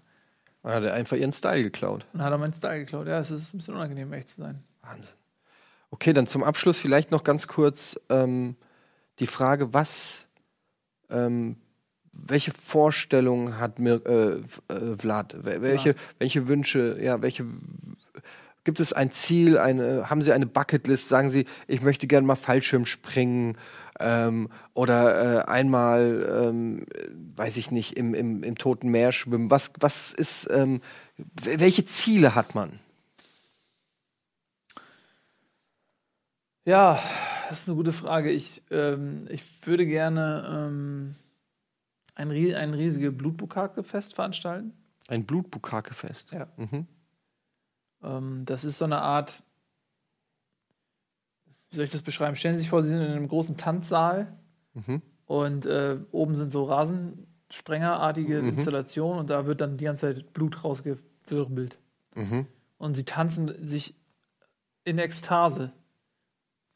Er 0.62 0.74
hat 0.74 0.84
einfach 0.84 1.16
ihren 1.16 1.32
Style 1.32 1.62
geklaut. 1.62 2.06
Und 2.12 2.22
hat 2.22 2.30
er 2.32 2.38
meinen 2.38 2.52
Style 2.52 2.80
geklaut. 2.80 3.06
Ja, 3.06 3.18
es 3.18 3.30
ist 3.30 3.54
ein 3.54 3.58
bisschen 3.58 3.74
unangenehm, 3.74 4.12
echt 4.12 4.28
zu 4.28 4.42
sein. 4.42 4.62
Wahnsinn. 4.82 5.10
Okay, 5.90 6.12
dann 6.12 6.26
zum 6.26 6.44
Abschluss 6.44 6.76
vielleicht 6.78 7.10
noch 7.10 7.24
ganz 7.24 7.48
kurz 7.48 7.98
ähm, 8.10 8.56
die 9.18 9.26
Frage, 9.26 9.72
was, 9.74 10.26
ähm, 11.08 11.56
welche 12.12 12.52
Vorstellungen 12.52 13.58
hat 13.58 13.78
Mir, 13.78 14.00
äh, 14.06 14.72
äh, 14.72 14.96
Vlad? 14.96 15.34
Wel- 15.44 15.62
Welche, 15.62 15.94
welche 16.18 16.46
Wünsche, 16.46 16.98
ja, 17.02 17.20
welche 17.22 17.44
gibt 18.64 18.78
es 18.78 18.92
ein 18.92 19.10
Ziel, 19.10 19.56
eine, 19.58 20.10
haben 20.10 20.22
Sie 20.22 20.32
eine 20.32 20.46
Bucketlist? 20.46 21.08
Sagen 21.08 21.30
Sie, 21.30 21.46
ich 21.66 21.80
möchte 21.80 22.06
gerne 22.06 22.26
mal 22.26 22.36
Fallschirm 22.36 22.84
springen 22.84 23.56
ähm, 24.00 24.48
oder 24.74 25.40
äh, 25.40 25.44
einmal, 25.44 26.44
ähm, 26.44 26.86
weiß 27.36 27.56
ich 27.56 27.70
nicht, 27.70 27.96
im, 27.96 28.14
im, 28.14 28.42
im 28.42 28.58
Toten 28.58 28.90
Meer 28.90 29.12
schwimmen. 29.12 29.50
Was, 29.50 29.72
was 29.78 30.12
ist, 30.12 30.48
ähm, 30.50 30.80
welche 31.16 31.84
Ziele 31.84 32.34
hat 32.34 32.54
man? 32.54 32.80
Ja, 36.64 37.02
das 37.48 37.60
ist 37.60 37.68
eine 37.68 37.76
gute 37.76 37.92
Frage. 37.92 38.30
Ich, 38.30 38.62
ähm, 38.70 39.20
ich 39.28 39.42
würde 39.66 39.86
gerne 39.86 40.68
ähm, 40.68 41.16
ein, 42.14 42.30
ein 42.30 42.74
riesiges 42.74 43.16
Blutbukake-Fest 43.16 44.14
veranstalten. 44.14 44.72
Ein 45.08 45.24
Blutbukake-Fest. 45.24 46.32
Ja. 46.32 46.46
Mhm. 46.56 46.86
Ähm, 48.02 48.44
das 48.44 48.64
ist 48.64 48.78
so 48.78 48.84
eine 48.84 49.00
Art, 49.00 49.42
wie 51.70 51.76
soll 51.76 51.84
ich 51.84 51.92
das 51.92 52.02
beschreiben? 52.02 52.36
Stellen 52.36 52.56
Sie 52.56 52.60
sich 52.62 52.70
vor, 52.70 52.82
Sie 52.82 52.90
sind 52.90 53.00
in 53.00 53.10
einem 53.10 53.28
großen 53.28 53.56
Tanzsaal 53.56 54.36
Mhm. 54.74 55.02
und 55.26 55.66
äh, 55.66 55.98
oben 56.12 56.36
sind 56.36 56.52
so 56.52 56.62
Rasensprengerartige 56.64 58.42
Mhm. 58.42 58.48
Installationen 58.50 59.18
und 59.18 59.30
da 59.30 59.46
wird 59.46 59.60
dann 59.60 59.76
die 59.76 59.84
ganze 59.84 60.14
Zeit 60.14 60.32
Blut 60.32 60.62
rausgewirbelt. 60.64 61.78
Mhm. 62.14 62.46
Und 62.78 62.94
sie 62.94 63.04
tanzen 63.04 63.52
sich 63.66 63.94
in 64.84 64.98
Ekstase 64.98 65.72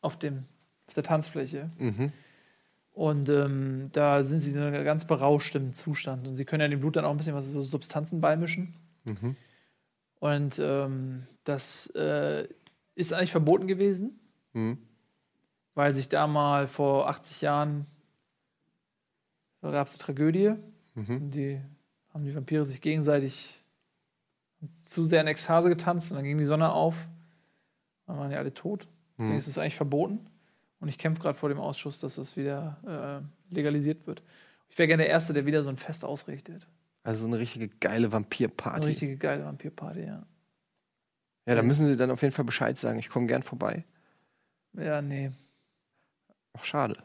auf, 0.01 0.18
dem, 0.18 0.45
auf 0.86 0.95
der 0.95 1.03
Tanzfläche. 1.03 1.70
Mhm. 1.78 2.12
Und 2.92 3.28
ähm, 3.28 3.88
da 3.92 4.22
sind 4.22 4.40
sie 4.40 4.53
in 4.53 4.59
einem 4.59 4.84
ganz 4.84 5.07
berauschtem 5.07 5.72
Zustand. 5.72 6.28
Und 6.28 6.34
sie 6.34 6.45
können 6.45 6.61
ja 6.61 6.68
dem 6.68 6.80
Blut 6.80 6.97
dann 6.97 7.05
auch 7.05 7.11
ein 7.11 7.16
bisschen 7.16 7.34
was 7.34 7.47
so 7.47 7.62
Substanzen 7.62 8.20
beimischen. 8.20 8.74
Mhm. 9.05 9.36
Und 10.20 10.59
ähm, 10.61 11.26
das 11.45 11.86
äh, 11.97 12.47
ist 12.95 13.12
eigentlich 13.12 13.32
verboten 13.32 13.66
gewesen, 13.66 14.20
Mhm. 14.55 14.78
weil 15.74 15.92
sich 15.94 16.09
da 16.09 16.26
mal 16.26 16.66
vor 16.66 17.09
80 17.09 17.40
Jahren 17.42 17.86
gab 19.61 19.86
es 19.86 19.94
eine 19.94 19.98
Tragödie. 20.02 20.55
Mhm. 20.94 21.16
Und 21.16 21.30
die 21.32 21.61
haben 22.12 22.24
die 22.24 22.34
Vampire 22.34 22.64
sich 22.64 22.80
gegenseitig 22.80 23.61
zu 24.82 25.05
sehr 25.05 25.20
in 25.20 25.26
Ekstase 25.26 25.68
getanzt 25.68 26.11
und 26.12 26.16
dann 26.16 26.24
ging 26.24 26.38
die 26.38 26.44
Sonne 26.44 26.72
auf. 26.72 26.94
Dann 28.07 28.18
waren 28.18 28.30
die 28.30 28.36
alle 28.36 28.55
tot. 28.55 28.86
Deswegen 29.18 29.32
Mhm. 29.32 29.38
ist 29.38 29.46
es 29.48 29.59
eigentlich 29.59 29.76
verboten. 29.76 30.20
Und 30.80 30.88
ich 30.88 30.98
kämpfe 30.98 31.22
gerade 31.22 31.38
vor 31.38 31.48
dem 31.48 31.59
Ausschuss, 31.59 31.98
dass 32.00 32.16
das 32.16 32.36
wieder 32.36 33.22
äh, 33.50 33.55
legalisiert 33.55 34.07
wird. 34.07 34.22
Ich 34.68 34.78
wäre 34.78 34.86
gerne 34.88 35.02
der 35.05 35.11
Erste, 35.11 35.32
der 35.32 35.46
wieder 35.46 35.62
so 35.62 35.68
ein 35.70 35.76
Fest 35.76 36.05
ausrichtet. 36.05 36.66
Also 37.02 37.20
so 37.22 37.26
eine 37.26 37.38
richtige 37.38 37.68
geile 37.68 38.07
Eine 38.07 38.12
Vampirparty. 38.12 38.86
richtige 38.86 39.16
geile 39.16 39.44
Vampirparty, 39.44 40.00
ja. 40.05 40.26
Ja, 41.46 41.55
da 41.55 41.62
müssen 41.62 41.86
Sie 41.86 41.96
dann 41.96 42.11
auf 42.11 42.22
jeden 42.22 42.32
Fall 42.32 42.44
Bescheid 42.44 42.78
sagen. 42.78 42.98
Ich 42.98 43.09
komme 43.11 43.26
gern 43.26 43.42
vorbei. 43.42 43.84
Ja, 44.75 45.01
nee. 45.03 45.33
Ach, 46.53 46.64
schade. 46.64 47.03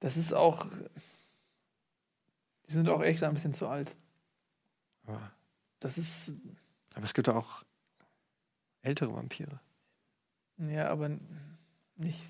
Das 0.00 0.16
ist 0.16 0.32
auch. 0.32 0.66
Die 2.66 2.72
sind 2.72 2.88
auch 2.88 3.02
echt 3.02 3.22
ein 3.22 3.34
bisschen 3.34 3.54
zu 3.54 3.68
alt. 3.68 3.94
Aber, 5.04 5.30
Das 5.80 5.98
ist. 5.98 6.34
aber 6.94 7.04
es 7.04 7.14
gibt 7.14 7.28
auch 7.28 7.64
ältere 8.82 9.14
Vampire. 9.14 9.60
Ja, 10.58 10.88
aber 10.88 11.18
nicht 11.96 12.24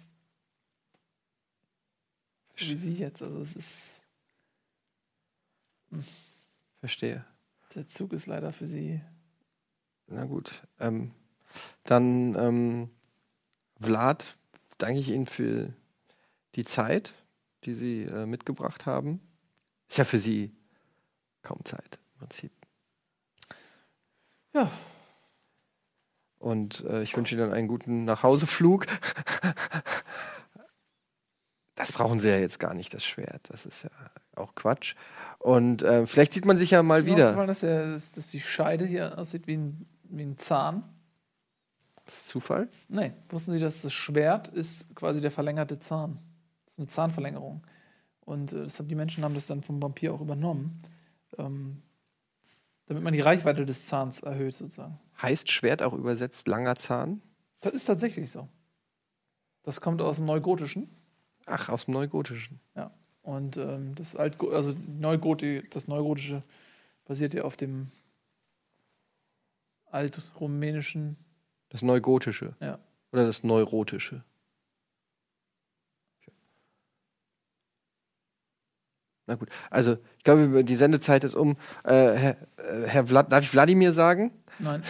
so 2.49 2.69
wie 2.69 2.77
sie 2.77 2.95
jetzt. 2.95 3.23
Also 3.23 3.41
es 3.41 3.55
ist. 3.57 4.03
Verstehe. 6.81 7.25
Der 7.75 7.87
Zug 7.87 8.13
ist 8.13 8.27
leider 8.27 8.53
für 8.53 8.67
sie. 8.67 9.01
Na 10.07 10.25
gut. 10.25 10.67
Ähm, 10.79 11.15
dann, 11.85 12.35
ähm, 12.37 12.91
Vlad, 13.81 14.25
danke 14.79 15.01
ich 15.01 15.09
Ihnen 15.09 15.27
für 15.27 15.73
die 16.55 16.65
Zeit, 16.65 17.15
die 17.65 17.75
Sie 17.75 18.05
äh, 18.05 18.27
mitgebracht 18.27 18.87
haben. 18.87 19.21
Ist 19.89 19.99
ja 19.99 20.05
für 20.05 20.19
Sie 20.19 20.53
kaum 21.43 21.65
Zeit 21.65 21.99
im 22.15 22.19
Prinzip. 22.21 22.53
Ja. 24.55 24.71
Und 26.39 26.85
äh, 26.85 27.03
ich 27.03 27.17
wünsche 27.17 27.35
Ihnen 27.35 27.53
einen 27.53 27.69
guten 27.69 28.05
Nachhauseflug. 28.05 28.87
Das 31.75 31.91
brauchen 31.91 32.21
Sie 32.21 32.29
ja 32.29 32.37
jetzt 32.37 32.61
gar 32.61 32.75
nicht, 32.75 32.95
das 32.95 33.05
Schwert. 33.05 33.49
Das 33.51 33.67
ist 33.67 33.83
ja 33.83 33.91
auch 34.37 34.55
Quatsch. 34.55 34.95
Und 35.39 35.83
äh, 35.83 36.07
vielleicht 36.07 36.33
sieht 36.33 36.45
man 36.45 36.57
sich 36.57 36.71
ja 36.71 36.83
mal 36.83 37.03
mir 37.03 37.07
wieder. 37.11 37.25
aufgefallen, 37.31 37.49
Dass, 37.49 37.61
der, 37.61 37.93
dass, 37.93 38.13
dass 38.13 38.29
die 38.29 38.41
Scheide 38.41 38.85
hier 38.85 39.19
aussieht 39.19 39.49
wie 39.49 39.57
ein, 39.57 39.87
wie 40.05 40.23
ein 40.23 40.39
Zahn. 40.39 40.87
Das 42.13 42.21
ist 42.21 42.29
Zufall. 42.29 42.69
Nee, 42.91 43.15
wussten 43.31 43.53
Sie, 43.53 43.59
dass 43.59 43.81
das 43.81 43.95
Schwert 43.95 44.49
ist 44.49 44.85
quasi 44.95 45.23
der 45.23 45.31
verlängerte 45.31 45.79
Zahn? 45.79 46.19
Das 46.67 46.75
ist 46.75 46.79
eine 46.79 46.89
Zahnverlängerung. 46.89 47.63
Und 48.21 48.53
äh, 48.53 48.65
das 48.65 48.79
haben 48.79 48.89
die 48.89 48.95
Menschen 48.95 49.25
haben 49.25 49.33
das 49.33 49.47
dann 49.47 49.63
vom 49.63 49.83
Vampir 49.83 50.13
auch 50.13 50.21
übernommen, 50.21 50.83
ähm, 51.39 51.81
damit 52.85 53.03
man 53.03 53.15
die 53.15 53.23
Reichweite 53.23 53.65
des 53.65 53.87
Zahns 53.87 54.21
erhöht 54.21 54.55
sozusagen. 54.55 54.99
Heißt 55.23 55.51
Schwert 55.51 55.83
auch 55.83 55.95
übersetzt 55.95 56.49
langer 56.49 56.77
Zahn? 56.77 57.23
Das 57.61 57.73
ist 57.73 57.87
tatsächlich 57.87 58.31
so. 58.31 58.47
Das 59.63 59.81
kommt 59.81 60.03
aus 60.03 60.17
dem 60.17 60.27
Neugotischen. 60.27 60.91
Ach, 61.47 61.71
aus 61.71 61.87
dem 61.87 61.95
Neugotischen. 61.95 62.61
Ja. 62.77 62.91
Und 63.23 63.57
ähm, 63.57 63.95
das 63.95 64.17
Altgo 64.17 64.51
also 64.51 64.75
Neugoti 64.99 65.63
das 65.71 65.89
Neugotische 65.89 66.43
basiert 67.07 67.33
ja 67.33 67.45
auf 67.45 67.57
dem 67.57 67.91
Altrumänischen. 69.87 71.17
Das 71.73 71.81
Neugotische. 71.81 72.55
Ja. 72.61 72.79
Oder 73.13 73.25
das 73.25 73.45
Neurotische. 73.45 74.23
Na 79.27 79.37
gut, 79.37 79.49
also 79.71 79.97
ich 80.19 80.25
glaube, 80.25 80.65
die 80.65 80.77
Sendezeit 80.77 81.25
ist 81.25 81.35
um. 81.35 81.57
Äh, 81.85 81.93
Herr, 81.93 82.37
äh, 82.59 82.87
Herr 82.87 83.07
Vlad, 83.07 83.33
darf 83.33 83.43
ich 83.43 83.53
Wladimir 83.55 83.95
sagen? 83.95 84.33
Nein. 84.59 84.83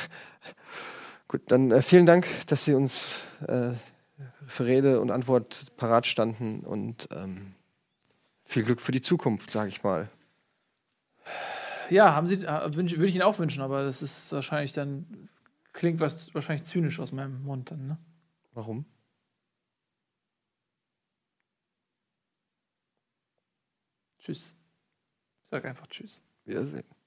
Gut, 1.28 1.42
dann 1.46 1.70
äh, 1.70 1.82
vielen 1.82 2.04
Dank, 2.04 2.26
dass 2.48 2.64
Sie 2.64 2.74
uns 2.74 3.20
äh, 3.46 3.70
für 4.48 4.66
Rede 4.66 5.00
und 5.00 5.12
Antwort 5.12 5.76
parat 5.76 6.06
standen 6.06 6.60
und 6.60 7.08
ähm, 7.14 7.54
viel 8.44 8.64
Glück 8.64 8.80
für 8.80 8.92
die 8.92 9.02
Zukunft, 9.02 9.52
sage 9.52 9.68
ich 9.68 9.84
mal. 9.84 10.10
Ja, 11.90 12.14
haben 12.14 12.26
Sie, 12.26 12.44
äh, 12.44 12.74
wünsch, 12.74 12.92
würde 12.92 13.06
ich 13.06 13.14
Ihnen 13.14 13.22
auch 13.22 13.38
wünschen, 13.38 13.62
aber 13.62 13.84
das 13.84 14.02
ist 14.02 14.32
wahrscheinlich 14.32 14.72
dann, 14.72 15.28
klingt 15.72 16.00
was, 16.00 16.34
wahrscheinlich 16.34 16.64
zynisch 16.64 17.00
aus 17.00 17.12
meinem 17.12 17.42
Mund 17.42 17.70
dann, 17.70 17.86
ne? 17.86 17.98
Warum? 18.52 18.84
Tschüss. 24.18 24.56
Ich 25.42 25.48
sag 25.48 25.64
einfach 25.64 25.86
Tschüss. 25.88 26.24
Wiedersehen. 26.44 27.01